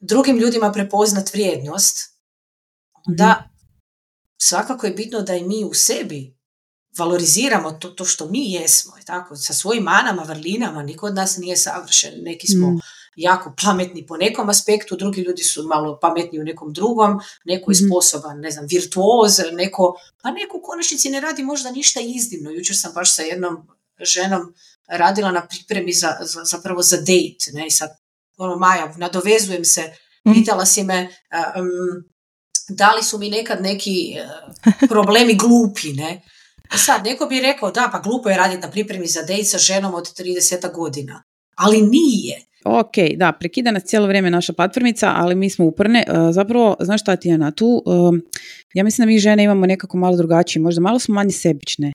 drugim 0.00 0.38
ljudima 0.38 0.72
prepoznat 0.72 1.32
vrijednost, 1.32 2.18
onda 3.06 3.44
mm. 3.46 3.50
svakako 4.42 4.86
je 4.86 4.92
bitno 4.92 5.20
da 5.20 5.34
i 5.34 5.44
mi 5.44 5.64
u 5.64 5.74
sebi 5.74 6.39
valoriziramo 6.98 7.72
to, 7.72 7.88
to 7.88 8.04
što 8.04 8.28
mi 8.28 8.52
jesmo, 8.52 8.92
i 9.02 9.04
tako, 9.04 9.36
sa 9.36 9.52
svojim 9.52 9.82
manama, 9.82 10.22
vrlinama, 10.22 10.82
niko 10.82 11.06
od 11.06 11.14
nas 11.14 11.36
nije 11.36 11.56
savršen, 11.56 12.12
neki 12.16 12.46
smo 12.46 12.70
mm. 12.70 12.80
jako 13.16 13.54
pametni 13.62 14.06
po 14.06 14.16
nekom 14.16 14.48
aspektu, 14.48 14.96
drugi 14.96 15.20
ljudi 15.20 15.42
su 15.42 15.66
malo 15.66 15.98
pametni 16.02 16.40
u 16.40 16.44
nekom 16.44 16.72
drugom, 16.72 17.20
neko 17.44 17.70
je 17.70 17.74
mm 17.74 17.86
sposoban, 17.86 18.40
ne 18.40 18.50
znam, 18.50 18.66
virtuoz, 18.70 19.40
neko, 19.52 19.94
pa 20.22 20.30
neko 20.30 20.58
u 20.58 20.62
konačnici 20.62 21.10
ne 21.10 21.20
radi 21.20 21.42
možda 21.42 21.70
ništa 21.70 22.00
iznimno. 22.00 22.50
Jučer 22.50 22.76
sam 22.76 22.92
baš 22.94 23.16
sa 23.16 23.22
jednom 23.22 23.68
ženom 24.00 24.54
radila 24.88 25.30
na 25.30 25.46
pripremi 25.46 25.92
za, 25.92 26.16
za, 26.20 26.44
zapravo 26.44 26.82
za 26.82 26.96
date, 26.96 27.52
ne, 27.52 27.66
i 27.66 27.70
sad, 27.70 27.90
ono, 28.36 28.56
Maja, 28.56 28.94
nadovezujem 28.96 29.64
se, 29.64 29.92
mm. 30.28 30.32
pitala 30.32 30.66
si 30.66 30.84
me, 30.84 31.08
um, 31.56 32.04
da 32.68 32.92
li 32.92 33.02
su 33.02 33.18
mi 33.18 33.30
nekad 33.30 33.62
neki 33.62 34.16
uh, 34.16 34.88
problemi 34.88 35.34
glupi, 35.34 35.92
ne, 35.92 36.22
sad, 36.76 37.04
neko 37.04 37.26
bi 37.26 37.40
rekao, 37.40 37.70
da, 37.70 37.88
pa 37.92 38.00
glupo 38.00 38.28
je 38.28 38.36
raditi 38.36 38.62
na 38.62 38.70
pripremi 38.70 39.06
za 39.06 39.22
dejt 39.22 39.50
sa 39.50 39.58
ženom 39.58 39.94
od 39.94 40.04
30 40.18 40.74
godina. 40.74 41.22
Ali 41.56 41.82
nije. 41.82 42.40
Ok, 42.64 42.94
da, 43.16 43.32
prekida 43.32 43.70
nas 43.70 43.84
cijelo 43.84 44.06
vrijeme 44.06 44.30
naša 44.30 44.52
platformica, 44.52 45.12
ali 45.16 45.34
mi 45.34 45.50
smo 45.50 45.66
uporne. 45.66 46.04
E, 46.08 46.32
zapravo, 46.32 46.76
znaš 46.80 47.00
šta 47.00 47.16
ti 47.16 47.30
na 47.30 47.50
tu, 47.50 47.82
e, 47.86 47.90
ja 48.74 48.84
mislim 48.84 49.06
da 49.06 49.06
mi 49.06 49.18
žene 49.18 49.44
imamo 49.44 49.66
nekako 49.66 49.98
malo 49.98 50.16
drugačije, 50.16 50.62
možda 50.62 50.80
malo 50.80 50.98
smo 50.98 51.14
manje 51.14 51.30
sebične 51.30 51.92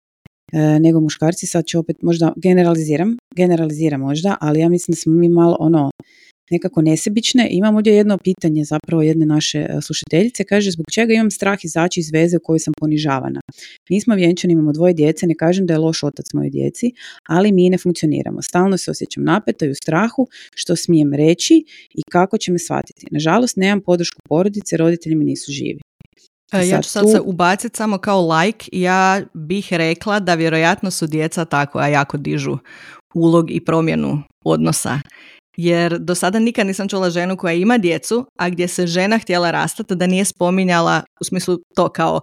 e, 0.54 0.80
nego 0.80 1.00
muškarci, 1.00 1.48
sad 1.48 1.66
ću 1.66 1.80
opet 1.80 2.02
možda 2.02 2.34
generaliziram, 2.36 3.18
generaliziram 3.36 4.02
možda, 4.02 4.38
ali 4.42 4.60
ja 4.60 4.70
mislim 4.70 4.94
da 4.94 5.00
smo 5.00 5.14
mi 5.14 5.30
malo 5.30 5.58
ono, 5.60 5.92
nekako 6.52 6.82
nesebične. 6.82 7.48
Imam 7.52 7.76
ovdje 7.76 7.96
jedno 7.96 8.18
pitanje 8.18 8.64
zapravo 8.64 9.02
jedne 9.02 9.26
naše 9.26 9.60
e, 9.60 9.82
slušateljice. 9.82 10.44
Kaže, 10.44 10.72
zbog 10.72 10.86
čega 10.92 11.14
imam 11.14 11.32
strah 11.32 11.60
izaći 11.64 12.00
iz 12.00 12.12
veze 12.14 12.38
u 12.38 12.40
kojoj 12.44 12.60
sam 12.60 12.74
ponižavana? 12.80 13.42
Nismo 13.90 14.16
vjenčani, 14.16 14.54
imamo 14.54 14.72
dvoje 14.72 14.94
djece, 14.94 15.28
ne 15.28 15.36
kažem 15.36 15.66
da 15.66 15.74
je 15.74 15.80
loš 15.80 16.04
otac 16.04 16.26
moje 16.34 16.50
djeci, 16.50 16.92
ali 17.28 17.52
mi 17.52 17.70
ne 17.70 17.78
funkcioniramo. 17.78 18.42
Stalno 18.42 18.78
se 18.78 18.92
osjećam 18.92 19.24
napeto 19.24 19.66
i 19.66 19.70
u 19.70 19.76
strahu 19.76 20.28
što 20.56 20.76
smijem 20.76 21.14
reći 21.14 21.64
i 21.94 22.02
kako 22.12 22.38
će 22.38 22.52
me 22.52 22.60
shvatiti. 22.60 23.06
Nažalost, 23.12 23.58
nemam 23.58 23.82
podršku 23.82 24.22
porodice, 24.30 24.78
roditelji 24.78 25.16
mi 25.16 25.26
nisu 25.26 25.52
živi. 25.52 25.80
E, 26.54 26.68
ja 26.68 26.82
ću 26.82 26.90
sad 26.90 27.12
se 27.12 27.20
ubaciti 27.20 27.78
samo 27.78 27.98
kao 27.98 28.38
like. 28.38 28.70
Ja 28.72 29.22
bih 29.34 29.68
rekla 29.74 30.20
da 30.20 30.36
vjerojatno 30.36 30.92
su 30.92 31.08
djeca 31.08 31.46
tako, 31.46 31.80
a 31.80 31.88
jako 31.88 32.18
dižu 32.18 32.58
ulog 33.16 33.52
i 33.52 33.66
promjenu 33.66 34.24
odnosa 34.46 35.00
jer 35.58 36.00
do 36.00 36.16
sada 36.16 36.40
nikad 36.40 36.68
nisam 36.68 36.88
čula 36.88 37.10
ženu 37.10 37.38
koja 37.38 37.54
ima 37.54 37.78
djecu, 37.78 38.26
a 38.40 38.50
gdje 38.50 38.68
se 38.68 38.88
žena 38.88 39.18
htjela 39.18 39.52
rastati 39.52 39.96
da 39.96 40.08
nije 40.08 40.26
spominjala 40.26 41.02
u 41.22 41.24
smislu 41.24 41.58
to 41.76 41.90
kao 41.90 42.22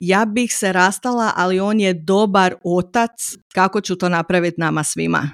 ja 0.00 0.24
bih 0.24 0.54
se 0.54 0.72
rastala, 0.72 1.32
ali 1.36 1.60
on 1.60 1.80
je 1.80 1.94
dobar 1.94 2.54
otac, 2.64 3.10
kako 3.54 3.80
ću 3.80 3.96
to 3.96 4.08
napraviti 4.08 4.60
nama 4.60 4.84
svima? 4.84 5.30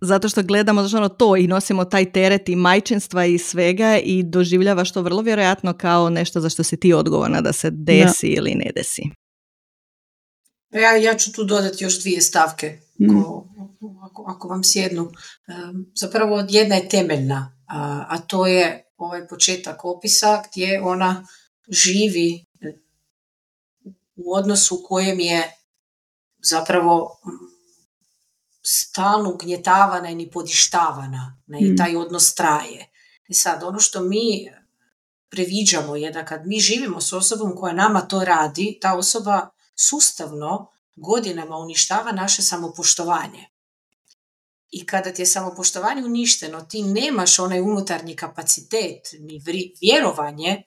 Zato 0.00 0.28
što 0.28 0.42
gledamo 0.42 0.80
ono 0.96 1.08
to 1.08 1.36
i 1.36 1.46
nosimo 1.46 1.84
taj 1.84 2.12
teret 2.12 2.48
i 2.48 2.56
majčinstva 2.56 3.24
i 3.24 3.38
svega 3.38 3.98
i 4.04 4.22
doživljavaš 4.22 4.92
to 4.92 5.02
vrlo 5.02 5.22
vjerojatno 5.22 5.72
kao 5.72 6.10
nešto 6.10 6.40
za 6.40 6.48
što 6.48 6.62
si 6.62 6.80
ti 6.80 6.92
odgovorna 6.92 7.40
da 7.40 7.52
se 7.52 7.70
desi 7.70 8.26
ili 8.26 8.54
ne 8.54 8.70
desi. 8.76 9.02
Ja, 10.80 10.96
ja 10.96 11.16
ću 11.16 11.32
tu 11.32 11.44
dodati 11.44 11.84
još 11.84 12.00
dvije 12.00 12.22
stavke. 12.22 12.80
Mm. 13.00 13.18
ako, 14.02 14.24
ako 14.28 14.48
vam 14.48 14.64
sjednu. 14.64 15.12
Zapravo 15.94 16.44
jedna 16.48 16.74
je 16.74 16.88
temeljna, 16.88 17.56
a, 17.66 18.04
a 18.08 18.18
to 18.18 18.46
je 18.46 18.92
ovaj 18.96 19.28
početak 19.28 19.84
opisa 19.84 20.42
gdje 20.50 20.82
ona 20.82 21.26
živi 21.68 22.44
u 24.16 24.34
odnosu 24.34 24.74
u 24.74 24.86
kojem 24.88 25.20
je 25.20 25.52
zapravo 26.42 27.20
stalno 28.62 29.34
ugnjetavana 29.34 30.10
i 30.10 30.14
ni 30.14 30.30
podištavana 30.30 31.42
ne, 31.46 31.58
i 31.60 31.70
mm. 31.70 31.76
taj 31.76 31.96
odnos 31.96 32.34
traje. 32.34 32.90
I 33.28 33.34
sad, 33.34 33.62
ono 33.62 33.80
što 33.80 34.00
mi 34.00 34.48
previđamo 35.28 35.96
je 35.96 36.10
da 36.10 36.24
kad 36.24 36.46
mi 36.46 36.60
živimo 36.60 37.00
s 37.00 37.12
osobom 37.12 37.56
koja 37.56 37.74
nama 37.74 38.00
to 38.00 38.24
radi, 38.24 38.78
ta 38.80 38.96
osoba 38.96 39.48
sustavno 39.76 40.70
godinama 40.96 41.56
uništava 41.56 42.12
naše 42.12 42.42
samopoštovanje. 42.42 43.46
I 44.70 44.86
kada 44.86 45.12
ti 45.12 45.22
je 45.22 45.26
samopoštovanje 45.26 46.04
uništeno, 46.04 46.60
ti 46.60 46.82
nemaš 46.82 47.38
onaj 47.38 47.60
unutarnji 47.60 48.16
kapacitet 48.16 49.08
ni 49.18 49.42
vjerovanje, 49.80 50.62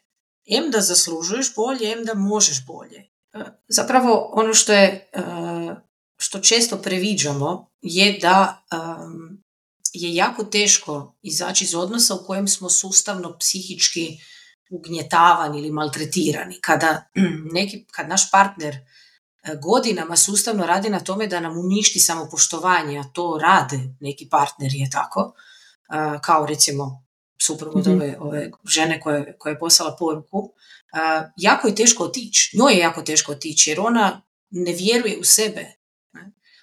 em 0.46 0.72
da 0.72 0.82
zaslužuješ 0.82 1.56
bolje, 1.56 1.92
em 1.92 2.06
da 2.06 2.14
možeš 2.14 2.66
bolje. 2.66 3.10
E, 3.34 3.40
zapravo 3.68 4.30
ono 4.34 4.54
što 4.54 4.74
je 4.74 5.10
e, 5.14 5.22
što 6.18 6.40
često 6.40 6.78
previđamo 6.78 7.72
je 7.82 8.20
da 8.22 8.66
je 9.94 10.16
jako 10.16 10.44
teško 10.44 11.16
izaći 11.22 11.64
iz 11.64 11.76
odnosa 11.76 12.16
u 12.16 12.26
kojem 12.26 12.48
smo 12.48 12.70
sustavno 12.70 13.38
psihički 13.38 14.18
ugnjetavan 14.70 15.56
ili 15.56 15.72
maltretiran. 15.72 16.54
Kada, 16.62 17.10
neki, 17.54 17.86
kad 17.92 18.10
naš 18.10 18.32
partner 18.32 18.76
e, 18.76 18.86
godinama 19.62 20.16
sustavno 20.16 20.66
radi 20.66 20.90
na 20.90 21.00
tome 21.00 21.28
da 21.28 21.40
nam 21.40 21.58
uništi 21.58 22.00
samopoštovanje, 22.00 23.00
a 23.00 23.04
to 23.14 23.40
rade 23.42 23.80
neki 24.00 24.30
partner 24.30 24.72
je 24.74 24.90
tako, 24.90 25.34
e, 25.90 26.20
kao 26.22 26.46
recimo 26.46 27.04
suprug 27.42 27.76
od 27.76 27.88
mhm. 27.88 27.96
ove, 27.96 28.18
ove 28.20 28.52
žene 28.68 29.02
koje, 29.02 29.38
koja 29.38 29.52
je 29.52 29.60
poslala 29.60 29.96
poruku, 30.00 30.52
jako 31.38 31.68
je 31.68 31.76
teško 31.76 32.04
otići. 32.04 32.58
Njoj 32.58 32.74
je 32.74 32.80
jako 32.80 33.02
teško 33.02 33.32
otići 33.32 33.70
jer 33.70 33.80
ona 33.80 34.22
ne 34.50 34.74
vjeruje 34.74 35.20
u 35.20 35.24
sebe. 35.24 35.80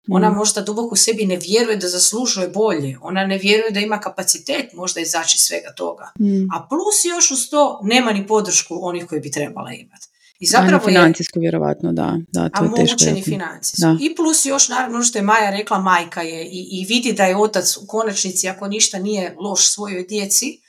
Ona 0.09 0.29
mhm. 0.29 0.39
možda 0.39 0.61
duboko 0.61 0.93
u 0.93 0.97
sebi 0.97 1.27
ne 1.27 1.37
vjeruje 1.37 1.77
da 1.77 1.89
zaslužuje 1.89 2.49
bolje. 2.49 2.99
Ona 3.03 3.27
ne 3.27 3.39
vjeruje 3.39 3.71
da 3.71 3.81
ima 3.81 4.01
kapacitet 4.01 4.73
možda 4.73 5.01
izaći 5.01 5.39
svega 5.39 5.73
toga. 5.77 6.13
Mhm. 6.21 6.45
A 6.53 6.67
plus 6.69 7.05
još 7.05 7.31
uz 7.31 7.51
to 7.51 7.81
nema 7.83 8.13
ni 8.13 8.27
podršku 8.27 8.79
onih 8.83 9.07
koji 9.07 9.21
bi 9.21 9.31
trebala 9.31 9.73
imati. 9.73 9.96
I 10.41 10.47
zapravo 10.47 10.85
financijsko 10.85 11.41
vjerovatno, 11.41 11.93
da. 11.93 12.19
da 12.29 12.49
to 12.49 12.65
a 12.65 13.05
je 13.07 13.13
ni 13.13 13.23
financijsko. 13.23 13.97
I 14.01 14.15
plus 14.15 14.45
još, 14.45 14.69
naravno, 14.69 15.03
što 15.03 15.19
je 15.19 15.23
Maja 15.23 15.51
rekla, 15.51 15.79
majka 15.79 16.23
je 16.23 16.45
i, 16.45 16.69
i 16.71 16.87
vidi 16.89 17.13
da 17.13 17.25
je 17.25 17.37
otac 17.37 17.77
u 17.77 17.87
konačnici, 17.87 18.49
ako 18.49 18.69
ništa 18.69 18.99
nije 18.99 19.35
loš 19.41 19.69
svojoj 19.69 20.03
djeci, 20.03 20.61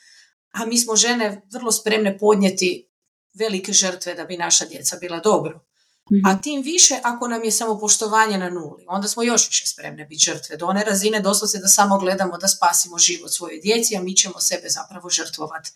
a 0.51 0.65
mi 0.65 0.77
smo 0.77 0.95
žene 0.95 1.41
vrlo 1.53 1.71
spremne 1.71 2.17
podnijeti 2.17 2.89
velike 3.33 3.73
žrtve 3.73 4.13
da 4.13 4.25
bi 4.25 4.37
naša 4.37 4.65
djeca 4.65 4.97
bila 5.01 5.19
dobro. 5.19 5.67
A 6.25 6.31
mhm. 6.33 6.41
tim 6.41 6.61
više 6.61 6.99
ako 7.03 7.27
nam 7.27 7.43
je 7.43 7.51
samopoštovanje 7.51 8.37
na 8.37 8.49
nuli, 8.49 8.85
onda 8.87 9.07
smo 9.07 9.23
još 9.23 9.47
više 9.47 9.67
spremne 9.67 10.05
biti 10.05 10.23
žrtve. 10.25 10.57
Do 10.57 10.65
one 10.65 10.83
razine 10.83 11.19
doslovce 11.19 11.57
da 11.57 11.67
samo 11.67 11.99
gledamo 11.99 12.37
da 12.37 12.47
spasimo 12.47 12.97
život 12.97 13.31
svoje 13.31 13.59
djeci, 13.61 13.95
a 13.95 14.01
mi 14.01 14.15
ćemo 14.15 14.39
sebe 14.39 14.69
zapravo 14.69 15.09
žrtvovati. 15.09 15.71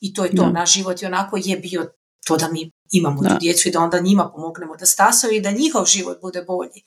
I 0.00 0.14
to 0.14 0.24
je 0.24 0.36
to, 0.36 0.50
naš 0.50 0.72
život 0.72 1.02
i 1.02 1.06
onako 1.06 1.36
je 1.44 1.56
bio 1.56 1.92
to 2.26 2.36
da 2.36 2.48
mi 2.52 2.70
imamo 2.92 3.22
tu 3.22 3.34
djecu 3.40 3.68
i 3.68 3.72
da 3.72 3.80
onda 3.80 4.00
njima 4.00 4.30
pomognemo 4.34 4.76
da 4.76 4.86
stasaju 4.86 5.32
i 5.32 5.40
da 5.40 5.50
njihov 5.50 5.84
život 5.86 6.20
bude 6.20 6.42
bolji. 6.42 6.82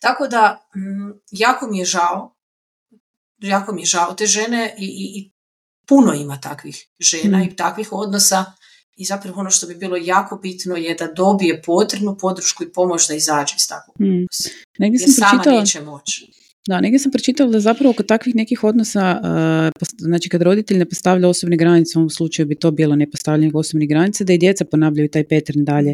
Tako 0.00 0.28
da, 0.28 0.68
mm, 0.76 1.20
jako 1.30 1.66
mi 1.66 1.78
je 1.78 1.84
žao, 1.84 2.34
jako 3.38 3.72
mi 3.72 3.80
je 3.80 3.86
žao 3.86 4.14
te 4.14 4.26
žene 4.26 4.74
i, 4.78 4.84
i, 4.84 5.20
i 5.20 5.30
puno 5.86 6.14
ima 6.14 6.40
takvih 6.40 6.86
žena 6.98 7.38
mm. 7.38 7.42
i 7.42 7.56
takvih 7.56 7.92
odnosa 7.92 8.44
i 8.96 9.04
zapravo 9.04 9.40
ono 9.40 9.50
što 9.50 9.66
bi 9.66 9.74
bilo 9.74 9.96
jako 9.96 10.36
bitno 10.36 10.76
je 10.76 10.94
da 10.94 11.06
dobije 11.06 11.62
potrebnu 11.62 12.16
podršku 12.20 12.64
i 12.64 12.72
pomoć 12.72 13.08
da 13.08 13.14
izađe 13.14 13.54
iz 13.56 13.68
takvog 13.68 13.96
mm. 14.00 14.26
Negdje 14.78 14.98
sam 14.98 15.12
sama 15.12 15.30
pročitala, 15.30 15.60
neće 15.60 15.80
moći. 15.80 16.32
Da, 16.68 16.80
negdje 16.80 16.98
sam 16.98 17.12
pročitala 17.12 17.50
da 17.50 17.60
zapravo 17.60 17.92
kod 17.92 18.06
takvih 18.06 18.34
nekih 18.34 18.64
odnosa, 18.64 19.20
uh, 19.22 19.86
znači 19.98 20.28
kad 20.28 20.42
roditelj 20.42 20.78
ne 20.78 20.84
postavlja 20.84 21.28
osobne 21.28 21.56
granice, 21.56 21.98
u 21.98 22.00
ovom 22.00 22.10
slučaju 22.10 22.46
bi 22.46 22.54
to 22.54 22.70
bilo 22.70 22.96
nepostavljanje 22.96 23.50
osobnih 23.54 23.88
granica, 23.88 24.24
da 24.24 24.32
i 24.32 24.38
djeca 24.38 24.64
ponavljaju 24.64 25.08
taj 25.08 25.24
pattern 25.24 25.64
dalje. 25.64 25.92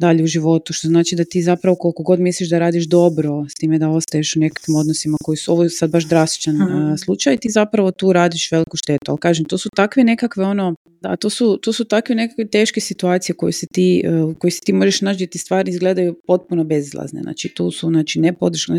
Dalje 0.00 0.24
u 0.24 0.26
životu, 0.26 0.72
što 0.72 0.88
znači 0.88 1.16
da 1.16 1.24
ti 1.24 1.42
zapravo 1.42 1.76
koliko 1.76 2.02
god 2.02 2.20
misliš 2.20 2.48
da 2.48 2.58
radiš 2.58 2.84
dobro 2.84 3.46
s 3.48 3.54
time 3.54 3.78
da 3.78 3.88
ostaješ 3.88 4.36
u 4.36 4.40
nekakvim 4.40 4.76
odnosima 4.76 5.16
koji 5.24 5.36
su, 5.36 5.52
ovo 5.52 5.68
sad 5.68 5.90
baš 5.90 6.04
drastičan 6.04 6.56
uh, 6.62 6.98
slučaj, 7.04 7.36
ti 7.36 7.50
zapravo 7.50 7.90
tu 7.90 8.12
radiš 8.12 8.52
veliku 8.52 8.76
štetu, 8.76 9.10
ali 9.10 9.18
kažem, 9.18 9.44
to 9.44 9.58
su 9.58 9.68
takve 9.76 10.04
nekakve 10.04 10.44
ono, 10.44 10.74
da, 11.00 11.16
to 11.16 11.30
su, 11.30 11.58
to 11.62 11.72
su 11.72 11.84
takve 11.84 12.14
nekakve 12.14 12.48
teške 12.48 12.80
situacije 12.80 13.36
koje 13.36 13.52
se 13.52 13.66
ti, 13.72 14.02
uh, 14.06 14.36
koje 14.38 14.50
se 14.50 14.60
ti 14.60 14.72
možeš 14.72 15.00
naći 15.00 15.16
gdje 15.16 15.26
ti 15.26 15.38
stvari 15.38 15.70
izgledaju 15.70 16.14
potpuno 16.26 16.64
bezizlazne. 16.64 17.22
Znači 17.22 17.48
tu 17.48 17.70
su 17.70 17.88
znači, 17.88 18.20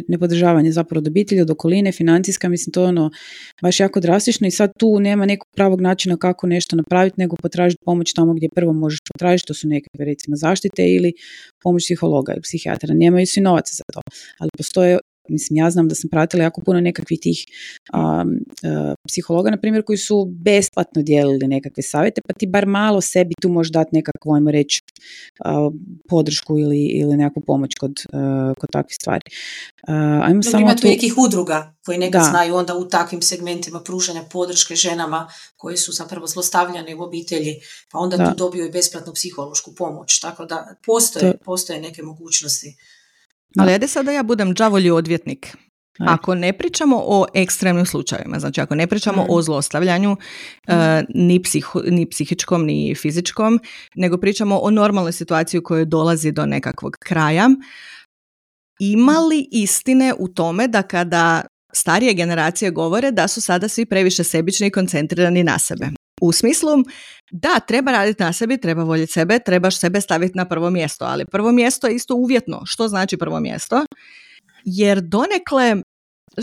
nepodržavanje 0.08 0.72
zapravo 0.72 1.00
od 1.00 1.08
obitelji, 1.08 1.42
od 1.42 1.50
okoline, 1.50 1.92
financijska, 1.92 2.50
mislim 2.50 2.72
to 2.74 2.82
je 2.82 2.88
ono 2.88 3.12
baš 3.62 3.80
jako 3.80 4.00
drastično 4.00 4.48
i 4.48 4.52
sad 4.52 4.72
tu 4.80 5.00
nema 5.00 5.26
nekog 5.26 5.48
pravog 5.56 5.82
načina 5.82 6.18
kako 6.18 6.48
nešto 6.48 6.76
napraviti 6.76 7.16
nego 7.18 7.36
potražiti 7.36 7.84
pomoć 7.86 8.14
tamo 8.14 8.34
gdje 8.34 8.50
prvo 8.56 8.74
možeš 8.74 9.00
potražiti, 9.14 9.48
to 9.48 9.54
su 9.54 9.68
nekakve 9.68 10.06
recimo 10.06 10.36
zaštite 10.36 10.90
ili 10.90 11.11
pomoć 11.64 11.84
psihologa 11.84 12.34
ili 12.34 12.42
psihijatra. 12.42 12.94
Nemaju 12.94 13.28
svi 13.28 13.42
novaca 13.42 13.74
za 13.74 13.84
to, 13.94 14.02
ali 14.38 14.50
postoje 14.58 15.00
Mislim, 15.30 15.58
ja 15.58 15.72
znam 15.72 15.88
da 15.88 15.96
sam 15.96 16.10
pratila 16.10 16.44
jako 16.44 16.62
puno 16.62 16.80
nekakvih 16.80 17.20
tih 17.22 17.46
psihologa, 19.08 19.50
na 19.50 19.58
primjer, 19.58 19.84
koji 19.86 19.98
su 19.98 20.26
besplatno 20.26 21.02
dijelili 21.02 21.48
nekakve 21.48 21.84
savjete, 21.84 22.22
pa 22.28 22.34
ti 22.34 22.48
bar 22.48 22.66
malo 22.66 23.02
sebi 23.02 23.34
tu 23.42 23.50
možeš 23.50 23.72
dati 23.72 23.90
nekakvu, 23.94 24.34
ajmo 24.34 24.52
reći, 24.52 24.82
podršku 26.10 26.60
ili, 26.60 26.86
ili 26.86 27.18
nekakvu 27.18 27.44
pomoć 27.48 27.72
kod, 27.80 28.04
kod 28.60 28.70
takvih 28.72 28.96
stvari. 29.02 29.24
ajmo 30.24 30.44
samo 30.44 30.60
ima 30.60 30.76
tu 30.76 30.88
nekih 30.88 31.14
udruga 31.18 31.76
koji 31.86 31.98
nekad 31.98 32.24
znaju 32.30 32.56
onda 32.56 32.76
u 32.76 32.88
takvim 32.88 33.22
segmentima 33.22 33.80
pružanja 33.80 34.24
podrške 34.32 34.76
ženama 34.76 35.28
koje 35.58 35.78
su 35.78 35.92
zapravo 35.92 36.28
zlostavljane 36.28 36.96
u 36.96 37.02
obitelji, 37.02 37.56
pa 37.92 38.00
onda 38.00 38.30
tu 38.30 38.38
dobiju 38.38 38.66
i 38.66 38.72
besplatnu 38.72 39.14
psihološku 39.14 39.76
pomoć. 39.76 40.20
Tako 40.20 40.46
da 40.46 40.76
postoje, 40.86 41.38
postoje 41.46 41.82
neke 41.82 42.04
mogućnosti. 42.04 42.76
Ali 43.58 43.74
ajde 43.74 43.88
sada 43.88 44.12
ja 44.12 44.24
budem 44.24 44.54
đavolji 44.54 44.92
odvjetnik. 44.92 45.58
Ako 46.00 46.36
ne 46.36 46.54
pričamo 46.54 47.04
o 47.06 47.26
ekstremnim 47.34 47.86
slučajevima, 47.86 48.40
znači 48.40 48.62
ako 48.62 48.76
ne 48.76 48.88
pričamo 48.88 49.26
o 49.30 49.40
mm. 49.40 49.42
zlostavljanju 49.42 50.12
mm. 50.12 50.16
uh, 50.68 50.76
ni, 51.10 51.42
ni 51.86 52.10
psihičkom 52.10 52.66
ni 52.66 52.96
fizičkom, 52.96 53.60
nego 53.96 54.18
pričamo 54.18 54.60
o 54.60 54.72
normalnoj 54.72 55.12
situaciji 55.12 55.60
u 55.60 55.64
kojoj 55.64 55.86
dolazi 55.86 56.32
do 56.32 56.46
nekakvog 56.46 56.98
kraja, 57.00 57.50
ima 58.80 59.20
li 59.20 59.48
istine 59.52 60.14
u 60.18 60.28
tome 60.28 60.68
da 60.68 60.82
kada 60.82 61.42
starije 61.74 62.14
generacije 62.14 62.72
govore 62.72 63.12
da 63.12 63.28
su 63.28 63.42
sada 63.42 63.68
svi 63.68 63.86
previše 63.86 64.24
sebični 64.24 64.68
i 64.68 64.72
koncentrirani 64.72 65.44
na 65.44 65.60
sebe? 65.60 65.90
U 66.22 66.32
smislu, 66.32 66.70
da, 67.32 67.60
treba 67.60 67.92
raditi 67.92 68.24
na 68.24 68.34
sebi, 68.34 68.58
treba 68.58 68.84
voljeti 68.84 69.12
sebe, 69.12 69.40
trebaš 69.40 69.80
sebe 69.80 70.02
staviti 70.02 70.38
na 70.38 70.46
prvo 70.46 70.70
mjesto, 70.70 71.06
ali 71.06 71.26
prvo 71.26 71.52
mjesto 71.52 71.88
je 71.88 71.96
isto 71.96 72.16
uvjetno. 72.16 72.62
Što 72.66 72.88
znači 72.88 73.18
prvo 73.18 73.40
mjesto? 73.40 73.86
Jer 74.66 75.02
donekle, 75.02 75.76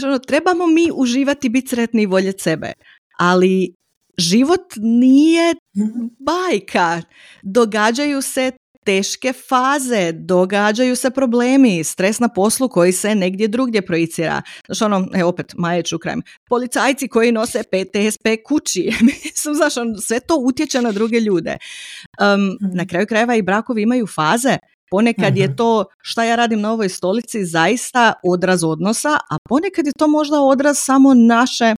ono, 0.05 0.19
trebamo 0.19 0.67
mi 0.67 0.91
uživati, 0.95 1.49
biti 1.49 1.69
sretni 1.69 2.03
i 2.03 2.07
voljeti 2.07 2.43
sebe, 2.43 2.73
ali 3.19 3.75
život 4.19 4.73
nije 4.77 5.55
mhm. 5.77 6.07
bajka. 6.19 7.03
Događaju 7.43 8.23
se 8.23 8.53
teške 8.88 9.33
faze, 9.33 10.12
događaju 10.12 10.96
se 10.96 11.11
problemi, 11.11 11.85
stres 11.85 12.18
na 12.18 12.29
poslu 12.29 12.68
koji 12.68 12.92
se 12.92 13.14
negdje 13.14 13.48
drugdje 13.48 13.83
projicira. 13.83 14.42
Znaš 14.66 14.83
ono, 14.83 15.09
e, 15.14 15.24
opet, 15.24 15.55
majeću 15.57 15.98
krajem, 15.98 16.22
policajci 16.48 17.09
koji 17.09 17.33
nose 17.33 17.62
PTSP 17.62 18.27
kući, 18.46 18.92
mislim, 19.09 19.55
znaš, 19.55 19.77
on, 19.77 19.94
sve 20.01 20.20
to 20.20 20.37
utječe 20.37 20.83
na 20.83 20.92
druge 20.92 21.20
ljude. 21.20 21.57
Um, 22.20 22.70
na 22.74 22.87
kraju 22.87 23.07
krajeva 23.07 23.35
i 23.37 23.42
brakovi 23.42 23.83
imaju 23.83 24.07
faze, 24.07 24.57
Ponekad 24.90 25.37
je 25.37 25.46
mhm. 25.46 25.57
to 25.57 25.85
šta 26.03 26.24
ja 26.24 26.37
radim 26.37 26.61
na 26.61 26.72
ovoj 26.72 26.88
stolici 26.88 27.44
zaista 27.44 28.12
odraz 28.24 28.64
odnosa, 28.64 29.18
a 29.31 29.37
ponekad 29.48 29.87
je 29.87 29.92
to 29.98 30.09
možda 30.09 30.40
odraz 30.40 30.79
samo 30.79 31.14
naše 31.14 31.74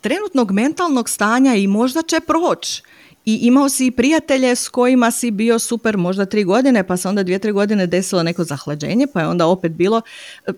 trenutnog 0.00 0.52
mentalnog 0.52 1.08
stanja 1.08 1.54
i 1.54 1.66
možda 1.66 2.02
će 2.02 2.20
proći 2.20 2.82
i 3.26 3.38
imao 3.42 3.68
si 3.68 3.86
i 3.86 3.90
prijatelje 3.90 4.56
s 4.56 4.68
kojima 4.68 5.10
si 5.10 5.30
bio 5.30 5.58
super 5.58 5.96
možda 5.96 6.26
tri 6.26 6.44
godine, 6.44 6.86
pa 6.86 6.96
se 6.96 7.08
onda 7.08 7.22
dvije, 7.22 7.38
tri 7.38 7.52
godine 7.52 7.86
desilo 7.86 8.22
neko 8.22 8.44
zahlađenje, 8.44 9.06
pa 9.12 9.20
je 9.20 9.28
onda 9.28 9.46
opet 9.46 9.72
bilo... 9.72 10.02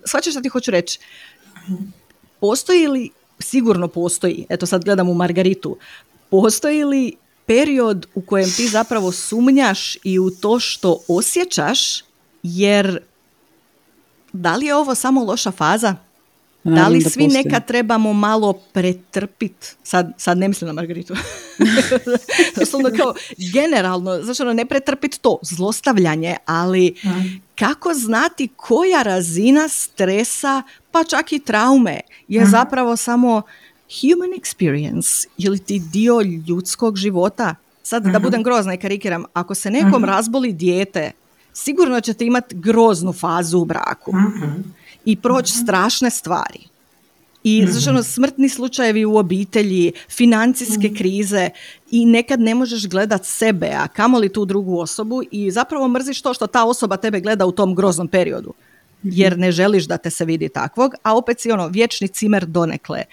Svačeš 0.05 0.33
što 0.33 0.41
ti 0.41 0.49
hoću 0.49 0.71
reći? 0.71 0.99
Postoji 2.39 2.87
li, 2.87 3.09
sigurno 3.39 3.87
postoji, 3.87 4.45
eto 4.49 4.65
sad 4.65 4.83
gledam 4.83 5.09
u 5.09 5.13
Margaritu, 5.13 5.77
postoji 6.29 6.83
li 6.83 7.15
period 7.45 8.05
u 8.15 8.21
kojem 8.21 8.51
ti 8.51 8.67
zapravo 8.67 9.11
sumnjaš 9.11 9.97
i 10.03 10.19
u 10.19 10.29
to 10.29 10.59
što 10.59 11.03
osjećaš, 11.07 12.03
jer 12.43 12.99
da 14.33 14.55
li 14.55 14.65
je 14.65 14.75
ovo 14.75 14.95
samo 14.95 15.23
loša 15.23 15.51
faza? 15.51 15.95
Da 16.75 16.87
li 16.87 17.01
svi 17.01 17.27
neka 17.27 17.59
trebamo 17.59 18.13
malo 18.13 18.53
pretrpit? 18.53 19.75
Sad, 19.83 20.13
sad 20.17 20.37
ne 20.37 20.47
mislim 20.47 20.67
na 20.67 20.73
Margaritu. 20.73 21.15
Doslovno 22.59 22.89
kao 22.97 23.13
generalno, 23.53 24.21
znači 24.23 24.41
ono, 24.41 24.53
ne 24.53 24.65
pretrpit 24.65 25.17
to, 25.21 25.39
zlostavljanje, 25.41 26.35
ali 26.45 26.95
kako 27.55 27.93
znati 27.93 28.47
koja 28.55 29.01
razina 29.03 29.67
stresa, 29.67 30.63
pa 30.91 31.03
čak 31.03 31.33
i 31.33 31.39
traume, 31.39 31.99
je 32.27 32.45
zapravo 32.45 32.97
samo 32.97 33.41
human 34.01 34.29
experience 34.39 35.27
ili 35.37 35.59
ti 35.59 35.79
dio 35.79 36.21
ljudskog 36.21 36.97
života. 36.97 37.55
Sad 37.83 38.03
da 38.03 38.19
budem 38.19 38.43
grozna 38.43 38.73
i 38.73 38.77
karikiram, 38.77 39.23
ako 39.33 39.55
se 39.55 39.71
nekom 39.71 40.05
razboli 40.05 40.53
dijete, 40.53 41.11
sigurno 41.53 42.01
ćete 42.01 42.25
imati 42.25 42.55
groznu 42.55 43.13
fazu 43.13 43.59
u 43.59 43.65
braku 43.65 44.13
i 45.05 45.15
proći 45.15 45.53
mhm. 45.55 45.63
strašne 45.63 46.09
stvari. 46.09 46.59
I 47.43 47.61
mm 47.61 47.89
ono, 47.89 48.03
smrtni 48.03 48.49
slučajevi 48.49 49.05
u 49.05 49.17
obitelji, 49.17 49.91
financijske 50.09 50.87
mhm. 50.87 50.95
krize 50.95 51.49
i 51.91 52.05
nekad 52.05 52.39
ne 52.39 52.55
možeš 52.55 52.87
gledat 52.87 53.25
sebe, 53.25 53.71
a 53.73 53.87
kamoli 53.87 54.33
tu 54.33 54.45
drugu 54.45 54.79
osobu 54.79 55.21
i 55.31 55.51
zapravo 55.51 55.87
mrziš 55.87 56.21
to 56.21 56.33
što 56.33 56.47
ta 56.47 56.65
osoba 56.65 56.97
tebe 56.97 57.19
gleda 57.19 57.45
u 57.45 57.51
tom 57.51 57.75
groznom 57.75 58.07
periodu. 58.07 58.53
Mhm. 59.05 59.09
Jer 59.13 59.37
ne 59.37 59.51
želiš 59.51 59.85
da 59.85 59.97
te 59.97 60.09
se 60.09 60.25
vidi 60.25 60.49
takvog, 60.49 60.93
a 61.03 61.17
opet 61.17 61.39
si 61.39 61.51
ono 61.51 61.67
vječni 61.67 62.07
cimer 62.07 62.45
donekle. 62.45 63.03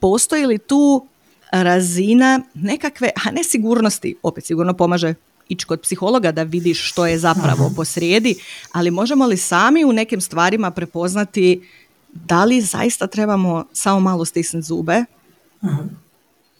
Postoji 0.00 0.46
li 0.46 0.58
tu 0.58 1.06
razina 1.50 2.40
nekakve, 2.54 3.10
a 3.26 3.30
ne 3.30 3.44
sigurnosti, 3.44 4.16
opet 4.22 4.44
sigurno 4.44 4.74
pomaže 4.74 5.14
ići 5.48 5.66
kod 5.66 5.80
psihologa 5.80 6.32
da 6.32 6.42
vidiš 6.42 6.90
što 6.90 7.06
je 7.06 7.18
zapravo 7.18 7.72
posrijedi, 7.76 8.34
ali 8.72 8.90
možemo 8.90 9.26
li 9.26 9.36
sami 9.36 9.84
u 9.84 9.92
nekim 9.92 10.20
stvarima 10.20 10.70
prepoznati 10.70 11.68
da 12.12 12.44
li 12.44 12.60
zaista 12.60 13.06
trebamo 13.06 13.64
samo 13.72 14.00
malo 14.00 14.24
stisnuti 14.24 14.66
zube? 14.66 15.04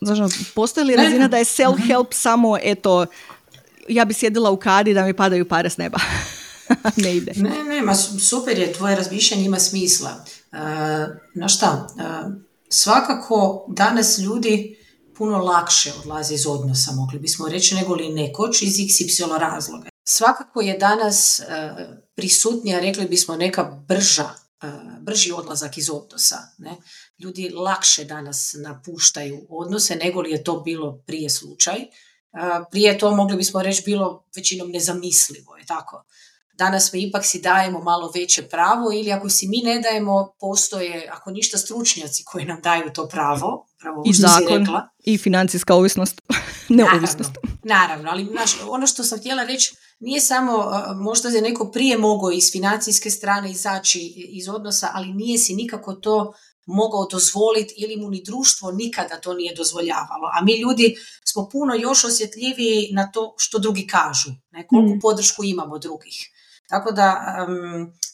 Znači, 0.00 0.44
postoji 0.54 0.86
li 0.86 0.96
razina 0.96 1.28
da 1.28 1.36
je 1.36 1.44
self-help 1.44 2.06
samo, 2.10 2.58
eto, 2.62 3.06
ja 3.88 4.04
bi 4.04 4.14
sjedila 4.14 4.50
u 4.50 4.56
kadi 4.56 4.94
da 4.94 5.04
mi 5.04 5.14
padaju 5.14 5.48
pare 5.48 5.70
s 5.70 5.76
neba? 5.76 5.98
ne 7.02 7.16
ide. 7.16 7.32
Ne, 7.36 7.64
ne, 7.64 7.82
ma 7.82 7.94
super 7.94 8.58
je, 8.58 8.72
tvoje 8.72 8.96
razmišljanje 8.96 9.44
ima 9.44 9.58
smisla. 9.58 10.10
Uh, 10.52 10.58
na 11.34 11.48
šta? 11.48 11.86
Uh, 11.94 12.32
svakako 12.68 13.64
danas 13.68 14.18
ljudi 14.18 14.77
puno 15.18 15.38
lakše 15.38 15.92
odlaze 16.00 16.34
iz 16.34 16.46
odnosa, 16.46 16.92
mogli 16.92 17.18
bismo 17.18 17.48
reći, 17.48 17.74
nego 17.74 17.94
li 17.94 18.08
nekoć 18.08 18.62
iz 18.62 18.74
XY 18.74 19.38
razloga. 19.38 19.88
Svakako 20.04 20.60
je 20.60 20.78
danas 20.78 21.40
uh, 21.40 21.46
prisutnija, 22.14 22.80
rekli 22.80 23.06
bismo, 23.06 23.36
neka 23.36 23.64
brža, 23.88 24.30
brži 25.00 25.32
odlazak 25.32 25.78
iz 25.78 25.90
odnosa. 25.90 26.36
Ne? 26.58 26.76
Ljudi 27.18 27.48
lakše 27.48 28.04
danas 28.04 28.54
napuštaju 28.58 29.46
odnose 29.48 29.96
nego 29.96 30.20
li 30.20 30.30
je 30.30 30.44
to 30.44 30.60
bilo 30.60 31.02
prije 31.06 31.30
slučaj. 31.30 31.76
Prije 32.70 32.98
to 32.98 33.14
mogli 33.14 33.36
bismo 33.36 33.62
reći 33.62 33.82
bilo 33.86 34.24
većinom 34.36 34.70
nezamislivo, 34.70 35.56
je 35.56 35.66
tako? 35.66 36.04
danas 36.58 36.92
mi 36.92 37.02
ipak 37.02 37.24
si 37.24 37.40
dajemo 37.40 37.80
malo 37.80 38.12
veće 38.14 38.42
pravo 38.48 38.92
ili 38.92 39.12
ako 39.12 39.28
si 39.28 39.48
mi 39.48 39.62
ne 39.64 39.80
dajemo, 39.80 40.34
postoje, 40.40 41.08
ako 41.12 41.30
ništa, 41.30 41.58
stručnjaci 41.58 42.24
koji 42.24 42.44
nam 42.44 42.60
daju 42.62 42.92
to 42.94 43.08
pravo. 43.08 43.67
Pravo 43.78 44.02
I 44.06 44.12
zakon, 44.12 44.58
rekla. 44.58 44.88
i 45.04 45.18
financijska 45.18 45.74
ovisnost, 45.74 46.20
neovisnost. 46.68 47.32
Naravno, 47.42 47.64
naravno, 47.64 48.10
ali 48.10 48.24
naš, 48.24 48.56
ono 48.68 48.86
što 48.86 49.04
sam 49.04 49.18
htjela 49.18 49.44
reći, 49.44 49.76
nije 50.00 50.20
samo, 50.20 50.70
možda 50.96 51.28
je 51.28 51.42
neko 51.42 51.70
prije 51.70 51.98
mogao 51.98 52.30
iz 52.30 52.52
financijske 52.52 53.10
strane 53.10 53.50
izaći 53.50 53.98
iz 54.16 54.48
odnosa, 54.48 54.90
ali 54.92 55.12
nije 55.12 55.38
si 55.38 55.54
nikako 55.54 55.92
to 55.92 56.32
mogao 56.66 57.06
dozvoliti 57.10 57.74
ili 57.76 57.96
mu 57.96 58.10
ni 58.10 58.22
društvo 58.22 58.70
nikada 58.70 59.20
to 59.20 59.34
nije 59.34 59.54
dozvoljavalo. 59.54 60.30
A 60.34 60.44
mi 60.44 60.60
ljudi 60.60 60.94
smo 61.24 61.48
puno 61.52 61.74
još 61.74 62.04
osjetljiviji 62.04 62.88
na 62.92 63.10
to 63.12 63.34
što 63.38 63.58
drugi 63.58 63.86
kažu, 63.86 64.30
ne, 64.50 64.66
koliko 64.66 64.94
mm. 64.94 65.00
podršku 65.00 65.44
imamo 65.44 65.78
drugih. 65.78 66.30
Tako 66.68 66.92
da, 66.92 67.46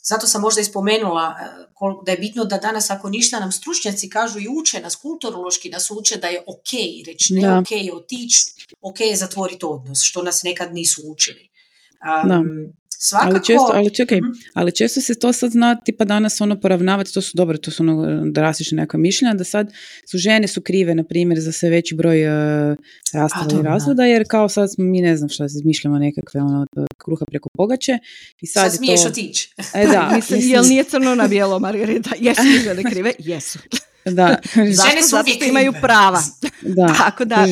zato 0.03 0.27
sam 0.27 0.43
možda 0.43 0.61
ispomenula 0.61 1.37
uh, 1.81 2.05
da 2.05 2.13
je 2.13 2.19
bitno 2.19 2.45
da 2.45 2.59
danas 2.59 2.91
ako 2.91 3.09
ništa 3.09 3.41
nam 3.41 3.53
stručnjaci 3.53 4.11
kažu 4.11 4.39
i 4.39 4.49
uče 4.61 4.81
nas, 4.81 4.97
kulturološki 4.97 5.71
nas 5.71 5.91
uče 5.91 6.17
da 6.17 6.27
je 6.27 6.41
ok 6.47 6.71
reći 7.07 7.35
ne 7.35 7.59
ok 7.59 7.71
je 7.71 7.95
otići, 7.95 8.45
ok 8.81 9.01
je 9.01 9.17
zatvoriti 9.17 9.65
odnos, 9.65 10.03
što 10.03 10.23
nas 10.23 10.43
nekad 10.43 10.75
nisu 10.75 11.03
učili. 11.07 11.49
Svakako... 12.99 13.31
Ali 13.31 13.45
često, 13.45 13.71
ali 13.75 13.95
čekaj, 13.95 14.19
mhm. 14.19 14.31
ali 14.55 14.73
često 14.73 15.01
se 15.01 15.15
to 15.15 15.33
sad 15.33 15.51
zna 15.51 15.81
tipa 15.81 16.05
danas 16.05 16.41
ono 16.41 16.61
poravnavati, 16.61 17.15
to 17.15 17.21
su 17.21 17.31
dobro, 17.35 17.59
to 17.59 17.71
su 17.71 17.83
ono 17.83 18.23
drastične 18.31 18.77
neka 18.77 18.99
mišljenja, 18.99 19.35
da 19.35 19.45
sad 19.45 19.73
su 20.11 20.19
žene 20.19 20.49
su 20.49 20.61
krive, 20.61 20.95
na 20.95 21.05
primjer, 21.05 21.41
za 21.41 21.53
sve 21.53 21.71
veći 21.71 21.95
broj 21.95 22.27
uh, 22.27 22.77
rastava 23.13 23.61
i 23.61 23.63
razvoda, 23.63 24.05
jer 24.05 24.25
kao 24.29 24.49
sad 24.49 24.73
smo, 24.73 24.85
mi 24.85 25.01
ne 25.01 25.17
znam 25.17 25.29
šta 25.29 25.45
izmišljamo 25.45 25.99
nekakve 25.99 26.41
ono, 26.41 26.67
kruha 27.05 27.25
preko 27.25 27.49
pogače. 27.57 27.99
I 28.41 28.47
sad, 28.47 28.71
sad 28.71 28.77
smiješ 28.79 29.03
to... 29.03 29.09
otići. 29.09 29.55
E, 29.75 29.87
da, 29.87 30.11
mislim, 30.17 30.41
jel 30.43 30.65
nije 30.65 30.85
crno 30.85 31.15
na 31.15 31.29
bijelo, 31.29 31.59
Margarita? 31.59 32.11
Jesu 32.27 32.43
žene 32.65 32.83
krive? 32.91 33.13
Jesu. 33.19 33.59
Da. 34.05 34.39
Žene 34.55 35.03
su 35.03 35.09
Zato 35.09 35.45
imaju 35.49 35.73
prava. 35.81 36.23
Da, 36.63 36.95
Tako 36.99 37.25
da 37.25 37.47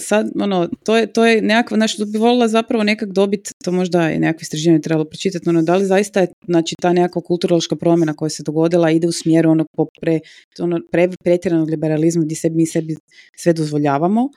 sad, 0.00 0.30
ono, 0.40 0.68
to 0.84 0.96
je, 0.96 1.12
to 1.12 1.26
je 1.26 1.42
nekakva, 1.42 1.76
znači, 1.76 2.04
bi 2.06 2.18
volila 2.18 2.48
zapravo 2.48 2.84
nekak 2.84 3.08
dobiti, 3.12 3.50
to 3.64 3.72
možda 3.72 4.08
je 4.08 4.18
nekakvo 4.18 4.42
istraživanje 4.42 4.80
trebalo 4.80 5.04
pročitati, 5.04 5.48
ono, 5.48 5.62
da 5.62 5.76
li 5.76 5.86
zaista 5.86 6.20
je, 6.20 6.26
znači, 6.46 6.74
ta 6.80 6.92
nekakva 6.92 7.22
kulturološka 7.22 7.76
promjena 7.76 8.14
koja 8.14 8.30
se 8.30 8.42
dogodila 8.42 8.90
ide 8.90 9.08
u 9.08 9.12
smjeru 9.12 9.50
ono, 9.50 9.66
pre, 10.00 10.20
ono, 10.58 10.80
pre, 10.90 11.08
pretjeranog 11.24 11.70
liberalizma 11.70 12.24
gdje 12.24 12.36
sebi, 12.36 12.56
mi 12.56 12.66
sebi 12.66 12.96
sve 13.36 13.52
dozvoljavamo, 13.52 14.28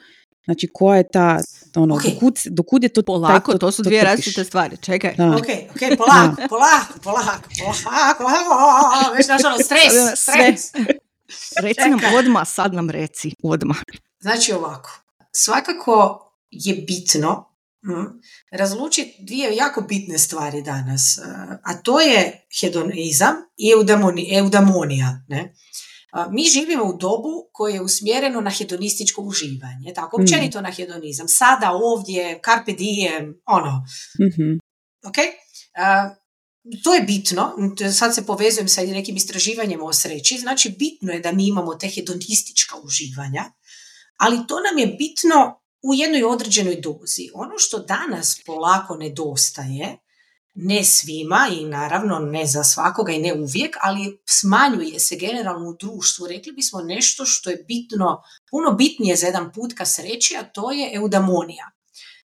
Znači, 0.45 0.67
koja 0.73 0.97
je 0.97 1.07
ta, 1.13 1.39
ono, 1.75 1.95
okay. 1.95 2.13
dokud, 2.13 2.33
dokud 2.45 2.83
je 2.83 2.89
to... 2.89 3.01
Polako, 3.01 3.51
to, 3.51 3.57
to 3.57 3.71
su 3.71 3.83
dvije 3.83 4.03
različite 4.03 4.43
stvari, 4.43 4.77
čekaj. 4.77 5.15
Da. 5.15 5.29
Ok, 5.29 5.47
ok, 5.69 5.97
polako, 5.97 6.35
polako, 6.49 6.99
polako, 7.03 7.49
polako, 7.59 8.23
polako, 8.23 9.13
već 9.17 9.27
naš 9.27 9.41
ono, 9.45 9.57
stres, 9.57 9.93
stres. 10.25 10.71
Reci 11.61 11.89
nam 11.89 11.99
odmah, 12.17 12.47
sad 12.47 12.73
nam 12.73 12.89
reci, 12.89 13.31
odmah. 13.43 13.77
Znači 14.25 14.53
ovako, 14.53 14.89
svakako 15.31 16.21
je 16.49 16.75
bitno 16.75 17.55
hm, 17.85 18.19
razlučiti 18.51 19.15
dvije 19.19 19.55
jako 19.55 19.81
bitne 19.81 20.17
stvari 20.17 20.61
danas, 20.61 21.19
a 21.63 21.81
to 21.83 21.99
je 21.99 22.47
hedonizam 22.61 23.35
i 23.57 23.71
eudamonija. 24.37 25.23
Ne? 25.27 25.53
Mi 26.31 26.43
živimo 26.43 26.83
u 26.83 26.97
dobu 26.97 27.49
koje 27.51 27.73
je 27.73 27.81
usmjereno 27.81 28.41
na 28.41 28.49
hedonističko 28.49 29.21
uživanje, 29.21 29.93
tako, 29.95 30.17
hmm. 30.17 30.23
općenito 30.23 30.61
na 30.61 30.71
hedonizam. 30.71 31.27
Sada, 31.27 31.71
ovdje, 31.71 32.39
carpe 32.45 32.73
diem, 32.73 33.41
ono. 33.45 33.85
mm 34.19 34.59
Ok? 35.07 35.15
to 36.83 36.93
je 36.93 37.01
bitno, 37.01 37.53
sad 37.93 38.15
se 38.15 38.25
povezujem 38.25 38.67
sa 38.67 38.81
nekim 38.81 39.15
istraživanjem 39.15 39.83
o 39.83 39.93
sreći, 39.93 40.37
znači 40.37 40.75
bitno 40.79 41.11
je 41.11 41.19
da 41.19 41.31
mi 41.31 41.47
imamo 41.47 41.75
te 41.75 41.87
hedonistička 41.87 42.75
uživanja, 42.83 43.43
ali 44.17 44.47
to 44.47 44.55
nam 44.59 44.77
je 44.77 44.87
bitno 44.87 45.61
u 45.81 45.93
jednoj 45.93 46.23
određenoj 46.23 46.75
dozi. 46.75 47.29
Ono 47.33 47.57
što 47.57 47.79
danas 47.79 48.41
polako 48.45 48.95
nedostaje, 48.95 49.97
ne 50.53 50.83
svima 50.83 51.47
i 51.51 51.65
naravno 51.65 52.19
ne 52.19 52.45
za 52.45 52.63
svakoga 52.63 53.11
i 53.11 53.21
ne 53.21 53.33
uvijek, 53.33 53.77
ali 53.81 54.21
smanjuje 54.25 54.99
se 54.99 55.15
generalno 55.15 55.69
u 55.69 55.77
društvu. 55.79 56.27
Rekli 56.27 56.51
bismo 56.51 56.81
nešto 56.81 57.25
što 57.25 57.49
je 57.49 57.65
bitno, 57.67 58.21
puno 58.49 58.71
bitnije 58.71 59.15
za 59.15 59.25
jedan 59.25 59.51
put 59.51 59.73
ka 59.73 59.85
sreći, 59.85 60.35
a 60.37 60.43
to 60.43 60.71
je 60.71 60.91
eudamonija. 60.93 61.71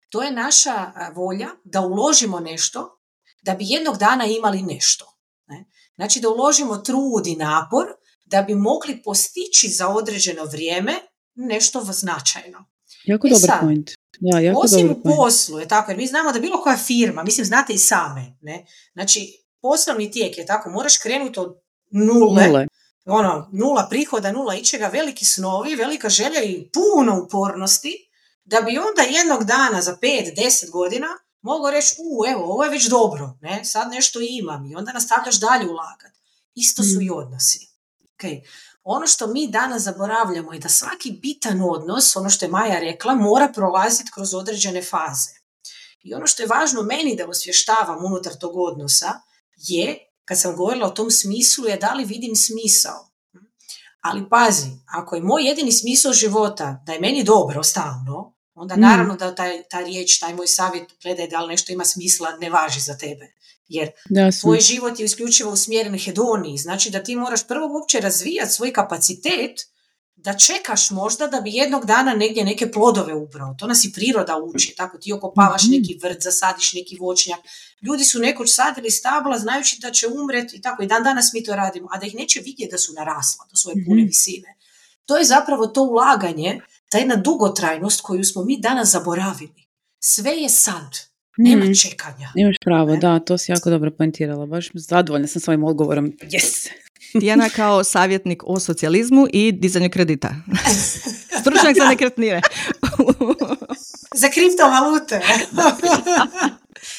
To 0.09 0.23
je 0.23 0.33
naša 0.33 0.93
volja 1.15 1.49
da 1.65 1.81
uložimo 1.81 2.41
nešto 2.41 3.01
da 3.43 3.55
bi 3.55 3.65
jednog 3.69 3.97
dana 3.97 4.25
imali 4.25 4.63
nešto. 4.63 5.19
Ne? 5.47 5.65
Znači 5.95 6.21
da 6.21 6.29
uložimo 6.29 6.77
trud 6.77 7.27
i 7.27 7.37
napor 7.37 7.87
da 8.25 8.43
bi 8.43 8.55
mogli 8.55 9.03
postići 9.03 9.69
za 9.69 9.89
određeno 9.89 10.45
vrijeme 10.45 10.95
nešto 11.35 11.81
značajno. 11.81 12.65
Jako 13.05 13.27
e 13.27 13.31
dobar 13.31 13.61
point. 13.61 13.91
Da, 14.21 14.39
jako 14.39 14.61
osim 14.61 14.89
dobar 14.89 14.97
u 14.97 15.17
poslu, 15.17 15.59
je 15.59 15.69
tako, 15.69 15.91
jer 15.91 15.99
mi 15.99 16.07
znamo 16.07 16.33
da 16.33 16.41
bilo 16.41 16.63
koja 16.63 16.77
firma, 16.77 17.23
mislim 17.23 17.47
znate 17.47 17.73
i 17.73 17.79
same, 17.79 18.37
ne? 18.41 18.67
znači 18.93 19.45
poslovni 19.63 20.11
tijek 20.11 20.39
je 20.39 20.47
tako, 20.47 20.71
moraš 20.71 20.99
krenuti 20.99 21.41
od 21.41 21.61
nule, 21.91 22.47
nule. 22.47 22.67
Ono, 23.05 23.49
nula 23.53 23.87
prihoda, 23.91 24.33
nula 24.33 24.55
ičega, 24.55 24.87
veliki 24.87 25.25
snovi, 25.25 25.75
velika 25.75 26.09
želja 26.09 26.43
i 26.43 26.71
puno 26.73 27.23
upornosti, 27.25 28.11
da 28.45 28.61
bi 28.61 28.79
onda 28.79 29.03
jednog 29.03 29.45
dana 29.45 29.83
za 29.83 29.97
5-10 30.03 30.71
godina 30.71 31.07
mogao 31.43 31.71
reći, 31.71 31.95
u, 31.99 32.25
evo, 32.31 32.45
ovo 32.45 32.65
je 32.65 32.71
već 32.71 32.89
dobro, 32.89 33.39
ne? 33.41 33.65
sad 33.65 33.91
nešto 33.91 34.19
imam 34.23 34.67
i 34.67 34.75
onda 34.75 34.93
nastavljaš 34.93 35.41
dalje 35.41 35.69
ulagati. 35.69 36.21
Isto 36.55 36.83
su 36.83 36.99
mm. 36.99 37.03
i 37.03 37.11
odnosi. 37.11 37.69
Okay. 38.19 38.41
Ono 38.83 39.07
što 39.07 39.27
mi 39.27 39.49
danas 39.49 39.83
zaboravljamo 39.83 40.53
je 40.53 40.59
da 40.59 40.69
svaki 40.69 41.13
bitan 41.13 41.63
odnos, 41.63 42.17
ono 42.17 42.31
što 42.31 42.45
je 42.45 42.51
Maja 42.51 42.81
rekla, 42.81 43.15
mora 43.15 43.49
prolaziti 43.55 44.11
kroz 44.15 44.35
određene 44.35 44.83
faze. 44.83 45.31
I 46.03 46.15
ono 46.15 46.27
što 46.27 46.43
je 46.43 46.47
važno 46.47 46.83
meni 46.83 47.17
da 47.17 47.29
osvještavam 47.29 48.05
unutar 48.05 48.33
tog 48.41 48.57
odnosa 48.57 49.21
je, 49.57 49.99
kad 50.25 50.41
sam 50.41 50.57
govorila 50.57 50.87
o 50.87 50.91
tom 50.91 51.11
smislu, 51.11 51.67
je 51.67 51.77
da 51.77 51.93
li 51.93 52.05
vidim 52.05 52.37
smisao. 52.37 53.11
Ali 54.01 54.29
pazi, 54.29 54.69
ako 54.87 55.15
je 55.17 55.23
moj 55.23 55.43
jedini 55.43 55.73
smisao 55.73 56.13
života 56.13 56.83
da 56.87 56.93
je 56.93 57.01
meni 57.01 57.25
dobro 57.25 57.63
stalno, 57.63 58.35
onda 58.61 58.77
mm. 58.77 58.81
naravno 58.81 59.17
da 59.17 59.35
taj, 59.35 59.63
ta 59.71 59.81
riječ, 59.81 60.19
taj 60.19 60.35
moj 60.35 60.47
savjet, 60.47 60.93
gledaj 61.03 61.29
da 61.29 61.41
li 61.41 61.49
nešto 61.49 61.73
ima 61.73 61.85
smisla, 61.85 62.37
ne 62.41 62.51
važi 62.51 62.81
za 62.81 62.97
tebe. 62.97 63.33
Jer 63.69 63.91
da, 64.09 64.31
tvoj 64.41 64.61
život 64.61 65.01
je 65.01 65.05
isključivo 65.05 65.53
usmjeren 65.53 65.99
hedoniji. 65.99 66.59
Znači 66.59 66.91
da 66.91 67.03
ti 67.03 67.17
moraš 67.17 67.47
prvo 67.47 67.67
uopće 67.67 68.01
razvijati 68.01 68.53
svoj 68.53 68.73
kapacitet 68.73 69.61
da 70.17 70.39
čekaš 70.39 70.91
možda 70.91 71.27
da 71.27 71.41
bi 71.41 71.51
jednog 71.51 71.87
dana 71.87 72.15
negdje 72.15 72.45
neke 72.45 72.71
plodove 72.73 73.15
ubrao. 73.15 73.55
To 73.59 73.67
nas 73.67 73.85
i 73.85 73.93
priroda 73.93 74.37
uči. 74.55 74.75
Tako 74.77 74.99
ti 74.99 75.13
okopavaš 75.13 75.65
mm 75.65 75.71
neki 75.71 75.99
vrt, 76.03 76.23
zasadiš 76.23 76.73
neki 76.73 76.97
voćnjak. 77.01 77.39
Ljudi 77.83 78.05
su 78.05 78.19
nekoć 78.19 78.55
sadili 78.55 78.91
stabla 78.91 79.39
znajući 79.39 79.79
da 79.81 79.91
će 79.91 80.07
umret 80.07 80.55
i 80.55 80.61
tako. 80.61 80.83
I 80.83 80.87
dan 80.87 81.03
danas 81.03 81.33
mi 81.33 81.45
to 81.45 81.57
radimo. 81.57 81.89
A 81.93 81.99
da 81.99 82.07
ih 82.07 82.15
neće 82.15 82.41
vidjeti 82.41 82.71
da 82.71 82.79
su 82.79 82.93
narasla 82.93 83.47
do 83.51 83.57
svoje 83.57 83.85
pune 83.87 84.03
mhm. 84.03 84.07
visine. 84.07 84.57
To 85.07 85.17
je 85.17 85.25
zapravo 85.25 85.67
to 85.67 85.83
ulaganje, 85.83 86.61
ta 86.91 86.99
jedna 86.99 87.17
dugotrajnost 87.17 88.01
koju 88.01 88.25
smo 88.25 88.45
mi 88.45 88.61
danas 88.61 88.91
zaboravili. 88.93 89.67
Sve 90.05 90.31
je 90.31 90.49
sad. 90.49 91.11
Nema 91.37 91.65
mm. 91.65 91.75
čekanja. 91.75 92.29
Imaš 92.35 92.57
pravo, 92.65 92.97
da, 92.97 93.19
to 93.19 93.39
si 93.39 93.53
jako 93.53 93.71
dobro 93.71 93.91
poentirala. 93.91 94.47
Baš 94.47 94.71
zadovoljna 94.75 95.27
sam 95.27 95.41
svojim 95.41 95.65
odgovorom. 95.65 96.13
Yes! 96.23 96.69
Tijana 97.21 97.49
kao 97.49 97.85
savjetnik 97.85 98.43
o 98.47 98.61
socijalizmu 98.61 99.27
i 99.33 99.53
dizanju 99.53 99.91
kredita. 99.91 100.35
Stručnjak 101.41 101.77
za 101.77 101.85
nekretnine. 101.85 102.41
za 104.23 104.29
kriptovalute. 104.29 105.21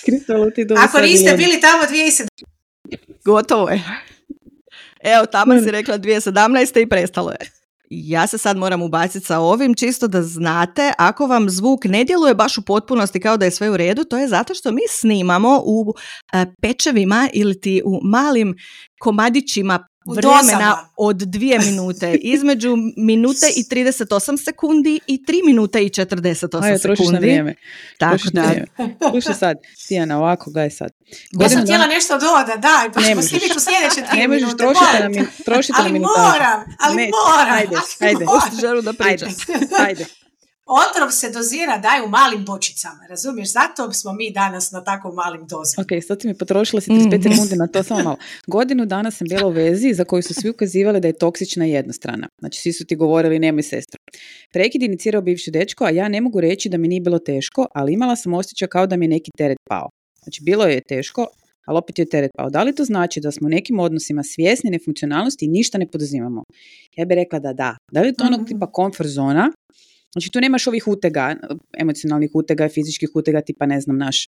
kriptovalute 0.05 0.65
Ako 0.77 0.99
niste 0.99 1.33
bili 1.37 1.61
tamo 1.61 1.83
2017. 1.83 2.27
Gotovo 3.25 3.69
je. 3.69 3.83
Evo, 5.03 5.25
tamo 5.25 5.61
si 5.61 5.71
rekla 5.71 5.97
2017. 5.99 6.81
i 6.81 6.89
prestalo 6.89 7.31
je. 7.31 7.60
Ja 7.93 8.27
se 8.27 8.37
sad 8.37 8.57
moram 8.57 8.81
ubaciti 8.81 9.25
sa 9.25 9.39
ovim 9.39 9.73
čisto 9.75 10.07
da 10.07 10.23
znate, 10.23 10.93
ako 10.97 11.27
vam 11.27 11.49
zvuk 11.49 11.85
ne 11.85 12.03
djeluje 12.03 12.35
baš 12.35 12.57
u 12.57 12.61
potpunosti 12.61 13.19
kao 13.19 13.37
da 13.37 13.45
je 13.45 13.51
sve 13.51 13.69
u 13.69 13.77
redu, 13.77 14.03
to 14.03 14.17
je 14.17 14.27
zato 14.27 14.53
što 14.53 14.71
mi 14.71 14.81
snimamo 14.89 15.61
u 15.65 15.93
e, 16.33 16.45
pečevima 16.61 17.29
ili 17.33 17.59
ti 17.59 17.81
u 17.85 17.99
malim 18.03 18.55
komadićima 18.99 19.87
vremena 20.05 20.87
od 20.97 21.15
dvije 21.15 21.59
minute, 21.59 22.13
između 22.13 22.75
minute 22.97 23.45
i 23.55 23.63
38 23.63 24.43
sekundi 24.43 24.99
i 25.07 25.23
3 25.27 25.45
minute 25.45 25.85
i 25.85 25.89
48 25.89 26.63
Ajde, 26.63 26.79
sekundi. 26.79 27.11
na 27.11 27.19
vrijeme. 27.19 27.55
Tako 27.97 28.23
da. 28.33 28.51
Slušaj 29.11 29.33
sad, 29.33 29.57
Tijana, 29.87 30.17
ovako 30.17 30.51
ga 30.51 30.61
je 30.61 30.69
sad. 30.69 30.91
Ja 31.31 31.49
sam 31.49 31.61
htjela 31.61 31.87
nešto 31.87 32.13
doda, 32.13 32.55
daj, 32.57 32.91
pa 32.93 33.01
ćemo 33.01 33.21
snimiti 33.21 33.53
u 33.57 33.59
sljedeće 33.59 34.11
dvije 34.11 34.27
minute. 34.27 34.55
Ne 34.55 34.67
možeš 34.67 34.77
trošiti 34.77 35.03
na, 35.03 35.09
min, 35.09 35.27
trošiti 35.45 35.73
ali 35.77 35.99
na 35.99 35.99
moram, 35.99 36.61
ali 36.79 36.95
ne, 36.95 37.09
moram. 37.27 37.53
Ajde, 37.53 37.75
ajde. 37.99 38.25
Želim 38.61 38.85
da 38.85 38.93
pričam. 38.93 39.29
Ajde, 39.53 39.75
ajde. 39.79 40.05
Otrov 40.79 41.11
se 41.11 41.29
dozira 41.31 41.77
daj 41.77 42.01
u 42.05 42.09
malim 42.09 42.45
bočicama, 42.45 43.05
razumiješ? 43.09 43.53
Zato 43.53 43.93
smo 43.93 44.13
mi 44.13 44.31
danas 44.31 44.71
na 44.71 44.83
tako 44.83 45.11
malim 45.11 45.41
dozama. 45.41 45.81
Ok, 45.83 46.03
sad 46.07 46.19
ti 46.19 46.27
mi 46.27 46.37
potrošila 46.37 46.81
si 46.81 46.91
35 46.91 47.17
mm 47.17 47.33
sekundi 47.33 47.55
na 47.55 47.67
to, 47.67 47.83
samo 47.83 48.03
malo. 48.03 48.17
Godinu 48.47 48.85
dana 48.85 49.11
sam 49.11 49.27
bila 49.27 49.47
u 49.47 49.51
vezi 49.51 49.93
za 49.93 50.03
koju 50.03 50.23
su 50.23 50.33
svi 50.33 50.49
ukazivali 50.49 50.99
da 50.99 51.07
je 51.07 51.17
toksična 51.17 51.65
jednostrana. 51.65 52.27
Znači, 52.39 52.59
svi 52.59 52.73
su 52.73 52.85
ti 52.85 52.95
govorili 52.95 53.39
nemoj 53.39 53.63
sestro. 53.63 53.97
Prekid 54.53 54.83
inicirao 54.83 55.21
bivši 55.21 55.51
dečko, 55.51 55.83
a 55.83 55.89
ja 55.89 56.07
ne 56.07 56.21
mogu 56.21 56.41
reći 56.41 56.69
da 56.69 56.77
mi 56.77 56.87
nije 56.87 57.01
bilo 57.01 57.19
teško, 57.19 57.67
ali 57.75 57.93
imala 57.93 58.15
sam 58.15 58.33
osjećaj 58.33 58.67
kao 58.67 58.87
da 58.87 58.97
mi 58.97 59.05
je 59.05 59.09
neki 59.09 59.31
teret 59.37 59.57
pao. 59.69 59.89
Znači, 60.23 60.43
bilo 60.43 60.65
je 60.65 60.81
teško, 60.81 61.27
ali 61.65 61.77
opet 61.77 61.99
je 61.99 62.09
teret 62.09 62.31
pao. 62.37 62.49
Da 62.49 62.63
li 62.63 62.75
to 62.75 62.83
znači 62.83 63.19
da 63.19 63.31
smo 63.31 63.47
u 63.47 63.49
nekim 63.49 63.79
odnosima 63.79 64.23
svjesni 64.23 64.69
nefunkcionalnosti 64.69 65.45
i 65.45 65.49
ništa 65.49 65.77
ne 65.77 65.87
poduzimamo? 65.87 66.43
Ja 66.95 67.05
bih 67.05 67.15
rekla 67.15 67.39
da 67.39 67.53
da. 67.53 67.77
Da 67.91 68.01
li 68.01 68.07
je 68.07 68.13
to 68.13 68.23
onog 68.23 68.39
mhm. 68.39 68.47
tipa 68.47 68.71
komfort 68.71 69.09
zona 69.09 69.51
Znači 70.13 70.31
tu 70.31 70.39
nemaš 70.39 70.67
ovih 70.67 70.87
utega, 70.87 71.35
emocionalnih 71.77 72.29
utega, 72.33 72.69
fizičkih 72.69 73.09
utega, 73.13 73.41
tipa 73.41 73.65
ne 73.65 73.81
znam, 73.81 73.97
naš 73.97 74.27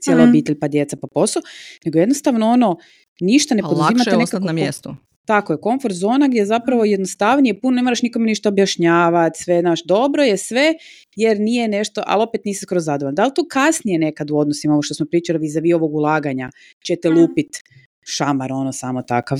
cijela 0.00 0.26
mm 0.26 0.28
obitelj, 0.28 0.58
pa 0.58 0.68
djeca, 0.68 0.96
pa 0.96 1.06
posao, 1.14 1.42
nego 1.84 1.98
jednostavno 1.98 2.48
ono, 2.48 2.76
ništa 3.20 3.54
ne 3.54 3.62
poduzimate 3.62 4.16
nekako... 4.16 4.46
na 4.46 4.52
mjestu. 4.52 4.96
Tako 5.24 5.52
je, 5.52 5.60
komfort 5.60 5.94
zona 5.94 6.28
gdje 6.28 6.38
je 6.38 6.46
zapravo 6.46 6.84
jednostavnije, 6.84 7.60
puno 7.60 7.76
ne 7.76 7.82
moraš 7.82 8.02
nikome 8.02 8.26
ništa 8.26 8.48
objašnjavati, 8.48 9.42
sve 9.42 9.62
naš 9.62 9.84
dobro 9.84 10.22
je 10.22 10.36
sve, 10.36 10.74
jer 11.16 11.40
nije 11.40 11.68
nešto, 11.68 12.02
ali 12.06 12.22
opet 12.22 12.44
nisi 12.44 12.60
skroz 12.60 12.84
zadovoljan. 12.84 13.14
Da 13.14 13.24
li 13.24 13.34
tu 13.34 13.46
kasnije 13.50 13.98
nekad 13.98 14.30
u 14.30 14.38
odnosima, 14.38 14.74
ovo 14.74 14.82
što 14.82 14.94
smo 14.94 15.06
pričali 15.06 15.38
vis 15.38 15.54
ovog 15.74 15.94
ulaganja, 15.94 16.50
ćete 16.86 17.10
mm. 17.10 17.18
lupit 17.18 17.62
šamar, 18.06 18.52
ono 18.52 18.72
samo 18.72 19.02
takav? 19.02 19.38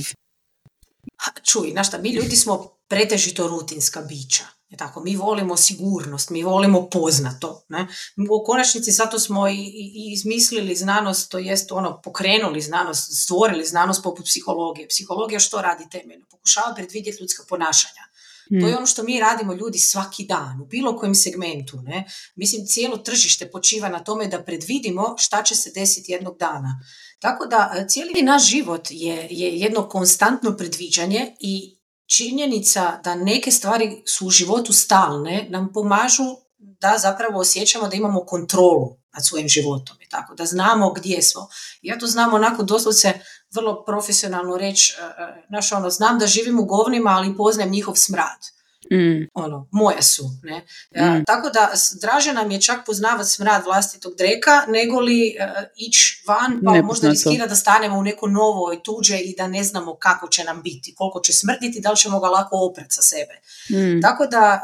Čuj, 1.43 1.69
znaš 1.71 1.87
šta, 1.87 1.97
mi 1.97 2.09
ljudi 2.09 2.35
smo 2.35 2.74
pretežito 2.87 3.47
rutinska 3.47 4.01
bića. 4.01 4.43
Je 4.69 4.77
tako, 4.77 5.03
mi 5.03 5.15
volimo 5.15 5.57
sigurnost, 5.57 6.29
mi 6.29 6.43
volimo 6.43 6.89
poznato. 6.89 7.65
Ne? 7.69 7.87
U 8.29 8.43
konačnici 8.45 8.91
zato 8.91 9.19
smo 9.19 9.47
i, 9.47 9.53
i 9.53 10.13
izmislili 10.13 10.75
znanost, 10.75 11.31
to 11.31 11.37
jest 11.37 11.71
ono, 11.71 12.01
pokrenuli 12.03 12.61
znanost, 12.61 13.23
stvorili 13.23 13.65
znanost 13.65 14.03
poput 14.03 14.25
psihologije. 14.25 14.87
Psihologija 14.87 15.39
što 15.39 15.61
radi 15.61 15.89
temeljno? 15.91 16.25
Pokušava 16.31 16.75
predvidjeti 16.75 17.21
ljudska 17.21 17.43
ponašanja. 17.49 18.05
To 18.49 18.55
je 18.55 18.61
hmm. 18.61 18.77
ono 18.77 18.85
što 18.85 19.03
mi 19.03 19.19
radimo 19.19 19.53
ljudi 19.53 19.77
svaki 19.79 20.25
dan, 20.25 20.61
u 20.61 20.65
bilo 20.65 20.97
kojem 20.97 21.15
segmentu. 21.15 21.81
Ne? 21.81 22.05
Mislim, 22.35 22.65
cijelo 22.65 22.97
tržište 22.97 23.51
počiva 23.51 23.89
na 23.89 24.03
tome 24.03 24.27
da 24.27 24.43
predvidimo 24.43 25.15
šta 25.17 25.43
će 25.43 25.55
se 25.55 25.71
desiti 25.75 26.11
jednog 26.11 26.37
dana. 26.37 26.81
Tako 27.19 27.45
da 27.45 27.73
e, 27.75 27.85
cijeli 27.87 28.21
naš 28.21 28.49
život 28.49 28.87
je, 28.91 29.27
je 29.29 29.59
jedno 29.59 29.89
konstantno 29.89 30.57
predviđanje 30.57 31.35
i 31.39 31.74
činjenica 32.05 32.99
da 33.03 33.15
neke 33.15 33.51
stvari 33.51 34.03
su 34.07 34.27
u 34.27 34.29
životu 34.29 34.73
stalne 34.73 35.47
nam 35.49 35.73
pomažu 35.73 36.23
da 36.57 36.97
zapravo 36.97 37.39
osjećamo 37.39 37.87
da 37.87 37.95
imamo 37.95 38.25
kontrolu 38.25 38.97
nad 39.13 39.25
svojim 39.25 39.47
životom 39.47 39.97
i 40.01 40.09
tako, 40.09 40.35
da 40.35 40.45
znamo 40.45 40.93
gdje 40.93 41.21
smo. 41.21 41.47
Ja 41.81 41.99
to 41.99 42.07
znam 42.07 42.33
onako 42.33 42.63
doslovce 42.63 43.13
vrlo 43.55 43.83
profesionalno 43.85 44.57
reći, 44.57 44.95
e, 44.99 45.03
e, 45.03 45.45
znaš 45.47 45.71
ono, 45.71 45.89
znam 45.89 46.19
da 46.19 46.27
živim 46.27 46.59
u 46.59 46.65
govnima, 46.65 47.09
ali 47.09 47.37
poznajem 47.37 47.71
njihov 47.71 47.95
smrad. 47.95 48.54
Mm. 48.91 49.27
Ono, 49.33 49.67
moja 49.71 50.01
su. 50.01 50.23
Ne? 50.43 50.57
Mm. 50.95 51.23
tako 51.25 51.49
da 51.49 51.71
draže 52.01 52.33
nam 52.33 52.51
je 52.51 52.61
čak 52.61 52.85
poznavati 52.85 53.29
smrad 53.29 53.63
vlastitog 53.65 54.15
dreka 54.17 54.65
nego 54.67 54.99
li 54.99 55.35
uh, 55.39 55.63
ići 55.77 56.23
van 56.27 56.61
pa 56.65 56.81
možda 56.81 57.09
riskira 57.09 57.47
da 57.47 57.55
stanemo 57.55 57.97
u 57.97 58.03
neko 58.03 58.27
novo 58.27 58.73
i 58.73 58.83
tuđe 58.83 59.17
i 59.17 59.35
da 59.37 59.47
ne 59.47 59.63
znamo 59.63 59.95
kako 59.95 60.27
će 60.27 60.43
nam 60.43 60.61
biti, 60.61 60.93
koliko 60.95 61.19
će 61.19 61.33
smrditi, 61.33 61.81
da 61.81 61.91
li 61.91 61.97
ćemo 61.97 62.19
ga 62.19 62.27
lako 62.27 62.57
oprati 62.71 62.95
sa 62.95 63.01
sebe. 63.01 63.33
Mm. 63.69 64.01
Tako 64.01 64.25
da 64.27 64.61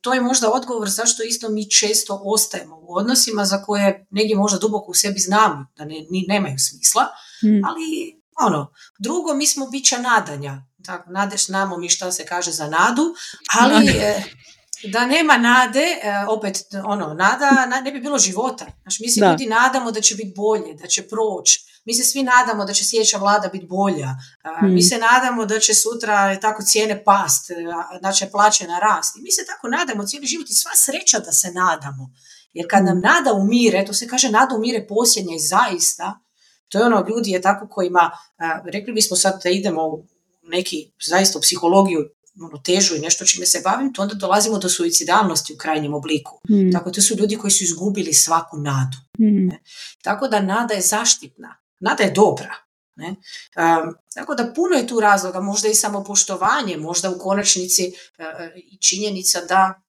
to 0.00 0.14
je 0.14 0.20
možda 0.20 0.50
odgovor 0.50 0.88
zašto 0.88 1.22
isto 1.22 1.48
mi 1.48 1.70
često 1.70 2.22
ostajemo 2.24 2.76
u 2.76 2.96
odnosima 2.96 3.44
za 3.44 3.62
koje 3.62 4.06
negdje 4.10 4.36
možda 4.36 4.58
duboko 4.58 4.90
u 4.90 4.94
sebi 4.94 5.18
znamo 5.18 5.66
da 5.76 5.84
ne, 5.84 5.94
ni, 6.10 6.24
nemaju 6.28 6.58
smisla, 6.58 7.02
mm. 7.44 7.64
ali 7.64 8.20
ono, 8.46 8.72
drugo 8.98 9.34
mi 9.34 9.46
smo 9.46 9.66
bića 9.66 9.98
nadanja 9.98 10.62
tako, 10.84 11.10
nadeš 11.10 11.46
znamo 11.46 11.78
mi 11.78 11.88
što 11.88 12.12
se 12.12 12.26
kaže 12.26 12.50
za 12.50 12.68
nadu, 12.68 13.02
ali 13.60 13.88
e, 13.88 14.22
da 14.84 15.06
nema 15.06 15.38
nade, 15.38 15.80
e, 16.02 16.24
opet 16.28 16.58
ono, 16.84 17.14
nada, 17.14 17.66
ne 17.84 17.92
bi 17.92 18.00
bilo 18.00 18.18
života. 18.18 18.66
Znaš, 18.82 19.00
mi 19.00 19.08
se 19.08 19.20
ljudi 19.20 19.46
nadamo 19.46 19.90
da 19.90 20.00
će 20.00 20.14
biti 20.14 20.32
bolje, 20.36 20.74
da 20.74 20.86
će 20.86 21.08
proći. 21.08 21.70
Mi 21.84 21.94
se 21.94 22.04
svi 22.04 22.22
nadamo 22.22 22.64
da 22.64 22.72
će 22.72 22.84
sljedeća 22.84 23.18
vlada 23.18 23.48
biti 23.48 23.66
bolja. 23.66 24.08
Mi 24.62 24.68
hmm. 24.68 24.82
se 24.82 24.98
nadamo 24.98 25.46
da 25.46 25.58
će 25.58 25.74
sutra 25.74 26.40
tako 26.40 26.62
cijene 26.62 27.04
past, 27.04 27.50
da 28.02 28.12
će 28.12 28.30
plaće 28.30 28.66
narasti. 28.66 29.20
Mi 29.22 29.30
se 29.30 29.46
tako 29.46 29.68
nadamo 29.68 30.06
cijeli 30.06 30.26
život 30.26 30.50
i 30.50 30.54
sva 30.54 30.70
sreća 30.74 31.18
da 31.18 31.32
se 31.32 31.52
nadamo. 31.52 32.10
Jer 32.52 32.66
kad 32.70 32.84
nam 32.84 32.94
hmm. 32.94 33.02
nada 33.02 33.32
umire, 33.32 33.84
to 33.84 33.94
se 33.94 34.08
kaže 34.08 34.30
nada 34.30 34.54
umire 34.54 34.86
posljednja 34.88 35.34
i 35.34 35.38
zaista, 35.38 36.20
to 36.68 36.78
je 36.78 36.84
ono 36.84 37.06
ljudi 37.08 37.30
je 37.30 37.42
tako 37.42 37.68
kojima, 37.68 38.10
rekli 38.72 38.92
bismo 38.92 39.16
sad 39.16 39.40
da 39.42 39.50
idemo 39.50 39.82
neki 40.50 40.92
zaista 41.06 41.38
u 41.38 41.42
psihologiju 41.42 42.08
ono, 42.40 42.58
težu 42.58 42.96
i 42.96 43.00
nešto 43.00 43.24
čime 43.24 43.46
se 43.46 43.60
bavim, 43.64 43.92
to 43.92 44.02
onda 44.02 44.14
dolazimo 44.14 44.58
do 44.58 44.68
suicidalnosti 44.68 45.52
u 45.52 45.56
krajnjem 45.56 45.94
obliku. 45.94 46.40
Mm. 46.50 46.72
Tako 46.72 46.90
to 46.90 47.02
su 47.02 47.16
ljudi 47.16 47.36
koji 47.36 47.50
su 47.50 47.64
izgubili 47.64 48.14
svaku 48.14 48.56
nadu. 48.56 48.96
Mm. 49.18 49.50
Tako 50.02 50.28
da 50.28 50.40
nada 50.40 50.74
je 50.74 50.80
zaštitna. 50.80 51.56
Nada 51.80 52.02
je 52.04 52.10
dobra. 52.10 52.54
Ne? 52.96 53.08
Um, 53.08 53.94
tako 54.14 54.34
da 54.34 54.52
puno 54.54 54.76
je 54.76 54.86
tu 54.86 55.00
razloga, 55.00 55.40
možda 55.40 55.68
i 55.68 55.74
samopoštovanje, 55.74 56.76
možda 56.76 57.10
u 57.10 57.18
konačnici 57.18 57.92
uh, 58.18 58.24
i 58.56 58.78
činjenica 58.78 59.40
da, 59.48 59.82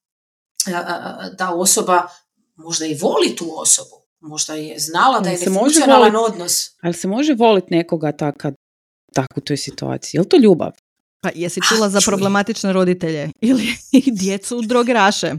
uh, 0.66 1.36
da 1.38 1.50
osoba 1.50 2.08
možda 2.56 2.86
i 2.86 2.98
voli 3.00 3.36
tu 3.36 3.60
osobu, 3.60 3.96
možda 4.20 4.54
je 4.54 4.78
znala 4.78 5.20
da 5.20 5.30
je 5.30 5.38
nefunkcionalan 5.38 6.16
odnos. 6.16 6.70
Ali 6.82 6.94
se 6.94 7.08
može 7.08 7.34
voliti 7.34 7.74
nekoga 7.74 8.12
tako 8.12 8.50
tako 9.14 9.34
u 9.36 9.40
toj 9.40 9.56
situaciji? 9.56 10.18
Je 10.18 10.20
li 10.20 10.28
to 10.28 10.36
ljubav? 10.36 10.72
Pa 11.22 11.30
jesi 11.34 11.60
čula 11.68 11.88
za 11.88 12.00
problematične 12.06 12.72
roditelje 12.72 13.30
ili 13.40 13.64
djecu 14.20 14.62
drogeraše? 14.62 15.32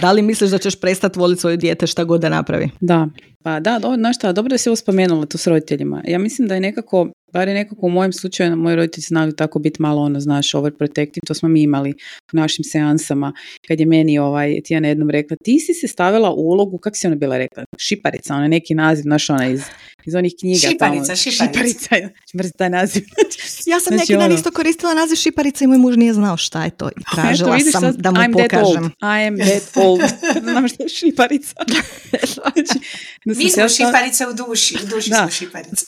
Da 0.00 0.12
li 0.12 0.22
misliš 0.22 0.50
da 0.50 0.58
ćeš 0.58 0.80
prestati 0.80 1.18
voliti 1.18 1.40
svoje 1.40 1.56
dijete 1.56 1.86
šta 1.86 2.04
god 2.04 2.20
da 2.20 2.28
napravi? 2.28 2.70
Da, 2.80 3.08
pa 3.42 3.60
da, 3.60 3.78
do, 3.78 3.94
znaš 3.96 4.16
šta, 4.16 4.32
dobro 4.32 4.50
da 4.50 4.58
si 4.58 4.68
ovo 4.68 4.76
spomenula 4.76 5.26
to 5.26 5.38
s 5.38 5.46
roditeljima. 5.46 6.02
Ja 6.06 6.18
mislim 6.18 6.48
da 6.48 6.54
je 6.54 6.60
nekako, 6.60 7.08
bar 7.32 7.48
je 7.48 7.54
nekako 7.54 7.86
u 7.86 7.90
mojem 7.90 8.12
slučaju, 8.12 8.56
moji 8.56 8.76
roditelji 8.76 9.02
znaju 9.02 9.32
tako 9.32 9.58
biti 9.58 9.82
malo 9.82 10.02
ono, 10.02 10.20
znaš, 10.20 10.54
overprotective, 10.54 11.24
to 11.26 11.34
smo 11.34 11.48
mi 11.48 11.62
imali 11.62 11.90
u 12.32 12.36
našim 12.36 12.64
seansama, 12.64 13.32
kad 13.68 13.80
je 13.80 13.86
meni 13.86 14.18
ovaj, 14.18 14.60
Tijana 14.64 14.88
jednom 14.88 15.10
rekla, 15.10 15.36
ti 15.44 15.58
si 15.60 15.74
se 15.74 15.88
stavila 15.88 16.30
u 16.30 16.40
ulogu, 16.40 16.78
kako 16.78 16.96
si 16.96 17.06
ona 17.06 17.16
bila 17.16 17.38
rekla, 17.38 17.64
šiparica, 17.78 18.34
ona 18.34 18.48
neki 18.48 18.74
naziv, 18.74 19.02
znaš, 19.02 19.30
ona 19.30 19.48
iz, 19.48 19.62
iz 20.04 20.14
onih 20.14 20.32
knjiga. 20.40 20.68
Šiparica, 20.68 21.06
tamo. 21.06 21.16
šiparica. 21.16 21.96
Šiparica, 22.30 22.58
taj 22.58 22.70
naziv. 22.70 23.02
ja 23.72 23.80
sam 23.80 23.96
znači, 23.96 24.00
neki 24.00 24.12
dan 24.12 24.22
ono... 24.22 24.34
isto 24.34 24.50
koristila 24.50 24.94
naziv 24.94 25.16
šiparica 25.16 25.64
i 25.64 25.66
moj 25.66 25.78
muž 25.78 25.96
nije 25.96 26.14
znao 26.14 26.36
šta 26.36 26.64
je 26.64 26.70
to 26.70 26.88
i 26.88 27.14
tražila 27.14 27.56
Eto, 27.56 27.70
sam 27.70 27.80
sad, 27.80 27.96
da 27.96 28.10
mu 28.10 28.16
I'm 28.16 28.32
pokažem. 28.32 28.84
Old. 28.84 28.92
I 29.02 29.26
am 29.26 29.36
that 29.36 29.76
old. 29.76 30.00
Znam 30.50 30.68
što 30.68 30.82
je 30.82 30.88
šiparica. 30.88 31.54
znači, 32.34 32.78
mi 33.24 33.50
smo 33.50 33.68
šiparice 33.68 34.26
u 34.26 34.32
duši, 34.32 34.76
u 34.84 34.86
duši 34.86 35.10
da. 35.10 35.16
smo 35.16 35.30
šiparice. 35.30 35.84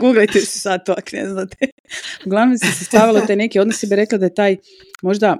Googlajte 0.00 0.40
si 0.40 0.58
sad 0.58 0.73
to 0.78 0.92
ako 0.92 1.10
ne 1.12 1.28
znate. 1.28 1.56
Uglavnom 2.26 2.58
se 2.58 2.84
stavila 2.84 3.26
te 3.26 3.36
neki 3.36 3.58
odnosi, 3.58 3.86
bi 3.86 3.96
rekla 3.96 4.18
da 4.18 4.26
je 4.26 4.34
taj 4.34 4.56
možda 5.02 5.36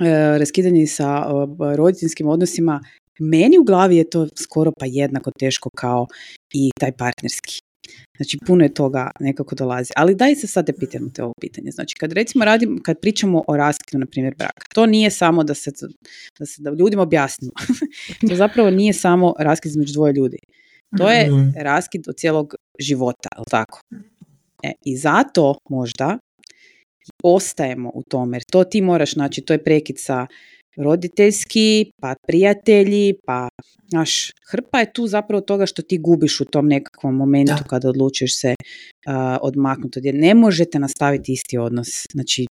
e, 0.00 0.38
raskidanje 0.38 0.86
sa 0.86 1.26
e, 1.26 1.76
roditeljskim 1.76 2.28
odnosima, 2.28 2.80
meni 3.20 3.58
u 3.58 3.64
glavi 3.64 3.96
je 3.96 4.10
to 4.10 4.28
skoro 4.36 4.72
pa 4.80 4.86
jednako 4.86 5.30
teško 5.38 5.70
kao 5.76 6.06
i 6.54 6.70
taj 6.80 6.92
partnerski. 6.92 7.58
Znači, 8.16 8.38
puno 8.46 8.64
je 8.64 8.74
toga 8.74 9.10
nekako 9.20 9.54
dolazi. 9.54 9.92
Ali 9.96 10.14
daj 10.14 10.34
se 10.34 10.46
sad 10.46 10.66
te 10.66 10.72
pitam 10.72 11.12
te 11.12 11.22
ovo 11.22 11.32
pitanje. 11.40 11.70
Znači, 11.70 11.94
kad 11.94 12.12
recimo 12.12 12.44
radim, 12.44 12.80
kad 12.82 13.00
pričamo 13.00 13.42
o 13.48 13.56
raskidu, 13.56 13.98
na 13.98 14.06
primjer, 14.06 14.34
braka, 14.38 14.66
to 14.74 14.86
nije 14.86 15.10
samo 15.10 15.44
da 15.44 15.54
se, 15.54 15.70
da 16.38 16.46
se 16.46 16.62
da 16.62 16.70
ljudima 16.70 17.02
objasnimo. 17.02 17.52
to 18.28 18.36
zapravo 18.36 18.70
nije 18.70 18.92
samo 18.92 19.34
raskid 19.38 19.70
između 19.70 19.92
dvoje 19.92 20.12
ljudi. 20.12 20.38
To 20.98 21.10
je 21.10 21.30
mhm. 21.30 21.50
raskid 21.56 22.08
od 22.08 22.16
cijelog 22.16 22.54
života, 22.80 23.28
je 23.38 23.44
tako? 23.50 23.80
E, 24.62 24.72
I 24.84 24.96
zato 24.96 25.54
možda 25.70 26.18
ostajemo 27.22 27.90
u 27.94 28.02
tome, 28.02 28.36
jer 28.36 28.44
to 28.52 28.64
ti 28.64 28.82
moraš, 28.82 29.12
znači 29.12 29.42
to 29.42 29.52
je 29.52 29.64
prekid 29.64 29.96
sa 29.98 30.26
roditeljski, 30.76 31.90
pa 32.00 32.14
prijatelji, 32.26 33.14
pa 33.26 33.48
naš 33.92 34.30
hrpa 34.50 34.80
je 34.80 34.92
tu 34.92 35.06
zapravo 35.06 35.40
toga 35.40 35.66
što 35.66 35.82
ti 35.82 35.98
gubiš 35.98 36.40
u 36.40 36.44
tom 36.44 36.66
nekakvom 36.66 37.16
momentu 37.16 37.64
kada 37.68 37.88
odlučiš 37.88 38.40
se 38.40 38.50
uh, 38.50 39.14
odmaknuti. 39.40 40.00
Jer 40.02 40.14
ne 40.14 40.34
možete 40.34 40.78
nastaviti 40.78 41.32
isti 41.32 41.58
odnos. 41.58 41.88
Znači, 42.12 42.46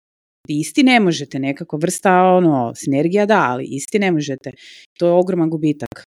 isti 0.48 0.82
ne 0.82 1.00
možete, 1.00 1.38
nekako 1.38 1.76
vrsta 1.76 2.22
ono, 2.22 2.72
sinergija 2.74 3.26
da, 3.26 3.46
ali 3.48 3.64
isti 3.70 3.98
ne 3.98 4.12
možete. 4.12 4.50
To 4.98 5.06
je 5.06 5.12
ogroman 5.12 5.50
gubitak. 5.50 6.04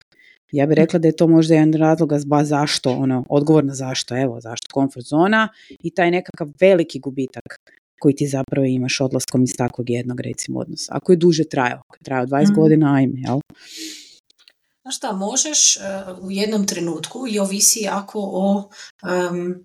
Ja 0.55 0.65
bih 0.65 0.75
rekla 0.75 0.99
da 0.99 1.07
je 1.07 1.15
to 1.15 1.27
možda 1.27 1.55
jedan 1.55 1.73
razloga 1.73 2.19
zba 2.19 2.43
zašto, 2.43 2.91
ono, 2.91 3.25
odgovor 3.29 3.65
na 3.65 3.73
zašto, 3.75 4.17
evo, 4.17 4.41
zašto 4.41 4.67
komfort 4.73 5.05
zona 5.05 5.49
i 5.69 5.93
taj 5.93 6.11
nekakav 6.11 6.47
veliki 6.59 6.99
gubitak 6.99 7.59
koji 7.99 8.15
ti 8.15 8.27
zapravo 8.27 8.65
imaš 8.65 9.01
odlaskom 9.01 9.43
iz 9.43 9.53
takvog 9.57 9.89
jednog 9.89 10.19
recimo 10.19 10.59
odnosa. 10.59 10.91
Ako 10.95 11.11
je 11.11 11.15
duže 11.15 11.43
trajao, 11.43 11.81
ako 11.87 11.95
je 11.95 12.03
trajao 12.03 12.25
20 12.25 12.51
mm. 12.51 12.55
godina, 12.55 12.95
ajme, 12.95 13.13
jel? 13.21 13.39
Znaš 14.81 14.97
šta, 14.97 15.11
možeš 15.11 15.77
uh, 15.77 16.25
u 16.25 16.31
jednom 16.31 16.67
trenutku 16.67 17.25
i 17.29 17.39
ovisi 17.39 17.79
jako 17.79 18.19
o 18.19 18.53
um, 18.53 19.55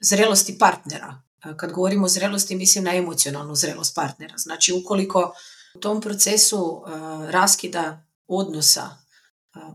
zrelosti 0.00 0.58
partnera. 0.58 1.22
Uh, 1.44 1.56
kad 1.56 1.72
govorimo 1.72 2.04
o 2.04 2.08
zrelosti, 2.08 2.56
mislim 2.56 2.84
na 2.84 2.94
emocionalnu 2.96 3.54
zrelost 3.54 3.94
partnera. 3.94 4.34
Znači, 4.36 4.72
ukoliko 4.72 5.32
u 5.74 5.78
tom 5.78 6.00
procesu 6.00 6.58
uh, 6.58 6.90
raskida 7.30 8.02
odnosa 8.26 9.00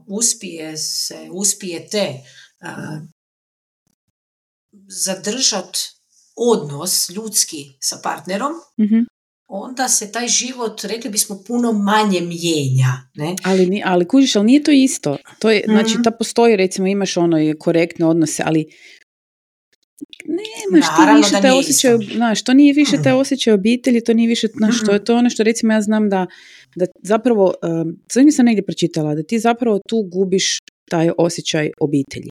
uspije 0.08 0.78
se, 0.78 1.30
uspijete 1.32 2.14
zadržat 4.88 5.78
odnos 6.36 7.10
ljudski 7.10 7.78
sa 7.80 8.00
partnerom, 8.04 8.54
mm 8.80 9.16
onda 9.48 9.88
se 9.88 10.12
taj 10.12 10.28
život, 10.28 10.82
rekli 10.84 11.10
bismo, 11.10 11.44
puno 11.48 11.72
manje 11.72 12.22
mijenja. 12.22 13.10
Ne? 13.16 13.36
Ali, 13.44 13.82
ali 13.86 14.08
kužiš, 14.08 14.36
ali 14.36 14.46
nije 14.46 14.64
to 14.64 14.72
isto. 14.72 15.18
To 15.40 15.52
je, 15.52 15.64
Znači, 15.66 15.94
mhm. 15.94 16.04
ta 16.04 16.12
postoji, 16.12 16.56
recimo, 16.56 16.88
imaš 16.88 17.18
ono 17.18 17.38
korektne 17.60 18.06
odnose, 18.06 18.44
ali 18.46 18.66
nemaš 20.26 20.86
ti 20.86 21.02
više 21.18 21.42
te 21.42 21.52
osjećaj, 21.52 21.98
znaš, 22.16 22.44
to 22.44 22.54
nije 22.54 22.74
više 22.74 22.98
te 23.04 23.10
mhm. 23.10 23.20
osjećaj 23.20 23.54
obitelji, 23.54 24.04
to 24.04 24.14
nije 24.14 24.28
više, 24.28 24.48
znaš, 24.58 24.86
to 24.86 24.92
je 24.92 25.04
to 25.04 25.16
ono 25.16 25.30
što 25.30 25.44
recimo 25.44 25.74
ja 25.74 25.82
znam 25.82 26.10
da, 26.10 26.28
da 26.76 26.86
zapravo, 27.04 27.54
um, 27.64 27.98
sve 28.12 28.24
mi 28.24 28.32
sam 28.32 28.46
negdje 28.46 28.66
pročitala, 28.66 29.16
da 29.16 29.24
ti 29.24 29.40
zapravo 29.40 29.80
tu 29.90 30.02
gubiš 30.02 30.58
taj 30.90 31.10
osjećaj 31.18 31.72
obitelji. 31.80 32.30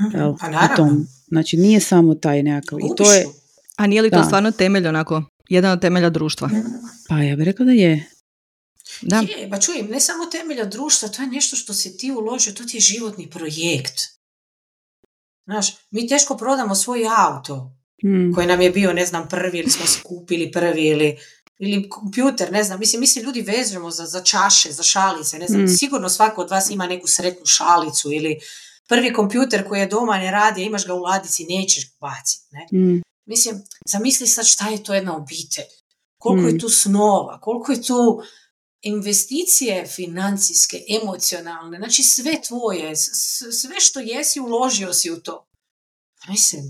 mm 0.00 0.36
Pa 0.40 0.48
naravno. 0.48 1.04
Znači, 1.26 1.56
nije 1.56 1.80
samo 1.80 2.14
taj 2.14 2.42
nekakav, 2.42 2.78
i 2.78 2.96
to 2.96 3.12
je, 3.12 3.26
a 3.76 3.86
nije 3.86 4.02
li 4.02 4.10
to 4.10 4.24
stvarno 4.24 4.50
temelj 4.50 4.86
onako, 4.86 5.22
jedan 5.48 5.72
od 5.72 5.80
temelja 5.80 6.10
društva? 6.10 6.50
Pa 7.08 7.18
ja 7.18 7.36
bih 7.36 7.44
rekla 7.46 7.64
da 7.64 7.72
je. 7.72 8.08
Da. 9.02 9.16
Je, 9.16 9.50
pa 9.50 9.60
čujem, 9.60 9.86
ne 9.86 10.00
samo 10.00 10.26
temelja 10.26 10.64
društva, 10.64 11.08
to 11.08 11.22
je 11.22 11.28
nešto 11.28 11.56
što 11.56 11.74
si 11.74 11.96
ti 11.96 12.12
uložio, 12.12 12.52
to 12.52 12.64
ti 12.64 12.76
je 12.76 12.80
životni 12.80 13.30
projekt. 13.30 14.13
Znaš, 15.44 15.76
mi 15.90 16.08
teško 16.08 16.36
prodamo 16.36 16.74
svoj 16.74 17.02
auto, 17.16 17.76
hmm. 18.02 18.32
koji 18.34 18.46
nam 18.46 18.60
je 18.60 18.70
bio, 18.70 18.92
ne 18.92 19.06
znam, 19.06 19.28
prvi 19.28 19.58
ili 19.58 19.70
smo 19.70 19.86
se 19.86 20.00
kupili 20.02 20.52
prvi 20.52 20.86
ili 20.86 21.16
ili 21.58 21.88
kompjuter, 21.88 22.52
ne 22.52 22.64
znam, 22.64 22.80
mislim, 22.80 23.00
mi 23.00 23.06
se 23.06 23.20
ljudi 23.20 23.40
vežemo 23.40 23.90
za, 23.90 24.06
za 24.06 24.22
čaše, 24.22 24.72
za 24.72 24.82
šalice, 24.82 25.38
ne 25.38 25.46
znam, 25.46 25.60
hmm. 25.60 25.68
sigurno 25.68 26.08
svako 26.08 26.42
od 26.42 26.50
vas 26.50 26.70
ima 26.70 26.86
neku 26.86 27.06
sretnu 27.06 27.46
šalicu 27.46 28.12
ili 28.12 28.38
prvi 28.88 29.12
kompjuter 29.12 29.68
koji 29.68 29.80
je 29.80 29.86
doma 29.86 30.18
ne 30.18 30.30
radi, 30.30 30.62
a 30.62 30.64
imaš 30.64 30.86
ga 30.86 30.94
u 30.94 31.00
ladici, 31.00 31.46
nećeš 31.48 31.96
baciti, 32.00 32.44
ne? 32.52 32.66
Hmm. 32.70 33.02
Mislim, 33.26 33.62
zamisli 33.88 34.26
sad 34.26 34.46
šta 34.46 34.68
je 34.68 34.82
to 34.82 34.94
jedna 34.94 35.16
obitelj. 35.16 35.64
Koliko 36.18 36.46
je 36.46 36.50
hmm. 36.50 36.60
tu 36.60 36.68
snova, 36.68 37.40
koliko 37.40 37.72
je 37.72 37.82
tu 37.82 38.22
investicije 38.84 39.86
financijske, 39.86 40.76
emocionalne, 41.02 41.78
znači 41.78 42.02
sve 42.02 42.42
tvoje, 42.48 42.96
sve 43.62 43.80
što 43.80 44.00
jesi 44.00 44.40
uložio 44.40 44.92
si 44.92 45.10
u 45.10 45.20
to. 45.20 45.48
Mislim. 46.28 46.62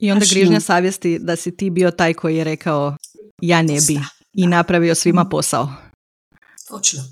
I 0.00 0.12
onda 0.12 0.26
grižnja 0.30 0.60
savjesti 0.60 1.18
da 1.18 1.36
si 1.36 1.56
ti 1.56 1.70
bio 1.70 1.90
taj 1.90 2.14
koji 2.14 2.36
je 2.36 2.44
rekao 2.44 2.96
ja 3.42 3.62
ne 3.62 3.80
bi 3.86 4.00
i 4.32 4.46
napravio 4.46 4.94
svima 4.94 5.22
hmm. 5.22 5.30
posao. 5.30 5.68
Točno. 6.68 7.02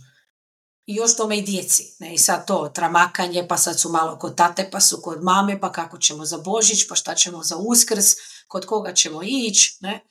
I 0.87 0.95
još 0.95 1.17
tome 1.17 1.39
i 1.39 1.43
djeci. 1.43 1.97
Ne? 1.99 2.15
I 2.15 2.19
sad 2.19 2.47
to 2.47 2.71
tramakanje, 2.75 3.47
pa 3.49 3.57
sad 3.57 3.81
su 3.81 3.89
malo 3.89 4.19
kod 4.19 4.37
tate, 4.37 4.69
pa 4.73 4.81
su 4.81 5.01
kod 5.03 5.23
mame, 5.23 5.61
pa 5.61 5.73
kako 5.73 5.99
ćemo 5.99 6.25
za 6.25 6.39
Božić, 6.39 6.89
pa 6.89 6.95
šta 6.95 7.15
ćemo 7.15 7.43
za 7.43 7.57
Uskrs 7.57 8.07
kod 8.49 8.67
koga 8.67 8.95
ćemo 8.95 9.21
ići, 9.23 9.79
ne? 9.81 10.07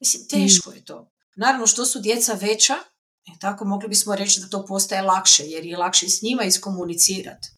Mislim, 0.00 0.28
teško 0.28 0.72
je 0.72 0.84
to. 0.84 1.10
Naravno, 1.36 1.66
što 1.66 1.86
su 1.86 2.00
djeca 2.00 2.32
veća, 2.32 2.74
e, 3.28 3.38
tako 3.40 3.64
mogli 3.64 3.88
bismo 3.88 4.16
reći 4.16 4.40
da 4.40 4.48
to 4.48 4.66
postaje 4.66 5.02
lakše, 5.02 5.42
jer 5.46 5.64
je 5.64 5.76
lakše 5.76 6.08
s 6.08 6.22
njima 6.22 6.44
iskomunicirati. 6.44 7.48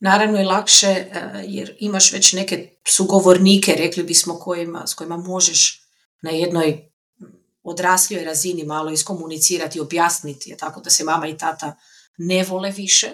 Naravno 0.00 0.38
je 0.38 0.46
lakše 0.46 0.86
e, 0.86 1.44
jer 1.46 1.76
imaš 1.80 2.12
već 2.12 2.32
neke 2.32 2.68
sugovornike, 2.88 3.74
rekli 3.78 4.02
bismo, 4.02 4.38
kojima, 4.38 4.86
s 4.86 4.94
kojima 4.94 5.16
možeš 5.16 5.82
na 6.22 6.30
jednoj 6.30 6.90
odraslijoj 7.62 8.24
razini 8.24 8.64
malo 8.64 8.90
iskomunicirati 8.90 9.80
objasniti, 9.80 10.56
tako 10.58 10.80
da 10.80 10.90
se 10.90 11.04
mama 11.04 11.26
i 11.26 11.38
tata 11.38 11.76
ne 12.18 12.44
vole 12.44 12.70
više, 12.70 13.10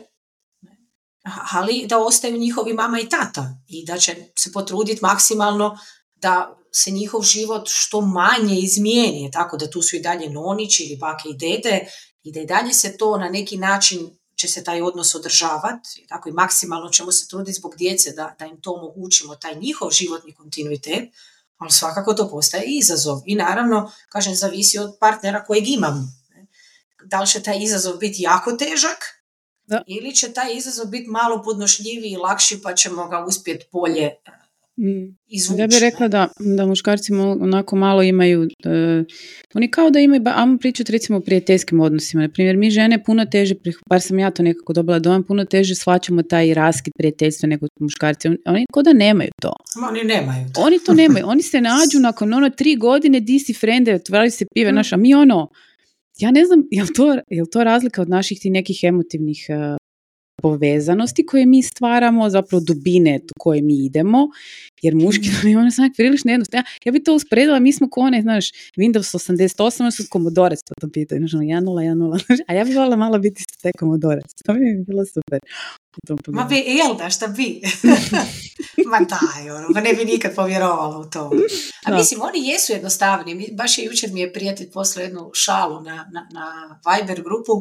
ali 1.53 1.87
da 1.89 1.99
ostaju 1.99 2.39
njihovi 2.39 2.73
mama 2.73 3.01
i 3.01 3.09
tata 3.09 3.59
i 3.69 3.85
da 3.85 3.99
će 3.99 4.17
se 4.39 4.53
potruditi 4.53 5.03
maksimalno 5.03 5.79
da 6.15 6.59
se 6.77 6.91
njihov 6.91 7.22
život 7.22 7.68
što 7.68 8.01
manje 8.01 8.59
izmijeni, 8.59 9.31
tako 9.33 9.57
da 9.57 9.70
tu 9.70 9.83
su 9.83 9.97
i 9.97 10.01
dalje 10.01 10.31
nonići 10.31 10.85
ili 10.85 10.97
bake 10.97 11.29
i 11.29 11.37
dede 11.37 11.87
i 12.22 12.33
da 12.33 12.41
i 12.41 12.47
dalje 12.47 12.72
se 12.72 12.97
to 12.97 13.16
na 13.16 13.29
neki 13.29 13.57
način 13.57 14.11
će 14.35 14.49
se 14.49 14.64
taj 14.64 14.83
odnos 14.83 15.14
održavati, 15.14 16.07
tako 16.09 16.29
i 16.29 16.33
maksimalno 16.33 16.89
ćemo 16.89 17.12
se 17.12 17.29
truditi 17.29 17.53
zbog 17.53 17.77
djece 17.77 18.12
da, 18.12 18.35
da 18.39 18.47
im 18.47 18.61
to 18.61 18.72
omogućimo, 18.72 19.37
taj 19.37 19.55
njihov 19.55 19.91
životni 19.91 20.35
kontinuitet, 20.35 21.05
ali 21.57 21.70
svakako 21.70 22.14
to 22.14 22.29
postaje 22.31 22.64
izazov. 22.66 23.20
I 23.27 23.35
naravno, 23.35 23.93
kažem, 24.09 24.35
zavisi 24.35 24.79
od 24.79 24.97
partnera 25.01 25.45
kojeg 25.45 25.68
imam. 25.68 26.22
Da 27.05 27.20
li 27.20 27.27
će 27.27 27.43
taj 27.43 27.62
izazov 27.62 27.97
biti 27.97 28.22
jako 28.22 28.53
težak 28.53 28.99
da. 29.64 29.83
ili 29.87 30.14
će 30.14 30.33
taj 30.33 30.55
izazov 30.57 30.87
biti 30.87 31.09
malo 31.09 31.43
podnošljiviji 31.43 32.11
i 32.11 32.16
lakši 32.16 32.62
pa 32.62 32.74
ćemo 32.74 33.09
ga 33.09 33.24
uspjeti 33.29 33.66
bolje 33.72 34.11
Mm. 34.79 35.16
Ja 35.59 35.66
bih 35.66 35.79
rekla 35.81 36.09
da, 36.09 36.29
da 36.57 36.66
muškarci 36.66 37.12
onako 37.41 37.77
malo 37.77 38.03
imaju, 38.03 38.41
uh, 38.43 39.07
oni 39.55 39.70
kao 39.70 39.91
da 39.91 40.01
imaju, 40.01 40.22
ajmo 40.35 40.59
pričati 40.59 40.93
recimo 40.93 41.18
o 41.18 41.20
prijateljskim 41.20 41.81
odnosima. 41.81 42.22
Na 42.22 42.29
primjer, 42.29 42.57
mi 42.57 42.70
žene 42.70 43.05
puno 43.05 43.27
teže, 43.27 43.55
bar 43.89 44.01
sam 44.01 44.18
ja 44.18 44.31
to 44.31 44.43
nekako 44.43 44.72
dobila 44.72 44.99
dojam, 44.99 45.24
puno 45.24 45.45
teže 45.45 45.74
shvaćamo 45.74 46.22
taj 46.22 46.55
raskid 46.55 46.93
prijateljstva 46.99 47.47
nego 47.47 47.66
muškarci. 47.81 48.29
Oni 48.29 48.66
kao 48.72 48.83
da 48.83 48.93
nemaju 48.93 49.31
to. 49.43 49.53
Oni 49.91 50.05
nemaju 50.05 50.47
to. 50.55 50.61
Oni 50.61 50.79
to 50.87 50.95
nemaju. 51.03 51.27
Oni 51.29 51.43
se 51.43 51.61
nađu 51.61 52.01
nakon 52.01 52.35
ono 52.35 52.51
tri 52.51 52.77
godine, 52.77 53.20
di 53.20 53.39
si 53.39 53.55
frende, 53.55 53.95
otvaraju 53.95 54.31
se 54.31 54.47
pive, 54.55 54.72
mm. 54.72 54.74
naša, 54.74 54.97
mi 54.97 55.14
ono, 55.14 55.49
ja 56.18 56.31
ne 56.31 56.45
znam, 56.45 56.62
je 56.70 56.83
li 56.83 56.93
to, 56.97 57.12
je 57.12 57.51
to 57.53 57.64
razlika 57.64 58.03
od 58.03 58.09
naših 58.09 58.39
ti 58.41 58.51
nekih 58.51 58.81
emotivnih 58.83 59.47
uh, 59.49 59.86
povezanosti 60.47 61.27
koje 61.27 61.47
mi 61.47 61.63
stvaramo, 61.63 62.31
zapravo 62.31 62.63
dubine 62.67 63.21
u 63.23 63.39
koje 63.39 63.63
mi 63.63 63.85
idemo, 63.85 64.29
jer 64.83 64.95
muški 64.95 65.29
mm. 65.29 65.59
ono 65.59 65.71
sam 65.71 65.93
prilično 65.97 66.31
jednostavno. 66.31 66.65
Ja, 66.65 66.65
ja 66.85 66.93
bi 66.93 67.05
to 67.05 67.15
usporedila, 67.15 67.59
mi 67.59 67.73
smo 67.73 67.91
kone, 67.91 68.23
znaš, 68.23 68.51
Windows 68.77 69.31
88, 69.31 69.81
ono 69.81 69.91
su 69.91 70.03
komodorac 70.11 70.61
po 70.69 70.75
tom 70.81 70.91
pitanju, 70.91 71.29
znači 71.29 71.47
1.0, 71.47 72.43
a 72.49 72.55
ja 72.55 72.65
bi 72.65 72.75
volila 72.75 72.97
malo 72.97 73.19
biti 73.19 73.45
taj 73.63 73.73
komodorac, 73.79 74.31
to 74.45 74.53
bi 74.53 74.61
mi 74.61 74.85
bilo 74.85 75.05
super. 75.07 75.41
Ma 76.29 76.45
bi, 76.45 76.55
jel 76.55 76.97
da, 76.99 77.11
šta 77.11 77.27
bi? 77.27 77.61
Ma 78.91 78.99
daj, 78.99 79.51
ono, 79.51 79.69
ma 79.75 79.81
ne 79.81 79.95
bi 79.95 80.05
nikad 80.05 80.35
povjerovala 80.35 80.99
u 80.99 81.11
to. 81.11 81.31
A 81.87 81.97
mislim, 81.97 82.21
oni 82.23 82.49
jesu 82.49 82.73
jednostavni. 82.73 83.49
Baš 83.53 83.79
je 83.79 83.85
jučer 83.85 84.11
mi 84.13 84.21
je 84.21 84.33
prijatelj 84.33 84.71
poslao 84.71 85.03
jednu 85.03 85.31
šalu 85.35 85.81
na, 85.81 86.11
na, 86.13 86.29
na 86.33 86.81
Viber 86.87 87.23
grupu 87.23 87.53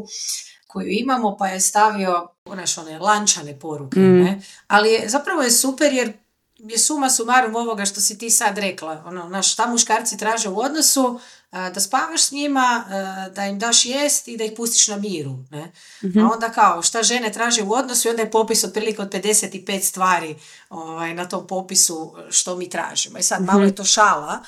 koju 0.75 0.87
imamo, 0.89 1.37
pa 1.37 1.47
je 1.47 1.61
stavio 1.61 2.27
naš 2.45 2.77
one 2.77 2.99
lančane 2.99 3.59
poruke. 3.59 3.99
Mm. 3.99 4.23
Ne? 4.23 4.41
Ali 4.67 4.91
je, 4.91 5.09
zapravo 5.09 5.41
je 5.41 5.51
super 5.51 5.93
jer 5.93 6.13
je 6.57 6.79
suma 6.79 7.09
sumarum 7.09 7.55
ovoga 7.55 7.85
što 7.85 8.01
si 8.01 8.17
ti 8.17 8.29
sad 8.29 8.57
rekla. 8.57 9.03
Ono, 9.05 9.29
naš, 9.29 9.53
šta 9.53 9.67
muškarci 9.67 10.17
traže 10.17 10.49
u 10.49 10.59
odnosu, 10.59 11.19
da 11.51 11.79
spavaš 11.79 12.23
s 12.23 12.31
njima, 12.31 12.85
da 13.35 13.45
im 13.45 13.59
daš 13.59 13.85
jest 13.85 14.27
i 14.27 14.37
da 14.37 14.43
ih 14.43 14.51
pustiš 14.57 14.87
na 14.87 14.97
miru. 14.97 15.35
Ne? 15.51 15.71
mm 16.03 16.19
A 16.19 16.29
onda 16.33 16.49
kao, 16.49 16.81
šta 16.81 17.03
žene 17.03 17.31
traže 17.31 17.63
u 17.63 17.73
odnosu 17.73 18.07
i 18.07 18.11
onda 18.11 18.21
je 18.21 18.31
popis 18.31 18.63
otprilike 18.63 19.01
od 19.01 19.13
55 19.13 19.81
stvari 19.81 20.35
ovaj, 20.69 21.13
na 21.13 21.29
tom 21.29 21.47
popisu 21.47 22.15
što 22.29 22.55
mi 22.55 22.69
tražimo. 22.69 23.17
I 23.17 23.23
sad 23.23 23.41
malo 23.41 23.59
mhm. 23.59 23.67
je 23.67 23.75
to 23.75 23.83
šala, 23.83 24.43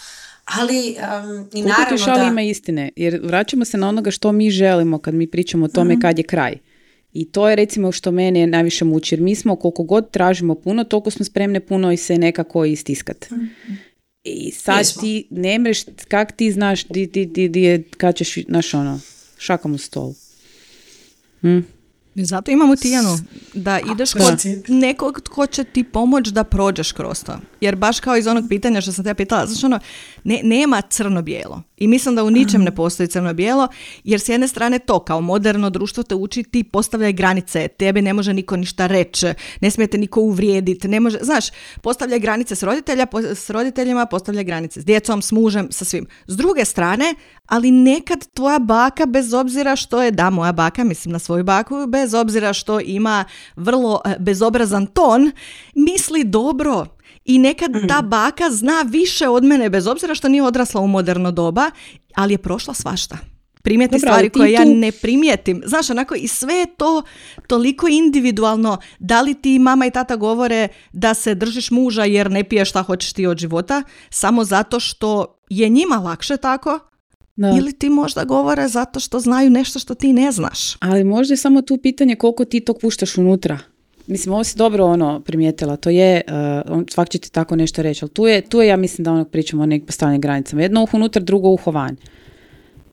ali 0.56 0.96
um, 0.98 1.50
i 1.54 1.62
naravno 1.62 2.06
da... 2.06 2.28
ima 2.32 2.42
istine, 2.42 2.90
jer 2.96 3.20
vraćamo 3.24 3.66
se 3.66 3.78
na 3.78 3.90
onoga 3.90 4.12
što 4.12 4.32
mi 4.32 4.50
želimo 4.52 4.98
kad 4.98 5.14
mi 5.14 5.28
pričamo 5.28 5.66
o 5.66 5.70
tome 5.70 5.96
mm 5.96 6.00
kad 6.00 6.18
je 6.18 6.24
kraj. 6.24 6.58
I 7.14 7.26
to 7.26 7.50
je 7.50 7.56
recimo 7.56 7.92
što 7.92 8.12
mene 8.12 8.48
najviše 8.48 8.86
muči, 8.86 9.16
jer 9.16 9.22
mi 9.22 9.36
smo 9.36 9.56
koliko 9.56 9.84
god 9.84 10.12
tražimo 10.12 10.56
puno, 10.56 10.84
toliko 10.84 11.12
smo 11.12 11.26
spremne 11.26 11.60
puno 11.60 11.92
i 11.92 11.98
se 11.98 12.18
nekako 12.18 12.66
istiskat. 12.66 13.30
mm 13.32 13.46
I 14.24 14.52
sad 14.52 15.00
ti 15.00 15.28
ne 15.30 15.60
mreš, 15.60 15.84
kak 16.08 16.32
ti 16.32 16.52
znaš 16.52 16.88
di, 16.88 17.06
di, 17.06 17.26
di, 17.26 17.50
di 17.50 17.62
je, 17.62 17.84
kad 17.98 18.16
ćeš, 18.16 18.46
znaš 18.46 18.74
ono, 18.74 19.00
šakam 19.38 19.74
u 19.74 19.78
stol. 19.78 20.14
Hm? 21.42 21.60
Zato 22.24 22.52
imamo 22.52 22.76
Tijanu, 22.76 23.18
da 23.54 23.80
ideš 23.94 24.14
kod 24.14 24.42
nekog 24.68 25.22
tko 25.22 25.48
će 25.48 25.64
ti 25.64 25.84
pomoći 25.84 26.32
da 26.32 26.44
prođeš 26.44 26.92
kroz 26.92 27.24
to. 27.24 27.40
Jer 27.62 27.76
baš 27.76 28.00
kao 28.00 28.18
iz 28.18 28.28
onog 28.28 28.46
pitanja 28.50 28.82
što 28.82 28.92
sam 28.92 29.06
te 29.06 29.14
pitala, 29.14 29.46
znači 29.46 29.66
ono, 29.66 29.80
ne, 30.24 30.42
nema 30.44 30.82
crno-bijelo. 30.82 31.64
I 31.78 31.88
mislim 31.88 32.16
da 32.16 32.24
u 32.24 32.30
ničem 32.30 32.64
ne 32.64 32.76
postoji 32.76 33.08
crno-bijelo, 33.08 33.68
jer 34.04 34.20
s 34.20 34.30
jedne 34.30 34.48
strane 34.48 34.80
to, 34.80 35.00
kao 35.00 35.22
moderno 35.22 35.70
društvo 35.70 36.04
te 36.04 36.16
uči, 36.16 36.44
ti 36.44 36.64
postavljaj 36.64 37.14
granice, 37.14 37.68
tebi 37.68 38.02
ne 38.02 38.14
može 38.14 38.34
niko 38.34 38.58
ništa 38.58 38.88
reći, 38.88 39.28
ne 39.62 39.72
smijete 39.72 39.98
niko 39.98 40.22
uvrijediti, 40.22 40.88
ne 40.88 41.00
može, 41.00 41.18
znaš, 41.22 41.46
postavljaj 41.82 42.20
granice 42.20 42.56
s, 42.56 42.64
roditelja, 42.64 43.06
s 43.36 43.50
roditeljima, 43.50 44.06
postavljaj 44.06 44.44
granice 44.44 44.82
s 44.82 44.86
djecom, 44.86 45.22
s 45.22 45.32
mužem, 45.32 45.68
sa 45.72 45.86
svim. 45.86 46.06
S 46.28 46.38
druge 46.38 46.66
strane, 46.66 47.16
ali 47.46 47.72
nekad 47.72 48.28
tvoja 48.34 48.60
baka, 48.60 49.06
bez 49.06 49.34
obzira 49.34 49.76
što 49.76 50.04
je, 50.04 50.12
da, 50.12 50.30
moja 50.30 50.52
baka, 50.52 50.84
mislim 50.84 51.12
na 51.12 51.20
svoju 51.20 51.44
baku, 51.44 51.88
bez 51.88 52.14
obzira 52.14 52.54
što 52.54 52.80
ima 52.80 53.26
vrlo 53.56 54.02
eh, 54.06 54.16
bezobrazan 54.20 54.86
ton, 54.88 55.32
misli 55.76 56.24
dobro 56.24 56.86
i 57.26 57.40
nekad 57.40 57.72
ta 57.88 57.98
mhm. 57.98 58.10
baka 58.10 58.52
zna 58.52 58.86
više 58.88 59.28
od 59.28 59.44
mene, 59.44 59.70
bez 59.70 59.88
obzira 59.88 60.16
što 60.16 60.30
nije 60.30 60.44
odrasla 60.44 60.82
u 60.82 60.88
moderno 60.88 61.32
doba, 61.32 61.72
ali 62.16 62.34
je 62.34 62.38
prošla 62.38 62.74
svašta. 62.74 63.18
Primijeti 63.64 64.00
stvari 64.00 64.30
koje 64.30 64.52
ja 64.52 64.66
ne 64.66 64.92
primijetim. 64.92 65.62
Znaš, 65.66 65.90
onako 65.90 66.16
i 66.16 66.28
sve 66.28 66.54
je 66.54 66.66
to 66.66 67.04
toliko 67.48 67.88
individualno. 67.88 68.78
Da 69.00 69.22
li 69.22 69.34
ti 69.34 69.60
mama 69.60 69.86
i 69.86 69.92
tata 69.92 70.16
govore 70.16 70.68
da 70.94 71.14
se 71.14 71.36
držiš 71.36 71.72
muža 71.72 72.04
jer 72.04 72.32
ne 72.32 72.44
piješ 72.44 72.70
šta 72.70 72.82
hoćeš 72.82 73.14
ti 73.14 73.26
od 73.26 73.38
života, 73.38 73.84
samo 74.10 74.44
zato 74.44 74.80
što 74.80 75.40
je 75.50 75.70
njima 75.70 75.96
lakše 75.96 76.38
tako, 76.38 76.80
da. 77.36 77.54
Ili 77.58 77.74
ti 77.74 77.90
možda 77.90 78.24
govore 78.24 78.68
zato 78.68 79.00
što 79.00 79.20
znaju 79.20 79.50
nešto 79.50 79.80
što 79.80 79.96
ti 79.96 80.14
ne 80.14 80.32
znaš. 80.32 80.76
Ali 80.80 81.04
možda 81.04 81.34
je 81.34 81.38
samo 81.38 81.62
tu 81.62 81.78
pitanje 81.78 82.16
koliko 82.16 82.46
ti 82.46 82.60
to 82.60 82.74
puštaš 82.74 83.18
unutra. 83.18 83.60
Mislim, 84.08 84.34
ovo 84.34 84.44
si 84.44 84.58
dobro 84.58 84.86
ono 84.86 85.20
primijetila, 85.20 85.76
to 85.76 85.90
je, 85.90 86.22
uh, 86.68 86.84
svak 86.90 87.10
će 87.10 87.18
ti 87.18 87.32
tako 87.32 87.56
nešto 87.56 87.82
reći, 87.82 88.06
ali 88.06 88.12
tu 88.12 88.28
je, 88.28 88.42
tu 88.42 88.62
je 88.62 88.68
ja 88.68 88.78
mislim 88.78 89.04
da 89.04 89.12
ono 89.12 89.26
pričamo 89.26 89.64
o 89.64 89.66
nekim 89.66 89.86
postavljenim 89.86 90.22
granicama. 90.22 90.62
Jedno 90.62 90.84
uho 90.84 90.98
unutra, 90.98 91.22
drugo 91.22 91.50
uho 91.50 91.72
van. 91.72 91.96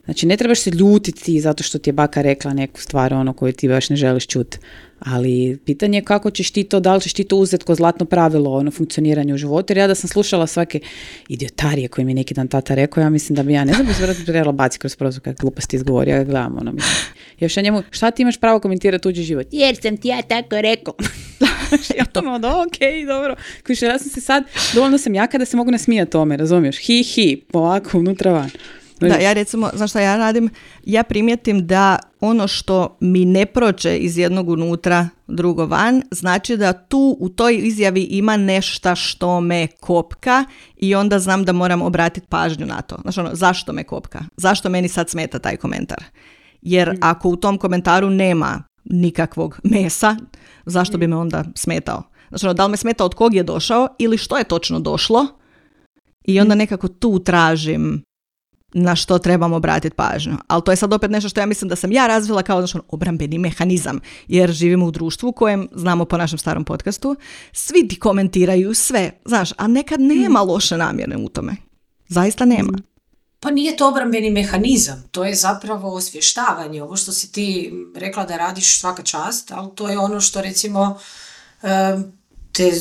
Znači, 0.05 0.27
ne 0.27 0.37
trebaš 0.37 0.61
se 0.61 0.71
ljutiti 0.71 1.41
zato 1.41 1.63
što 1.63 1.79
ti 1.79 1.91
je 1.91 1.95
baka 1.95 2.23
rekla 2.23 2.53
neku 2.53 2.81
stvar 2.81 3.15
ono 3.15 3.33
koju 3.33 3.53
ti 3.53 3.69
baš 3.69 3.91
ne 3.91 3.97
želiš 3.97 4.27
čuti. 4.27 4.59
Ali 5.05 5.59
pitanje 5.65 5.99
je 5.99 6.05
kako 6.05 6.31
ćeš 6.31 6.51
ti 6.51 6.65
to, 6.65 6.81
da 6.81 6.95
li 6.95 7.01
ćeš 7.01 7.13
ti 7.13 7.25
to 7.25 7.37
uzeti 7.37 7.65
ko 7.65 7.75
zlatno 7.75 8.07
pravilo 8.07 8.53
ono 8.53 8.71
funkcioniranje 8.71 9.35
u 9.35 9.37
životu. 9.37 9.73
Jer 9.73 9.79
ja 9.79 9.87
da 9.87 9.95
sam 9.95 10.09
slušala 10.09 10.47
svake 10.47 10.81
idiotarije 11.29 11.89
koje 11.89 12.05
mi 12.05 12.15
neki 12.15 12.35
dan 12.35 12.49
tata 12.49 12.75
rekao, 12.75 13.01
ja 13.01 13.11
mislim 13.11 13.37
da 13.37 13.43
bi 13.43 13.53
ja, 13.53 13.65
ne 13.65 13.73
znam, 13.73 13.87
bi 14.19 14.25
trebala 14.25 14.53
baciti 14.53 14.81
kroz 14.81 14.97
prozor 14.97 15.23
kad 15.23 15.37
gluposti 15.41 15.77
izgovori, 15.77 16.11
ja 16.11 16.25
gledam, 16.25 16.59
ono, 16.59 16.73
mislim. 16.73 16.95
Još 17.41 17.57
ja 17.57 17.63
njemu, 17.63 17.83
šta 17.91 18.11
ti 18.11 18.23
imaš 18.23 18.41
pravo 18.41 18.61
komentirati 18.61 19.03
tuđi 19.03 19.23
život? 19.23 19.47
Jer 19.53 19.77
sam 19.83 19.97
ti 19.97 20.09
ja 20.09 20.23
tako 20.23 20.61
rekao. 20.61 20.95
ja 21.99 22.05
to 22.05 22.21
ono, 22.21 22.49
ok, 22.49 23.07
dobro. 23.07 23.37
Kuš, 23.67 23.83
ja 23.83 23.99
sam 23.99 24.11
se 24.11 24.21
sad, 24.21 24.45
dovoljno 24.75 24.99
sam 24.99 25.15
jaka 25.15 25.39
da 25.39 25.45
se 25.45 25.57
mogu 25.57 25.71
nasmijati 25.71 26.11
tome, 26.11 26.37
razumiješ? 26.37 26.79
Hi, 26.87 27.03
hi, 27.03 27.43
ovako, 27.53 27.99
unutra 27.99 28.33
van. 28.33 28.51
Da, 29.09 29.15
ja 29.15 29.33
recimo, 29.33 29.71
znaš 29.75 29.91
šta 29.91 30.01
ja 30.01 30.17
radim? 30.17 30.51
Ja 30.85 31.03
primijetim 31.03 31.67
da 31.67 31.99
ono 32.21 32.49
što 32.49 32.97
mi 33.01 33.25
ne 33.25 33.47
prođe 33.47 33.97
iz 33.97 34.19
jednog 34.19 34.49
unutra, 34.49 35.09
drugo 35.27 35.67
van, 35.67 36.03
znači 36.11 36.57
da 36.57 36.73
tu 36.73 37.17
u 37.21 37.29
toj 37.29 37.57
izjavi 37.57 38.03
ima 38.03 38.37
nešto 38.37 38.97
što 38.97 39.41
me 39.41 39.67
kopka 39.67 40.45
i 40.77 40.95
onda 40.95 41.19
znam 41.19 41.45
da 41.45 41.53
moram 41.53 41.83
obratiti 41.83 42.27
pažnju 42.27 42.67
na 42.67 42.83
to. 42.83 42.97
Znaš 43.03 43.19
ono, 43.19 43.31
zašto 43.33 43.73
me 43.73 43.85
kopka? 43.85 44.25
Zašto 44.37 44.69
meni 44.69 44.89
sad 44.89 45.11
smeta 45.11 45.39
taj 45.39 45.57
komentar? 45.57 46.05
Jer 46.63 46.93
mm. 46.93 46.99
ako 47.01 47.29
u 47.29 47.37
tom 47.37 47.59
komentaru 47.59 48.11
nema 48.11 48.63
nikakvog 48.85 49.61
mesa, 49.65 50.17
zašto 50.67 50.99
bi 50.99 51.07
me 51.07 51.17
onda 51.17 51.45
smetao? 51.55 52.03
Znači, 52.29 52.47
ono, 52.47 52.55
da 52.55 52.65
li 52.65 52.71
me 52.71 52.77
smeta 52.77 53.05
od 53.05 53.15
kog 53.15 53.35
je 53.35 53.43
došao 53.43 53.89
ili 53.99 54.19
što 54.19 54.39
je 54.39 54.45
točno 54.45 54.81
došlo 54.81 55.27
i 56.25 56.41
onda 56.41 56.55
mm. 56.55 56.59
nekako 56.59 56.89
tu 56.89 57.19
tražim 57.19 58.03
na 58.75 58.97
što 58.97 59.19
trebamo 59.19 59.57
obratiti 59.57 59.97
pažnju. 59.97 60.37
Ali 60.47 60.63
to 60.65 60.73
je 60.73 60.77
sad 60.77 60.93
opet 60.93 61.11
nešto 61.11 61.29
što 61.29 61.41
ja 61.41 61.47
mislim 61.47 61.69
da 61.69 61.77
sam 61.77 61.93
ja 61.93 62.07
razvila 62.07 62.43
kao 62.43 62.67
znači, 62.67 62.87
obrambeni 62.89 63.39
mehanizam, 63.39 64.01
jer 64.29 64.53
živimo 64.53 64.87
u 64.87 64.91
društvu 64.91 65.29
u 65.29 65.33
kojem, 65.33 65.69
znamo 65.73 66.05
po 66.05 66.17
našem 66.17 66.39
starom 66.39 66.65
podcastu, 66.65 67.17
svi 67.53 67.89
ti 67.89 67.99
komentiraju 67.99 68.75
sve, 68.75 69.11
znaš, 69.25 69.51
a 69.57 69.67
nekad 69.67 70.01
nema 70.01 70.45
mm. 70.45 70.49
loše 70.49 70.77
namjerne 70.77 71.17
u 71.17 71.29
tome. 71.29 71.57
Zaista 72.09 72.45
nema. 72.45 72.73
Mm. 72.73 72.83
Pa 73.41 73.51
nije 73.51 73.77
to 73.77 73.89
obrambeni 73.89 74.31
mehanizam, 74.31 75.05
to 75.11 75.25
je 75.25 75.35
zapravo 75.35 75.95
osvještavanje. 75.95 76.83
Ovo 76.83 76.97
što 76.97 77.13
si 77.13 77.33
ti 77.33 77.73
rekla 77.97 78.25
da 78.25 78.37
radiš 78.37 78.81
svaka 78.81 79.03
čast, 79.03 79.51
ali 79.51 79.69
to 79.75 79.89
je 79.89 79.99
ono 79.99 80.21
što 80.21 80.41
recimo 80.41 80.99
te 82.53 82.73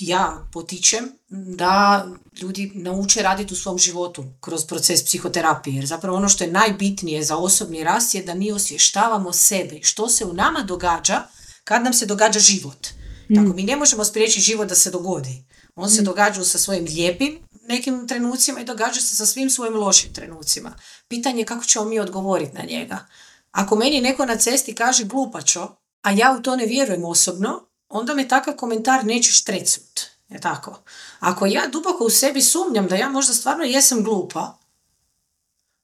ja 0.00 0.48
potičem 0.52 1.19
da 1.30 2.06
ljudi 2.40 2.72
nauče 2.74 3.22
raditi 3.22 3.54
u 3.54 3.56
svom 3.56 3.78
životu 3.78 4.24
kroz 4.40 4.64
proces 4.64 5.04
psihoterapije. 5.04 5.76
Jer 5.76 5.86
zapravo 5.86 6.16
ono 6.16 6.28
što 6.28 6.44
je 6.44 6.52
najbitnije 6.52 7.22
za 7.24 7.36
osobni 7.36 7.84
rast 7.84 8.14
je 8.14 8.22
da 8.22 8.34
mi 8.34 8.52
osvještavamo 8.52 9.32
sebe 9.32 9.78
što 9.82 10.08
se 10.08 10.24
u 10.24 10.32
nama 10.32 10.62
događa 10.62 11.22
kad 11.64 11.82
nam 11.82 11.92
se 11.92 12.06
događa 12.06 12.38
život. 12.38 12.86
Mm. 13.28 13.34
Tako 13.34 13.56
mi 13.56 13.62
ne 13.62 13.76
možemo 13.76 14.04
spriječiti 14.04 14.40
život 14.40 14.68
da 14.68 14.74
se 14.74 14.90
dogodi. 14.90 15.44
On 15.76 15.90
se 15.90 16.02
mm. 16.02 16.04
događa 16.04 16.44
sa 16.44 16.58
svojim 16.58 16.84
lijepim 16.84 17.38
nekim 17.70 18.08
trenucima 18.08 18.60
i 18.60 18.64
događa 18.64 19.00
se 19.00 19.16
sa 19.16 19.26
svim 19.26 19.50
svojim 19.50 19.76
lošim 19.76 20.14
trenucima. 20.14 20.74
Pitanje 21.08 21.40
je 21.40 21.46
kako 21.46 21.64
ćemo 21.64 21.84
mi 21.84 22.00
odgovoriti 22.00 22.56
na 22.56 22.62
njega. 22.62 23.06
Ako 23.50 23.76
meni 23.76 24.00
neko 24.00 24.26
na 24.26 24.36
cesti 24.36 24.74
kaže 24.74 25.04
glupačo, 25.04 25.76
a 26.02 26.10
ja 26.10 26.36
u 26.38 26.42
to 26.42 26.56
ne 26.56 26.66
vjerujem 26.66 27.04
osobno, 27.04 27.68
onda 27.88 28.14
me 28.14 28.28
takav 28.28 28.54
komentar 28.54 29.04
neće 29.04 29.32
štrecut. 29.32 30.09
Je 30.30 30.40
tako? 30.40 30.78
Ako 31.20 31.46
ja 31.46 31.66
duboko 31.66 32.04
u 32.04 32.10
sebi 32.10 32.42
sumnjam 32.42 32.86
da 32.86 32.96
ja 32.96 33.08
možda 33.08 33.32
stvarno 33.32 33.64
jesam 33.64 34.04
glupa, 34.04 34.58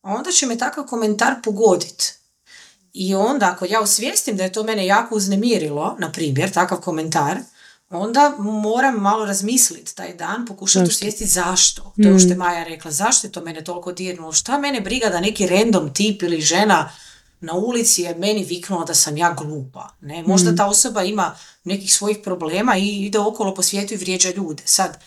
onda 0.03 0.31
će 0.31 0.47
me 0.47 0.59
takav 0.59 0.85
komentar 0.85 1.35
pogoditi. 1.43 2.13
I 2.93 3.15
onda 3.15 3.47
ako 3.47 3.65
ja 3.65 3.81
osvijestim 3.81 4.37
da 4.37 4.45
je 4.45 4.53
to 4.53 4.63
mene 4.63 4.87
jako 4.87 5.15
uznemirilo, 5.15 5.97
na 5.99 6.13
primjer, 6.13 6.53
takav 6.53 6.81
komentar, 6.81 7.39
onda 7.91 8.35
moram 8.39 8.95
malo 8.95 9.25
razmisliti 9.25 9.95
taj 9.95 10.15
dan, 10.15 10.47
pokušati 10.47 10.91
osvijestiti 10.91 11.31
zašto. 11.31 11.93
To 12.03 12.09
je 12.09 12.19
što 12.19 12.29
je 12.29 12.35
mm. 12.35 12.39
Maja 12.39 12.65
rekla, 12.65 12.91
zašto 12.91 13.27
je 13.27 13.33
to 13.33 13.41
mene 13.41 13.65
toliko 13.65 13.93
dirnulo, 13.93 14.33
šta 14.33 14.59
mene 14.59 14.81
briga 14.81 15.09
da 15.09 15.21
neki 15.21 15.47
random 15.47 15.95
tip 15.95 16.23
ili 16.23 16.41
žena 16.41 16.91
na 17.41 17.53
ulici 17.53 18.03
je 18.03 18.15
meni 18.15 18.45
viknuo 18.45 18.85
da 18.85 18.95
sam 18.95 19.17
ja 19.17 19.35
glupa. 19.39 19.89
Ne? 20.01 20.23
Možda 20.23 20.51
mm. 20.51 20.57
ta 20.57 20.67
osoba 20.67 21.03
ima 21.03 21.37
nekih 21.67 21.95
svojih 21.95 22.19
problema 22.25 22.77
i 22.77 23.07
ide 23.07 23.19
okolo 23.19 23.55
po 23.55 23.63
svijetu 23.63 23.95
i 23.95 23.97
vrijeđa 23.97 24.31
ljude. 24.37 24.63
Sad, 24.67 24.99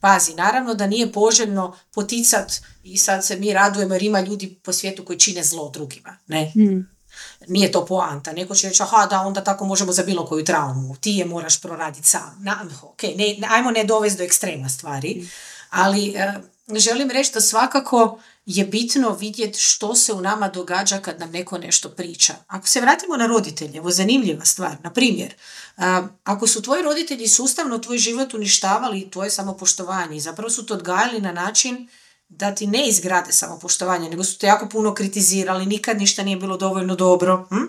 pazi, 0.00 0.34
naravno 0.34 0.74
da 0.74 0.86
nije 0.86 1.12
poželjno 1.12 1.76
poticat 1.94 2.52
i 2.82 2.98
sad 2.98 3.26
se 3.26 3.36
mi 3.36 3.52
radujemo 3.52 3.94
jer 3.94 4.02
ima 4.02 4.20
ljudi 4.20 4.54
po 4.62 4.72
svijetu 4.72 5.04
koji 5.04 5.18
čine 5.18 5.44
zlo 5.44 5.70
drugima. 5.70 6.16
Ne? 6.26 6.52
Mm. 6.56 6.94
Nije 7.48 7.72
to 7.72 7.86
poanta. 7.86 8.32
Neko 8.32 8.54
će 8.54 8.68
reći, 8.68 8.82
aha, 8.82 9.06
da, 9.06 9.20
onda 9.20 9.44
tako 9.44 9.64
možemo 9.64 9.92
za 9.92 10.02
bilo 10.02 10.26
koju 10.26 10.44
traumu. 10.44 10.96
Ti 10.96 11.10
je 11.10 11.24
moraš 11.24 11.60
proraditi 11.60 12.08
sam. 12.08 12.36
Na, 12.40 12.66
ok, 12.82 13.02
ne, 13.02 13.36
ajmo 13.50 13.70
ne 13.70 13.84
dovesti 13.84 14.18
do 14.18 14.24
ekstrema 14.24 14.68
stvari. 14.68 15.14
Mm. 15.14 15.28
Ali 15.70 16.14
eh, 16.16 16.34
želim 16.78 17.10
reći 17.10 17.32
da 17.34 17.40
svakako 17.40 18.18
je 18.46 18.64
bitno 18.64 19.10
vidjeti 19.10 19.60
što 19.60 19.94
se 19.94 20.12
u 20.12 20.20
nama 20.20 20.48
događa 20.48 20.98
kad 20.98 21.20
nam 21.20 21.30
neko 21.30 21.58
nešto 21.58 21.88
priča. 21.88 22.34
Ako 22.46 22.68
se 22.68 22.80
vratimo 22.80 23.16
na 23.16 23.26
roditelje, 23.26 23.76
evo 23.76 23.90
zanimljiva 23.90 24.44
stvar, 24.44 24.76
na 24.82 24.92
primjer, 24.92 25.34
ako 26.24 26.46
su 26.46 26.62
tvoji 26.62 26.82
roditelji 26.82 27.28
sustavno 27.28 27.78
tvoj 27.78 27.98
život 27.98 28.34
uništavali 28.34 29.10
tvoje 29.10 29.30
samopoštovanje 29.30 30.16
i 30.16 30.20
zapravo 30.20 30.50
su 30.50 30.66
to 30.66 30.74
odgajali 30.74 31.20
na 31.20 31.32
način 31.32 31.88
da 32.28 32.54
ti 32.54 32.66
ne 32.66 32.88
izgrade 32.88 33.32
samopoštovanje, 33.32 34.10
nego 34.10 34.24
su 34.24 34.38
te 34.38 34.46
jako 34.46 34.68
puno 34.68 34.94
kritizirali, 34.94 35.66
nikad 35.66 35.98
ništa 35.98 36.22
nije 36.22 36.36
bilo 36.36 36.56
dovoljno 36.56 36.96
dobro. 36.96 37.46
Hm? 37.48 37.64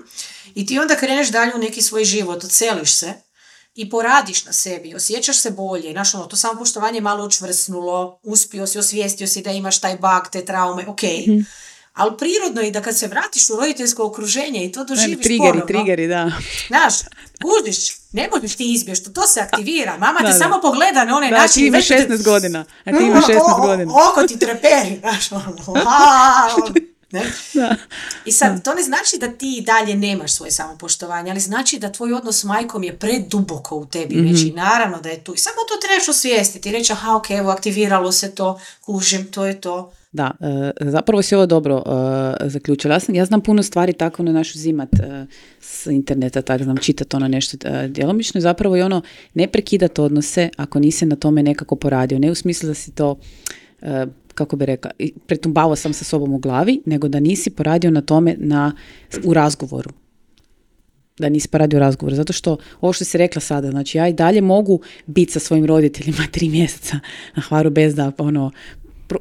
I 0.56 0.66
ti 0.66 0.80
onda 0.80 0.96
kreneš 0.96 1.30
dalje 1.30 1.56
u 1.56 1.60
neki 1.60 1.82
svoj 1.82 2.06
život, 2.06 2.44
odseliš 2.44 2.94
se 2.94 3.14
i 3.76 3.90
poradiš 3.90 4.46
na 4.46 4.54
sebi, 4.54 4.96
osjećaš 4.96 5.40
se 5.40 5.52
bolje, 5.52 5.92
znaš 5.92 6.16
ono, 6.16 6.26
to 6.26 6.36
samo 6.36 6.60
poštovanje 6.60 7.02
malo 7.02 7.26
učvrsnulo, 7.26 8.20
uspio 8.24 8.68
si, 8.68 8.80
osvijestio 8.80 9.28
si 9.28 9.42
da 9.42 9.52
imaš 9.52 9.80
taj 9.80 9.98
bug, 9.98 10.30
te 10.32 10.46
traume, 10.46 10.88
ok. 10.88 11.02
mm 11.02 11.46
Ali 11.94 12.18
prirodno 12.18 12.62
je 12.62 12.72
da 12.72 12.82
kad 12.82 12.98
se 12.98 13.08
vratiš 13.08 13.50
u 13.50 13.56
roditeljsko 13.56 14.06
okruženje 14.06 14.66
i 14.66 14.72
to 14.72 14.84
doživiš 14.84 15.24
trigeri, 15.24 15.38
ponovno. 15.38 15.66
Trigeri, 15.66 16.08
da. 16.08 16.32
Znaš, 16.68 16.94
kužiš, 17.42 17.98
ne 18.12 18.30
možeš 18.34 18.56
ti 18.56 18.74
izbješti, 18.74 19.14
to 19.14 19.28
se 19.28 19.40
aktivira. 19.40 19.98
Mama 19.98 20.20
te 20.20 20.34
samo 20.34 20.62
pogleda 20.62 21.06
na 21.06 21.18
onaj 21.18 21.30
da, 21.30 21.38
način. 21.38 21.62
ti 21.62 21.68
imaš 21.68 21.88
16 21.88 22.24
godina, 22.24 22.66
a 22.86 22.92
ti 22.92 23.04
imaš 23.04 23.26
16 23.36 23.62
godina. 23.62 23.94
Oko 24.10 24.28
ti 24.28 24.40
treperi, 24.40 25.00
znaš, 25.00 25.32
ono, 25.32 25.56
ne? 27.16 27.24
Da. 27.54 27.76
I 28.26 28.32
sad, 28.32 28.64
to 28.64 28.74
ne 28.74 28.82
znači 28.82 29.18
da 29.20 29.28
ti 29.28 29.64
dalje 29.66 29.96
nemaš 29.96 30.34
svoje 30.34 30.52
samopoštovanje, 30.52 31.32
ali 31.32 31.40
znači 31.40 31.80
da 31.80 31.92
tvoj 31.92 32.14
odnos 32.14 32.40
s 32.40 32.44
majkom 32.44 32.84
je 32.84 33.00
preduboko 33.00 33.76
u 33.76 33.86
tebi 33.86 34.16
mm 34.16 34.26
već 34.26 34.42
i 34.44 34.52
naravno 34.52 35.02
da 35.02 35.10
je 35.10 35.24
tu. 35.24 35.34
I 35.34 35.38
samo 35.38 35.56
to 35.70 35.88
trebaš 35.88 36.10
osvijestiti 36.10 36.70
i 36.70 36.72
reći, 36.72 36.94
aha, 36.94 37.16
ok, 37.16 37.32
evo, 37.32 37.50
aktiviralo 37.50 38.12
se 38.12 38.36
to, 38.36 38.60
kužim, 38.82 39.26
to 39.32 39.46
je 39.46 39.62
to. 39.62 39.92
Da, 40.12 40.32
e, 40.42 40.90
zapravo 40.90 41.22
si 41.22 41.36
ovo 41.36 41.46
dobro 41.46 41.76
uh, 41.76 42.52
zaključila. 42.52 42.94
Ja, 42.94 43.00
sam, 43.00 43.16
ja 43.16 43.26
znam 43.26 43.42
puno 43.42 43.64
stvari 43.64 43.94
tako 43.94 44.24
na 44.24 44.32
našu 44.32 44.58
zimat 44.58 44.90
uh, 44.94 45.28
s 45.60 45.86
interneta, 45.86 46.42
tako 46.42 46.64
znam 46.64 46.78
čitati 46.78 47.16
ono 47.16 47.28
nešto 47.28 47.58
djelomično 47.88 48.42
zapravo 48.42 48.76
je 48.76 48.86
ono 48.86 49.02
ne 49.34 49.48
prekidati 49.48 50.02
odnose 50.02 50.50
ako 50.58 50.80
nisi 50.80 51.06
na 51.06 51.16
tome 51.16 51.44
nekako 51.44 51.76
poradio. 51.76 52.20
Ne 52.20 52.32
u 52.32 52.36
smislu 52.36 52.68
da 52.68 52.74
si 52.74 52.92
to 52.92 53.16
kako 54.36 54.56
bi 54.56 54.66
rekla, 54.66 54.92
pretumbavao 55.28 55.76
sam 55.76 55.94
sa 55.94 56.04
sobom 56.04 56.34
u 56.34 56.38
glavi, 56.38 56.82
nego 56.86 57.08
da 57.08 57.20
nisi 57.20 57.50
poradio 57.50 57.92
na 57.92 58.02
tome 58.02 58.36
na, 58.38 58.72
u 59.24 59.34
razgovoru. 59.34 59.90
Da 61.20 61.30
nisi 61.30 61.48
poradio 61.48 61.78
u 61.78 61.80
razgovoru. 61.80 62.16
Zato 62.16 62.34
što, 62.34 62.58
ovo 62.82 62.94
što 62.94 63.06
si 63.06 63.18
rekla 63.18 63.42
sada, 63.42 63.72
znači 63.72 63.98
ja 63.98 64.08
i 64.08 64.14
dalje 64.14 64.42
mogu 64.42 64.82
biti 65.06 65.32
sa 65.32 65.40
svojim 65.40 65.66
roditeljima 65.66 66.24
tri 66.32 66.50
mjeseca 66.50 67.00
na 67.36 67.42
hvaru 67.42 67.70
bez 67.70 67.96
da 67.96 68.12
ono, 68.18 68.52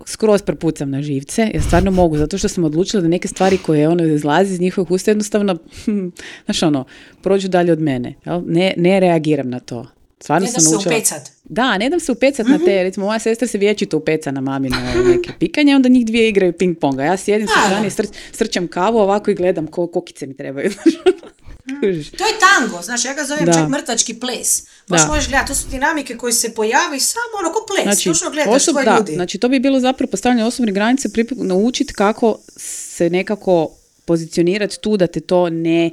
skroz 0.07 0.43
prepucam 0.43 0.91
na 0.91 1.03
živce, 1.03 1.51
ja 1.55 1.62
stvarno 1.62 1.91
mogu, 1.91 2.17
zato 2.17 2.39
što 2.39 2.49
sam 2.49 2.65
odlučila 2.65 3.03
da 3.03 3.09
neke 3.09 3.29
stvari 3.29 3.59
koje 3.59 3.89
ono 3.89 4.05
izlazi 4.05 4.53
iz 4.53 4.61
njihovih 4.61 4.91
usta 4.91 5.11
jednostavno, 5.11 5.57
znaš 6.45 6.62
ono, 6.62 6.85
prođu 7.23 7.49
dalje 7.49 7.73
od 7.73 7.81
mene. 7.81 8.15
Jel? 8.27 8.43
Ne, 8.47 8.75
ne 8.77 9.01
reagiram 9.01 9.51
na 9.51 9.61
to. 9.61 9.87
Stvarno 10.21 10.47
ne 10.47 10.53
sam 10.53 10.61
se 10.61 10.89
upecat. 10.89 11.31
Da, 11.45 11.79
ne 11.79 11.91
dam 11.91 12.01
se 12.01 12.12
upecat 12.12 12.47
na 12.47 12.59
te, 12.59 12.65
mhm. 12.65 12.83
recimo 12.83 13.07
moja 13.07 13.19
sestra 13.19 13.49
se 13.49 13.59
vječito 13.59 13.97
upeca 13.97 14.31
na 14.31 14.41
mamino 14.41 14.77
neke 15.07 15.33
pikanje, 15.39 15.77
onda 15.77 15.89
njih 15.89 16.07
dvije 16.07 16.29
igraju 16.29 16.53
ping 16.53 16.79
ponga. 16.79 17.05
Ja 17.05 17.17
sjedim 17.17 17.49
sa 17.49 17.67
strane, 17.67 17.91
sr, 17.91 18.07
srčam 18.33 18.69
kavu 18.69 18.99
ovako 18.99 19.31
i 19.31 19.35
gledam 19.35 19.67
ko, 19.67 19.87
kokice 19.87 20.27
mi 20.27 20.37
trebaju. 20.37 20.71
to 22.19 22.25
je 22.27 22.35
tango, 22.41 22.83
znaš, 22.83 23.05
ja 23.05 23.15
ga 23.15 23.25
zovem 23.25 23.45
da. 23.45 23.53
čak 23.53 23.69
mrtvački 23.69 24.15
ples. 24.15 24.62
Baš 24.89 25.01
možeš 25.09 25.29
gledati, 25.29 25.49
to 25.49 25.55
su 25.55 25.69
dinamike 25.69 26.17
koje 26.17 26.33
se 26.33 26.55
pojavi 26.55 27.01
samo 27.01 27.39
ono 27.39 27.53
ko 27.53 27.67
ples, 27.67 27.83
znači, 27.83 28.09
točno 28.09 28.31
gledaš 28.31 28.55
osob, 28.55 28.75
da, 28.85 28.97
ljudi. 28.97 29.15
Znači 29.15 29.39
to 29.39 29.49
bi 29.49 29.59
bilo 29.59 29.81
zapravo 29.81 30.11
postavljanje 30.11 30.45
osobne 30.45 30.73
granice, 30.73 31.09
naučiti 31.37 31.95
kako 31.95 32.39
se 32.57 33.11
nekako 33.11 33.71
pozicionirati 34.05 34.81
tu 34.81 34.97
da 34.97 35.07
te 35.07 35.21
to 35.21 35.51
ne 35.51 35.91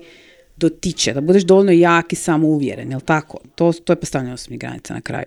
dotiče, 0.61 1.13
da 1.13 1.21
budeš 1.21 1.43
dovoljno 1.43 1.71
jak 1.71 2.13
i 2.13 2.15
samouvjeren, 2.15 2.91
jel 2.91 3.01
tako? 3.01 3.37
To, 3.55 3.73
to 3.73 3.93
je 3.93 3.99
postavljanje 3.99 4.33
osobnih 4.33 4.59
granica 4.59 4.93
na 4.93 5.01
kraju. 5.01 5.25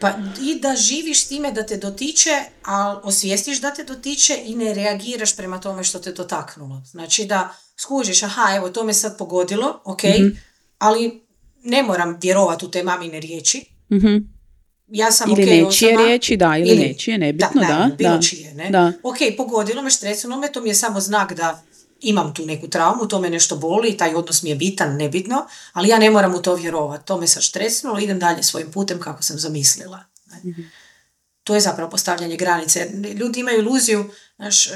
Pa 0.00 0.12
i 0.42 0.60
da 0.60 0.76
živiš 0.76 1.24
s 1.24 1.28
time 1.28 1.52
da 1.52 1.66
te 1.66 1.76
dotiče, 1.76 2.30
a 2.64 3.00
osvijestiš 3.04 3.60
da 3.60 3.70
te 3.74 3.84
dotiče 3.84 4.38
i 4.44 4.54
ne 4.54 4.74
reagiraš 4.74 5.36
prema 5.36 5.60
tome 5.60 5.84
što 5.84 5.98
te 5.98 6.12
dotaknulo. 6.12 6.82
Znači 6.86 7.24
da 7.24 7.54
skužiš, 7.76 8.22
aha, 8.22 8.56
evo 8.56 8.68
to 8.70 8.84
me 8.84 8.94
sad 8.94 9.18
pogodilo, 9.18 9.80
ok, 9.84 10.02
mm 10.02 10.48
ali 10.78 11.20
ne 11.62 11.82
moram 11.82 12.18
vjerovati 12.22 12.66
u 12.66 12.70
te 12.70 12.82
mamine 12.82 13.20
riječi. 13.20 13.64
mm 13.90 14.38
Ja 14.88 15.12
sam 15.12 15.30
ili 15.30 15.42
okay, 15.42 15.64
nečije 15.64 15.96
riječi, 15.96 16.36
da, 16.36 16.56
ili, 16.56 16.68
ili 16.68 16.88
nečije, 16.88 17.18
nebitno, 17.18 17.60
da. 17.60 17.66
da, 17.66 17.90
bilo 17.98 18.14
da. 18.14 18.22
čije, 18.22 18.54
ne? 18.54 18.70
Da. 18.70 18.92
Ok, 19.02 19.16
pogodilo 19.36 19.82
me, 19.82 19.90
štresilo 19.90 20.38
me, 20.38 20.52
to 20.52 20.60
mi 20.60 20.68
je 20.68 20.74
samo 20.74 21.00
znak 21.00 21.32
da 21.34 21.62
imam 22.00 22.34
tu 22.34 22.46
neku 22.46 22.68
traumu, 22.68 23.08
to 23.08 23.20
me 23.20 23.30
nešto 23.30 23.56
boli, 23.56 23.96
taj 23.96 24.14
odnos 24.14 24.42
mi 24.42 24.50
je 24.50 24.56
bitan, 24.56 24.96
nebitno, 24.96 25.46
ali 25.72 25.88
ja 25.88 25.98
ne 25.98 26.10
moram 26.10 26.34
u 26.34 26.42
to 26.42 26.54
vjerovati. 26.54 27.06
To 27.06 27.20
me 27.20 27.26
sad 27.26 27.42
štresnulo, 27.42 27.98
idem 27.98 28.18
dalje 28.18 28.42
svojim 28.42 28.70
putem 28.70 29.00
kako 29.00 29.22
sam 29.22 29.38
zamislila. 29.38 30.04
mm 30.44 30.50
To 31.48 31.54
je 31.54 31.60
zapravo 31.60 31.90
postavljanje 31.90 32.36
granice. 32.36 32.90
Ljudi 33.14 33.40
imaju 33.40 33.58
iluziju 33.58 34.10
znaš, 34.36 34.68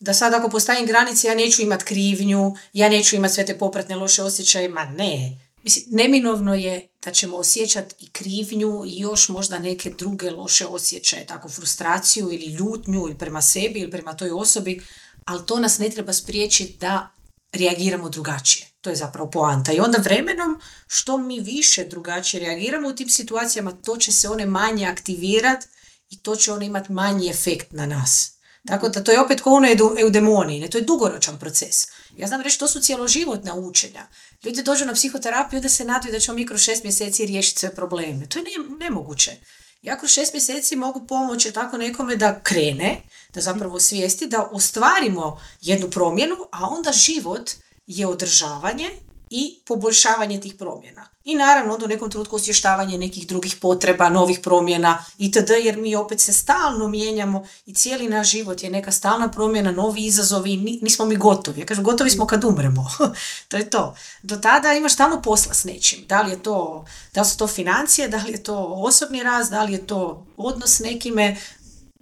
da 0.00 0.14
sad 0.14 0.34
ako 0.34 0.48
postavim 0.48 0.86
granice 0.86 1.28
ja 1.28 1.34
neću 1.34 1.62
imati 1.62 1.84
krivnju, 1.84 2.54
ja 2.72 2.88
neću 2.88 3.16
imati 3.16 3.34
sve 3.34 3.46
te 3.46 3.58
popratne 3.58 3.96
loše 3.96 4.22
osjećaje, 4.22 4.68
ma 4.68 4.84
ne. 4.84 5.38
Mislim, 5.62 5.84
neminovno 5.88 6.54
je 6.54 6.88
da 7.04 7.10
ćemo 7.10 7.36
osjećati 7.36 7.94
i 7.98 8.10
krivnju 8.10 8.82
i 8.86 9.00
još 9.00 9.28
možda 9.28 9.58
neke 9.58 9.90
druge 9.90 10.30
loše 10.30 10.66
osjećaje, 10.66 11.26
tako 11.26 11.48
frustraciju 11.48 12.32
ili 12.32 12.46
ljutnju 12.46 13.00
ili 13.00 13.18
prema 13.18 13.42
sebi 13.42 13.80
ili 13.80 13.90
prema 13.90 14.16
toj 14.16 14.30
osobi, 14.30 14.82
ali 15.24 15.46
to 15.46 15.58
nas 15.58 15.78
ne 15.78 15.90
treba 15.90 16.12
spriječiti 16.12 16.76
da 16.80 17.14
reagiramo 17.52 18.08
drugačije. 18.08 18.66
To 18.80 18.90
je 18.90 18.96
zapravo 18.96 19.30
poanta. 19.30 19.72
I 19.72 19.80
onda 19.80 19.98
vremenom 19.98 20.60
što 20.86 21.18
mi 21.18 21.40
više 21.40 21.84
drugačije 21.84 22.40
reagiramo 22.40 22.88
u 22.88 22.94
tim 22.94 23.08
situacijama, 23.08 23.72
to 23.72 23.96
će 23.96 24.12
se 24.12 24.28
one 24.28 24.46
manje 24.46 24.86
aktivirati 24.86 25.66
i 26.10 26.18
to 26.18 26.36
će 26.36 26.52
one 26.52 26.66
imati 26.66 26.92
manji 26.92 27.30
efekt 27.30 27.72
na 27.72 27.86
nas. 27.86 28.32
Tako 28.66 28.88
da 28.88 29.04
to 29.04 29.12
je 29.12 29.20
opet 29.20 29.40
kao 29.40 29.52
ono 29.52 29.68
eudemoniji, 30.00 30.60
ne? 30.60 30.70
to 30.70 30.78
je 30.78 30.84
dugoročan 30.84 31.38
proces. 31.38 31.86
Ja 32.16 32.26
znam 32.26 32.40
reći, 32.40 32.58
to 32.58 32.68
su 32.68 32.80
cijeloživotna 32.80 33.54
učenja. 33.54 34.06
Ljudi 34.44 34.62
dođu 34.62 34.84
na 34.84 34.94
psihoterapiju 34.94 35.60
da 35.60 35.68
se 35.68 35.84
nadaju 35.84 36.12
da 36.12 36.20
ćemo 36.20 36.36
mi 36.36 36.46
kroz 36.46 36.60
šest 36.60 36.84
mjeseci 36.84 37.26
riješiti 37.26 37.60
sve 37.60 37.74
probleme. 37.74 38.26
To 38.26 38.38
je 38.38 38.44
nemoguće. 38.78 39.36
Ja 39.82 39.98
kroz 39.98 40.10
šest 40.10 40.32
mjeseci 40.32 40.76
mogu 40.76 41.06
pomoći 41.06 41.52
tako 41.52 41.76
nekome 41.76 42.16
da 42.16 42.40
krene, 42.42 43.02
da 43.34 43.40
zapravo 43.40 43.80
svijesti, 43.80 44.26
da 44.26 44.48
ostvarimo 44.52 45.40
jednu 45.60 45.90
promjenu, 45.90 46.36
a 46.52 46.68
onda 46.68 46.92
život 46.92 47.50
je 47.86 48.06
održavanje 48.06 48.90
i 49.34 49.60
poboljšavanje 49.66 50.40
tih 50.40 50.54
promjena. 50.54 51.08
I 51.24 51.34
naravno 51.34 51.74
onda 51.74 51.84
u 51.84 51.88
nekom 51.88 52.10
trenutku 52.10 52.36
osvještavanje 52.36 52.98
nekih 52.98 53.26
drugih 53.26 53.56
potreba, 53.60 54.08
novih 54.08 54.40
promjena 54.42 55.04
itd. 55.18 55.50
jer 55.64 55.76
mi 55.76 55.96
opet 55.96 56.20
se 56.20 56.32
stalno 56.32 56.88
mijenjamo 56.88 57.46
i 57.66 57.74
cijeli 57.74 58.08
naš 58.08 58.30
život 58.30 58.62
je 58.62 58.70
neka 58.70 58.92
stalna 58.92 59.30
promjena, 59.30 59.72
novi 59.72 60.04
izazovi, 60.06 60.56
nismo 60.56 61.04
mi 61.04 61.16
gotovi. 61.16 61.60
Ja 61.60 61.66
kažem, 61.66 61.84
gotovi 61.84 62.10
smo 62.10 62.26
kad 62.26 62.44
umremo. 62.44 62.90
to 63.48 63.56
je 63.56 63.70
to. 63.70 63.94
Do 64.22 64.36
tada 64.36 64.72
imaš 64.72 64.94
stalno 64.94 65.22
posla 65.22 65.54
s 65.54 65.64
nečim. 65.64 66.04
Da 66.08 66.22
li 66.22 66.30
je 66.30 66.42
to, 66.42 66.84
da 67.14 67.20
li 67.20 67.26
su 67.26 67.38
to 67.38 67.46
financije, 67.46 68.08
da 68.08 68.16
li 68.16 68.32
je 68.32 68.42
to 68.42 68.74
osobni 68.76 69.22
raz, 69.22 69.50
da 69.50 69.62
li 69.62 69.72
je 69.72 69.86
to 69.86 70.26
odnos 70.36 70.76
s 70.76 70.80
nekime, 70.80 71.36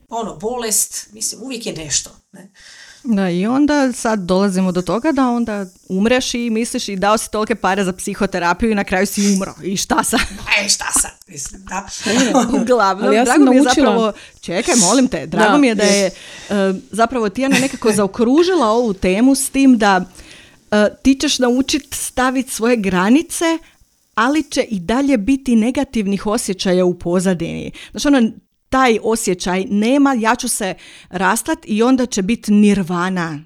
ono, 0.08 0.36
bolest, 0.36 1.08
mislim, 1.12 1.42
uvijek 1.42 1.66
je 1.66 1.72
nešto. 1.72 2.10
Ne? 2.32 2.50
Da, 3.04 3.30
i 3.30 3.46
onda 3.46 3.92
sad 3.92 4.20
dolazimo 4.20 4.72
do 4.72 4.82
toga 4.82 5.12
da 5.12 5.28
onda 5.28 5.66
umreš 5.88 6.34
i 6.34 6.50
misliš 6.50 6.88
i 6.88 6.96
dao 6.96 7.18
si 7.18 7.30
tolike 7.30 7.54
pare 7.54 7.84
za 7.84 7.92
psihoterapiju 7.92 8.70
i 8.70 8.74
na 8.74 8.84
kraju 8.84 9.06
si 9.06 9.34
umro. 9.34 9.54
I 9.62 9.76
šta 9.76 10.04
sad? 10.04 10.20
E, 10.64 10.68
šta 10.68 10.84
sad? 10.92 11.10
Mislim, 11.28 11.64
da. 11.64 11.88
Uglavnom, 12.62 13.14
ja 13.14 13.24
drago 13.24 13.44
mi 13.44 13.56
je 13.56 13.62
zapravo, 13.62 14.12
čekaj, 14.40 14.74
molim 14.76 15.08
te, 15.08 15.26
drago 15.26 15.58
mi 15.58 15.66
je 15.66 15.74
da 15.74 15.84
je 15.84 16.10
uh, 16.48 16.56
zapravo 16.90 17.28
Tijana 17.28 17.58
nekako 17.58 17.92
zaokružila 17.92 18.66
ovu 18.66 18.94
temu 18.94 19.34
s 19.34 19.50
tim 19.50 19.78
da 19.78 20.04
uh, 20.70 20.78
ti 21.02 21.14
ćeš 21.14 21.38
naučiti 21.38 21.96
staviti 21.96 22.52
svoje 22.52 22.76
granice, 22.76 23.58
ali 24.14 24.42
će 24.42 24.62
i 24.62 24.80
dalje 24.80 25.18
biti 25.18 25.56
negativnih 25.56 26.26
osjećaja 26.26 26.84
u 26.84 26.98
pozadini. 26.98 27.72
Znači, 27.90 28.08
ono, 28.08 28.30
taj 28.70 28.98
osjećaj 29.02 29.64
nema, 29.70 30.14
ja 30.14 30.34
ću 30.34 30.48
se 30.48 30.74
rastat 31.08 31.58
i 31.64 31.82
onda 31.82 32.06
će 32.06 32.22
biti 32.22 32.52
nirvana. 32.52 33.38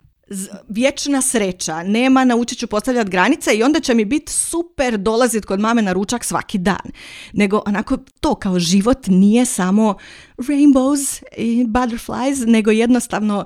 Vječna 0.68 1.22
sreća, 1.22 1.83
nema, 1.83 2.25
naučit 2.25 2.59
ću 2.59 2.66
postavljati 2.66 3.11
granice 3.11 3.55
i 3.55 3.62
onda 3.62 3.81
će 3.81 3.95
mi 3.95 4.05
biti 4.05 4.33
super 4.33 4.99
dolaziti 4.99 5.47
kod 5.47 5.61
mame 5.61 5.83
na 5.83 5.93
ručak 5.93 6.25
svaki 6.25 6.59
dan. 6.59 6.91
Nego 7.33 7.62
onako 7.66 7.97
to 8.20 8.35
kao 8.35 8.59
život 8.59 9.07
nije 9.07 9.45
samo 9.45 9.95
rainbows 10.37 11.22
i 11.37 11.64
butterflies, 11.66 12.39
nego 12.47 12.70
jednostavno 12.70 13.45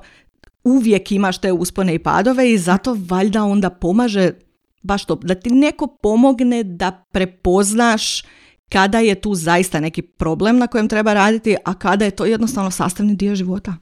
uvijek 0.63 1.11
imaš 1.11 1.37
te 1.37 1.51
uspone 1.51 1.95
i 1.95 1.99
padove 1.99 2.51
i 2.51 2.57
zato 2.57 2.97
valjda 3.09 3.43
onda 3.43 3.69
pomaže 3.69 4.31
baš 4.81 5.05
to, 5.05 5.15
da 5.15 5.35
ti 5.35 5.49
neko 5.49 5.87
pomogne 5.87 6.63
da 6.63 7.05
prepoznaš 7.11 8.23
kada 8.69 8.99
je 8.99 9.21
tu 9.21 9.35
zaista 9.35 9.79
neki 9.79 10.01
problem 10.01 10.57
na 10.57 10.67
kojem 10.67 10.89
treba 10.89 11.13
raditi, 11.13 11.55
a 11.65 11.73
kada 11.73 12.05
je 12.05 12.11
to 12.11 12.25
jednostavno 12.25 12.71
sastavni 12.71 13.15
dio 13.15 13.35
života. 13.35 13.75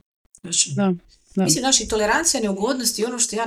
Da. 0.75 0.93
Da. 1.37 1.43
Mislim, 1.43 1.63
naši 1.63 1.87
tolerancija 1.87 2.41
neugodnosti 2.41 3.05
ono 3.05 3.19
što 3.19 3.35
ja 3.35 3.45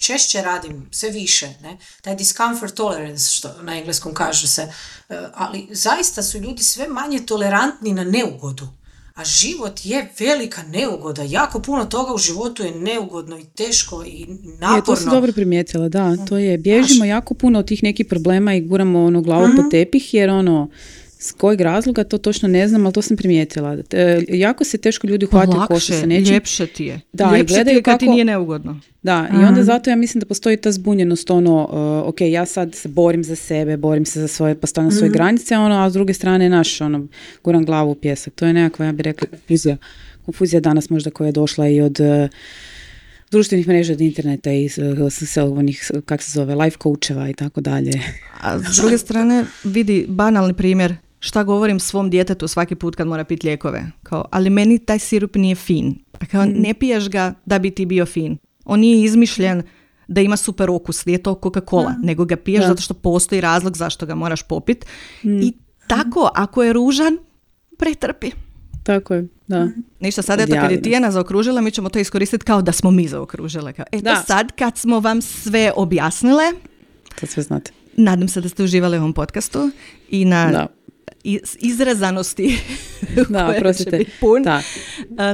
češće 0.00 0.42
radim, 0.42 0.88
sve 0.90 1.10
više, 1.10 1.48
ne? 1.62 1.78
taj 2.00 2.16
discomfort 2.16 2.74
tolerance, 2.74 3.32
što 3.32 3.62
na 3.62 3.78
engleskom 3.78 4.14
kaže 4.14 4.48
se, 4.48 4.62
e, 5.08 5.18
ali 5.34 5.68
zaista 5.70 6.22
su 6.22 6.38
ljudi 6.38 6.62
sve 6.62 6.88
manje 6.88 7.26
tolerantni 7.26 7.92
na 7.92 8.04
neugodu. 8.04 8.68
A 9.14 9.24
život 9.24 9.80
je 9.84 10.08
velika 10.18 10.62
neugoda. 10.62 11.22
Jako 11.22 11.60
puno 11.60 11.84
toga 11.84 12.14
u 12.14 12.18
životu 12.18 12.62
je 12.62 12.74
neugodno 12.74 13.38
i 13.38 13.44
teško 13.44 14.04
i 14.06 14.26
naporno. 14.58 14.76
Je, 14.76 14.84
to 14.84 14.96
si 14.96 15.04
dobro 15.10 15.32
primijetila, 15.32 15.88
da. 15.88 16.16
To 16.28 16.38
je, 16.38 16.58
bježimo 16.58 17.04
jako 17.04 17.34
puno 17.34 17.58
od 17.58 17.66
tih 17.66 17.82
nekih 17.82 18.06
problema 18.06 18.54
i 18.54 18.60
guramo 18.60 19.04
ono 19.04 19.20
glavu 19.20 19.46
po 19.56 19.62
mhm. 19.62 19.70
tepih 19.70 20.14
jer 20.14 20.30
ono, 20.30 20.70
s 21.22 21.32
kojeg 21.32 21.60
razloga 21.60 22.04
to 22.04 22.18
točno 22.18 22.48
ne 22.48 22.68
znam, 22.68 22.86
ali 22.86 22.92
to 22.92 23.02
sam 23.02 23.16
primijetila. 23.16 23.76
E, 23.90 24.24
jako 24.28 24.64
se 24.64 24.78
teško 24.78 25.06
ljudi 25.06 25.26
hvataju 25.26 25.62
koša 25.68 25.92
sa 25.92 26.06
nečim. 26.06 26.34
ljepše 26.34 26.66
ti 26.66 26.84
je. 26.84 27.00
Da, 27.12 27.36
ljepše 27.36 27.60
i 27.60 27.64
ti 27.64 27.70
je 27.70 27.82
kad 27.82 28.00
ti 28.00 28.08
nije 28.08 28.24
neugodno. 28.24 28.80
Da, 29.02 29.28
i 29.32 29.44
onda 29.44 29.62
zato 29.62 29.90
ja 29.90 29.96
mislim 29.96 30.20
da 30.20 30.26
postoji 30.26 30.56
ta 30.56 30.72
zbunjenost, 30.72 31.30
ono, 31.30 31.64
uh, 31.64 32.08
ok, 32.08 32.20
ja 32.20 32.46
sad 32.46 32.74
se 32.74 32.88
borim 32.88 33.24
za 33.24 33.36
sebe, 33.36 33.76
borim 33.76 34.04
se 34.04 34.20
za 34.20 34.28
svoje, 34.28 34.54
postavljam 34.54 34.90
svoje 34.90 35.10
mm 35.10 35.12
granice, 35.12 35.56
ono, 35.56 35.74
a 35.74 35.90
s 35.90 35.92
druge 35.92 36.14
strane, 36.14 36.48
naš, 36.48 36.80
ono, 36.80 37.06
guram 37.44 37.64
glavu 37.64 37.90
u 37.90 37.94
pjesak. 37.94 38.34
To 38.34 38.46
je 38.46 38.52
nekakva, 38.52 38.86
ja 38.86 38.92
bih 38.92 39.04
rekla, 39.04 39.28
konfuzija. 39.28 39.76
Konfuzija 40.24 40.60
danas 40.60 40.90
možda 40.90 41.10
koja 41.10 41.26
je 41.26 41.32
došla 41.32 41.68
i 41.68 41.80
od 41.80 42.00
uh, 42.00 42.30
društvenih 43.30 43.68
mreža 43.68 43.92
od 43.92 44.00
interneta 44.00 44.52
i 44.52 44.68
uh, 45.36 45.58
onih, 45.58 45.90
kak 46.04 46.22
se 46.22 46.30
zove, 46.32 46.54
life 46.54 46.76
coacheva 46.82 47.28
i 47.28 47.34
tako 47.34 47.60
dalje. 47.60 47.92
A 48.40 48.58
s 48.58 48.76
druge 48.76 48.98
strane, 48.98 49.44
vidi, 49.64 50.06
banalni 50.08 50.54
primjer, 50.54 50.94
šta 51.24 51.44
govorim 51.44 51.80
svom 51.80 52.10
djetetu 52.10 52.48
svaki 52.48 52.74
put 52.74 52.96
kad 52.96 53.06
mora 53.06 53.24
piti 53.24 53.46
lijekove. 53.46 53.86
Kao, 54.02 54.24
ali 54.30 54.50
meni 54.50 54.78
taj 54.78 54.98
sirup 54.98 55.36
nije 55.36 55.54
fin. 55.54 55.94
Pa 56.18 56.26
kao, 56.26 56.46
mm. 56.46 56.52
ne 56.56 56.74
piješ 56.74 57.08
ga 57.08 57.34
da 57.44 57.58
bi 57.58 57.70
ti 57.70 57.86
bio 57.86 58.06
fin. 58.06 58.38
On 58.64 58.80
nije 58.80 59.04
izmišljen 59.04 59.62
da 60.08 60.20
ima 60.20 60.36
super 60.36 60.70
okus, 60.70 61.06
nije 61.06 61.22
to 61.22 61.34
Coca-Cola, 61.34 61.94
nego 62.02 62.24
ga 62.24 62.36
piješ 62.36 62.64
zato 62.64 62.82
što 62.82 62.94
postoji 62.94 63.40
razlog 63.40 63.76
zašto 63.76 64.06
ga 64.06 64.14
moraš 64.14 64.42
popit. 64.42 64.86
Mm. 65.24 65.42
I 65.42 65.52
tako, 65.86 66.30
ako 66.34 66.62
je 66.62 66.72
ružan, 66.72 67.18
pretrpi. 67.78 68.30
Tako 68.82 69.14
je, 69.14 69.28
da. 69.46 69.68
Ništa, 70.00 70.22
sad 70.22 70.40
eto, 70.40 70.54
kad 70.54 70.70
je 70.70 70.82
Tijena 70.82 71.10
zaokružila, 71.10 71.60
mi 71.60 71.70
ćemo 71.70 71.88
to 71.88 71.98
iskoristiti 71.98 72.44
kao 72.44 72.62
da 72.62 72.72
smo 72.72 72.90
mi 72.90 73.08
zaokružile. 73.08 73.72
Kao, 73.72 73.84
eto 73.92 74.16
sad, 74.26 74.52
kad 74.52 74.78
smo 74.78 75.00
vam 75.00 75.22
sve 75.22 75.72
objasnile, 75.76 76.44
to 77.20 77.26
sve 77.26 77.42
znate. 77.42 77.72
Nadam 77.96 78.28
se 78.28 78.40
da 78.40 78.48
ste 78.48 78.62
uživali 78.62 78.98
u 78.98 79.00
ovom 79.00 79.12
podcastu 79.12 79.70
i 80.10 80.24
na 80.24 80.50
da 80.50 80.81
izrezanosti 81.58 82.58
da, 83.28 83.46
koje 83.60 83.74
će 83.74 83.84
biti 83.84 84.10
pun. 84.20 84.42
Da. 84.42 84.62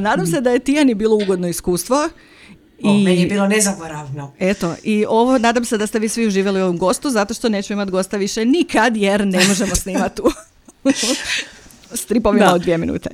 Nadam 0.01 0.27
se 0.27 0.41
da 0.41 0.51
je 0.51 0.59
Tijani 0.59 0.95
bilo 0.95 1.17
ugodno 1.17 1.49
iskustvo. 1.49 2.09
I, 2.79 2.89
o, 2.89 2.93
meni 2.93 3.21
je 3.21 3.27
bilo 3.27 3.47
nezaboravno. 3.47 4.33
Eto, 4.39 4.75
i 4.83 5.05
ovo, 5.09 5.39
nadam 5.39 5.65
se 5.65 5.79
da 5.79 5.87
ste 5.87 5.99
vi 5.99 6.09
svi 6.09 6.27
uživali 6.27 6.61
u 6.61 6.65
ovom 6.65 6.79
gostu, 6.79 7.11
zato 7.11 7.35
što 7.35 7.49
nećemo 7.49 7.77
imati 7.77 7.91
gosta 7.91 8.17
više 8.17 8.45
nikad, 8.45 8.97
jer 8.97 9.27
ne 9.27 9.49
možemo 9.49 9.75
snimati 9.75 10.23
u 10.23 10.31
stripovima 11.97 12.55
od 12.55 12.61
dvije 12.63 12.79
minute. 12.79 13.11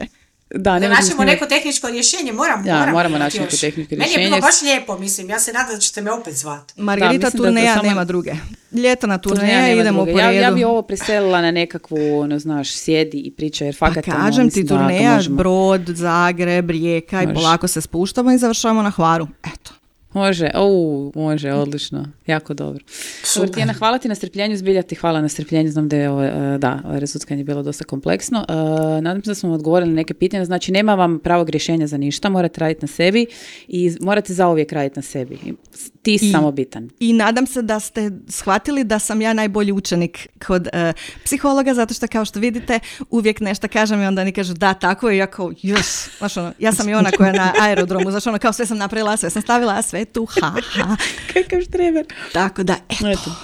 Da, 0.56 0.78
ne 0.78 0.88
naćemo 0.88 1.24
neko 1.24 1.46
tehničko 1.46 1.88
rješenje, 1.88 2.32
moram, 2.32 2.66
ja, 2.66 2.86
moramo 2.92 3.18
naći 3.18 3.40
neko 3.40 3.56
tehničko 3.56 3.94
rješenje. 3.94 4.16
Meni 4.16 4.24
je 4.24 4.30
bilo 4.30 4.40
baš 4.40 4.62
lijepo, 4.62 4.98
mislim, 4.98 5.30
ja 5.30 5.40
se 5.40 5.52
nadam 5.52 5.74
da 5.74 5.80
ćete 5.80 6.00
me 6.00 6.12
opet 6.12 6.34
zvati. 6.34 6.74
Margarita 6.76 7.30
da, 7.30 7.36
turneja 7.36 7.74
samo... 7.74 7.88
nema 7.88 8.04
druge. 8.04 8.32
Ljetana 8.72 9.18
turneja, 9.18 9.80
idemo 9.80 9.98
po 9.98 10.06
redu. 10.06 10.18
Ja, 10.18 10.30
ja 10.30 10.50
bi 10.50 10.64
ovo 10.64 10.82
preselila 10.82 11.40
na 11.40 11.50
nekakvu, 11.50 12.18
ono, 12.18 12.38
znaš, 12.38 12.76
sjedi 12.76 13.18
i 13.18 13.30
priča, 13.30 13.64
jer 13.64 13.76
fakat... 13.76 14.04
Pa 14.06 14.12
kažem 14.12 14.50
ti, 14.50 14.66
turneja, 14.66 15.20
Brod, 15.28 15.82
Zagreb, 15.88 16.70
Rijeka 16.70 17.22
i 17.22 17.34
polako 17.34 17.68
se 17.68 17.80
spuštamo 17.80 18.32
i 18.32 18.38
završavamo 18.38 18.82
na 18.82 18.90
Hvaru. 18.90 19.28
Eto. 19.54 19.72
Može, 20.14 20.50
o, 20.54 21.10
može, 21.14 21.52
odlično, 21.52 22.06
jako 22.26 22.54
dobro. 22.54 22.84
Super. 23.22 23.50
Tijena, 23.50 23.72
hvala 23.72 23.98
ti 23.98 24.08
na 24.08 24.14
strpljenju, 24.14 24.56
zbilja 24.56 24.82
ti 24.82 24.94
hvala 24.94 25.20
na 25.20 25.28
strpljenju, 25.28 25.70
znam 25.70 25.88
da 25.88 25.96
je 25.96 26.10
ovo, 26.10 26.24
e, 26.24 26.58
da, 26.58 26.80
je 27.28 27.44
bilo 27.44 27.62
dosta 27.62 27.84
kompleksno. 27.84 28.44
Uh, 28.48 28.54
nadam 29.02 29.22
se 29.24 29.30
da 29.30 29.34
smo 29.34 29.52
odgovorili 29.52 29.90
na 29.90 29.96
neke 29.96 30.14
pitanja, 30.14 30.44
znači 30.44 30.72
nema 30.72 30.94
vam 30.94 31.18
pravog 31.18 31.50
rješenja 31.50 31.86
za 31.86 31.96
ništa, 31.96 32.28
morate 32.28 32.60
raditi 32.60 32.82
na 32.82 32.88
sebi 32.88 33.26
i 33.68 33.96
morate 34.00 34.34
zauvijek 34.34 34.72
raditi 34.72 34.98
na 34.98 35.02
sebi. 35.02 35.38
Ti 36.02 36.18
si 36.18 36.30
samo 36.30 36.52
bitan. 36.52 36.90
I 37.00 37.12
nadam 37.12 37.46
se 37.46 37.62
da 37.62 37.80
ste 37.80 38.10
shvatili 38.28 38.84
da 38.84 38.98
sam 38.98 39.22
ja 39.22 39.32
najbolji 39.32 39.72
učenik 39.72 40.28
kod 40.46 40.68
uh, 40.72 41.00
psihologa, 41.24 41.74
zato 41.74 41.94
što 41.94 42.06
kao 42.06 42.24
što 42.24 42.40
vidite, 42.40 42.80
uvijek 43.10 43.40
nešto 43.40 43.68
kažem 43.68 44.02
i 44.02 44.06
onda 44.06 44.22
oni 44.22 44.32
kažu 44.32 44.54
da, 44.54 44.74
tako 44.74 45.10
je, 45.10 45.16
ja 45.16 45.26
kao, 45.26 45.52
znaš 46.18 46.36
ono, 46.36 46.52
ja 46.58 46.72
sam 46.72 46.88
i 46.88 46.94
ona 46.94 47.10
koja 47.10 47.26
je 47.26 47.38
na 47.38 47.52
aerodromu, 47.60 48.10
znaš 48.10 48.26
ono, 48.26 48.38
kao 48.38 48.52
sve 48.52 48.66
sam 48.66 48.78
napravila, 48.78 49.16
sve 49.16 49.30
sam 49.30 49.42
stavila, 49.42 49.82
sve 49.82 50.03
tu, 50.04 50.26
ha, 50.40 50.54
ha. 50.62 50.96
Kakav 51.32 51.62
štreber. 51.62 52.06
Tako 52.32 52.62
da, 52.62 52.76
eto. 52.88 53.08
eto. 53.08 53.36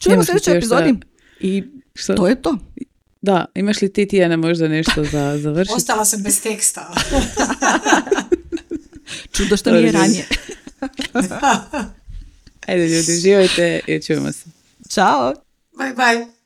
Čujemo 0.00 0.24
sljedećoj 0.24 0.56
epizodi. 0.56 0.94
I 1.40 1.64
što? 1.94 2.14
to 2.14 2.28
je 2.28 2.42
to. 2.42 2.58
Da, 3.22 3.44
imaš 3.54 3.82
li 3.82 3.92
ti 3.92 4.08
Tijana 4.08 4.36
možda 4.36 4.68
nešto 4.68 5.04
za 5.04 5.36
završiti? 5.42 5.74
Ostala 5.76 6.04
sam 6.04 6.22
bez 6.22 6.42
teksta. 6.42 6.92
Čudo 9.36 9.56
što 9.56 9.70
nije 9.70 9.92
ranije. 9.92 10.26
Ajde 12.66 12.88
ljudi, 12.88 13.12
živajte 13.12 13.80
i 13.86 14.02
čujemo 14.02 14.32
se. 14.32 14.44
Ćao. 14.90 15.34
Bye 15.78 15.96
bye. 15.96 16.39